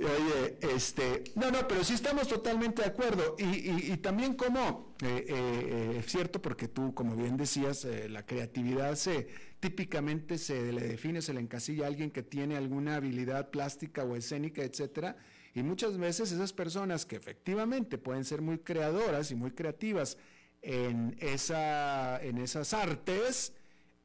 Oye, 0.00 0.58
este, 0.74 1.24
no, 1.34 1.50
no, 1.50 1.68
pero 1.68 1.84
sí 1.84 1.94
estamos 1.94 2.26
totalmente 2.26 2.82
de 2.82 2.88
acuerdo. 2.88 3.36
Y, 3.38 3.96
también 3.98 4.34
como, 4.34 4.94
eh, 5.02 5.26
eh, 5.28 5.96
es 5.98 6.06
cierto, 6.06 6.40
porque 6.40 6.68
tú, 6.68 6.94
como 6.94 7.16
bien 7.16 7.36
decías, 7.36 7.84
eh, 7.84 8.08
la 8.08 8.24
creatividad 8.24 8.94
se 8.94 9.28
típicamente 9.60 10.38
se 10.38 10.72
le 10.72 10.80
define, 10.80 11.20
se 11.20 11.34
le 11.34 11.40
encasilla 11.40 11.84
a 11.84 11.88
alguien 11.88 12.10
que 12.10 12.22
tiene 12.22 12.56
alguna 12.56 12.96
habilidad 12.96 13.50
plástica 13.50 14.04
o 14.04 14.16
escénica, 14.16 14.62
etcétera 14.62 15.18
y 15.54 15.62
muchas 15.62 15.98
veces 15.98 16.30
esas 16.32 16.52
personas 16.52 17.06
que 17.06 17.16
efectivamente 17.16 17.98
pueden 17.98 18.24
ser 18.24 18.40
muy 18.40 18.58
creadoras 18.58 19.30
y 19.30 19.34
muy 19.34 19.50
creativas 19.50 20.16
en, 20.62 21.16
esa, 21.20 22.22
en 22.22 22.38
esas 22.38 22.72
artes, 22.72 23.52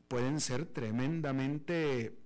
pueden 0.07 0.39
ser 0.39 0.65
tremendamente 0.65 2.17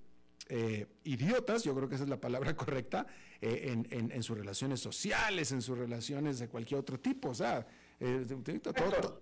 eh, 0.50 0.88
idiotas, 1.04 1.64
yo 1.64 1.74
creo 1.76 1.88
que 1.88 1.96
esa 1.96 2.04
es 2.04 2.10
la 2.10 2.20
palabra 2.20 2.56
correcta, 2.58 3.08
eh, 3.42 3.74
en, 3.90 4.12
en, 4.12 4.24
sus 4.24 4.38
relaciones 4.38 4.82
sociales, 4.82 5.52
en 5.52 5.62
sus 5.62 5.78
relaciones 5.78 6.40
de 6.40 6.50
cualquier 6.50 6.82
otro 6.82 7.00
tipo. 7.00 7.30
O 7.30 7.34
sea, 7.34 7.66
eh, 8.02 8.26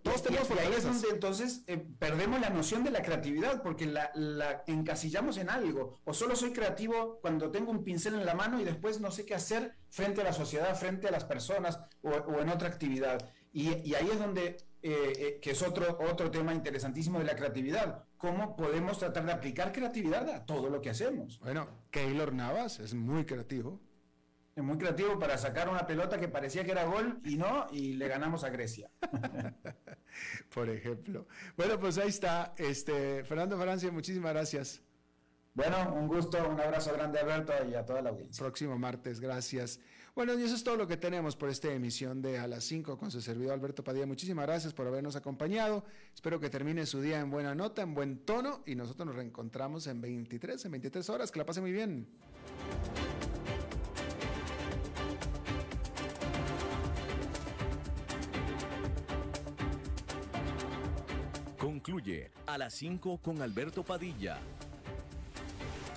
todos 0.03 0.21
tenemos 0.21 0.47
fortalezas. 0.47 1.03
entonces 1.11 1.63
eh, 1.65 1.83
perdemos 1.97 2.39
la 2.39 2.51
noción 2.51 2.83
de 2.83 2.91
la 2.91 3.01
creatividad 3.01 3.63
porque 3.63 3.87
la, 3.87 4.63
encasillamos 4.67 5.37
en 5.37 5.49
algo. 5.49 5.99
O 6.05 6.13
solo 6.13 6.35
soy 6.35 6.53
creativo 6.53 7.19
cuando 7.21 7.49
tengo 7.49 7.71
un 7.71 7.83
pincel 7.83 8.13
en 8.13 8.25
la 8.25 8.35
mano 8.35 8.59
y 8.59 8.63
después 8.63 8.99
no 8.99 9.09
sé 9.09 9.25
qué 9.25 9.33
hacer 9.33 9.75
frente 9.89 10.21
a 10.21 10.25
la 10.25 10.33
sociedad, 10.33 10.75
frente 10.75 11.07
a 11.07 11.11
las 11.11 11.25
personas 11.25 11.79
o, 12.01 12.39
en 12.39 12.49
otra 12.49 12.67
actividad. 12.67 13.31
Y, 13.51 13.95
ahí 13.95 14.09
es 14.11 14.19
donde, 14.19 14.57
eh, 14.83 15.39
que 15.41 15.51
es 15.51 15.61
otro, 15.63 15.97
otro 15.99 16.29
tema 16.29 16.53
interesantísimo 16.53 17.17
de 17.17 17.25
la 17.25 17.35
creatividad. 17.35 18.03
¿Cómo 18.17 18.55
podemos 18.55 18.99
tratar 18.99 19.25
de 19.25 19.31
aplicar 19.31 19.71
creatividad 19.71 20.29
a 20.29 20.45
todo 20.45 20.69
lo 20.69 20.81
que 20.81 20.89
hacemos? 20.89 21.39
Bueno, 21.39 21.67
Keylor 21.91 22.33
Navas 22.33 22.79
es 22.79 22.93
muy 22.93 23.25
creativo 23.25 23.79
es 24.57 24.63
muy 24.63 24.79
creativo 24.79 25.19
para 25.19 25.37
sacar 25.37 25.69
una 25.69 25.85
pelota 25.85 26.19
que 26.19 26.27
parecía 26.27 26.65
que 26.65 26.71
era 26.71 26.85
gol 26.85 27.19
y 27.23 27.37
no, 27.37 27.67
y 27.71 27.93
le 27.93 28.07
ganamos 28.07 28.43
a 28.43 28.49
Grecia. 28.49 28.89
Por 30.55 30.67
ejemplo. 30.67 31.27
Bueno, 31.55 31.79
pues 31.79 31.99
ahí 31.99 32.09
está. 32.09 32.55
Este, 32.57 33.23
Fernando 33.23 33.55
Francia, 33.59 33.91
muchísimas 33.91 34.33
gracias. 34.33 34.81
Bueno, 35.53 35.93
un 35.93 36.07
gusto, 36.07 36.39
un 36.49 36.59
abrazo 36.59 36.91
grande 36.93 37.19
Alberto 37.19 37.53
y 37.69 37.75
a 37.75 37.85
toda 37.85 38.01
la 38.01 38.09
audiencia. 38.09 38.43
Próximo 38.43 38.79
martes, 38.79 39.19
gracias. 39.19 39.79
Bueno, 40.17 40.33
y 40.33 40.41
eso 40.41 40.55
es 40.55 40.63
todo 40.63 40.77
lo 40.77 40.87
que 40.87 40.97
tenemos 40.97 41.35
por 41.35 41.47
esta 41.47 41.71
emisión 41.71 42.23
de 42.23 42.39
A 42.39 42.47
las 42.47 42.63
5 42.63 42.97
con 42.97 43.11
su 43.11 43.21
servidor 43.21 43.53
Alberto 43.53 43.83
Padilla. 43.83 44.07
Muchísimas 44.07 44.47
gracias 44.47 44.73
por 44.73 44.87
habernos 44.87 45.15
acompañado. 45.15 45.85
Espero 46.11 46.39
que 46.39 46.49
termine 46.49 46.87
su 46.87 46.99
día 47.01 47.19
en 47.19 47.29
buena 47.29 47.53
nota, 47.53 47.83
en 47.83 47.93
buen 47.93 48.17
tono 48.25 48.63
y 48.65 48.73
nosotros 48.73 49.05
nos 49.05 49.15
reencontramos 49.15 49.85
en 49.85 50.01
23, 50.01 50.65
en 50.65 50.71
23 50.71 51.09
horas. 51.11 51.31
Que 51.31 51.37
la 51.37 51.45
pase 51.45 51.61
muy 51.61 51.71
bien. 51.71 52.07
Concluye 61.59 62.31
a 62.47 62.57
las 62.57 62.73
5 62.73 63.19
con 63.21 63.39
Alberto 63.43 63.83
Padilla. 63.83 64.39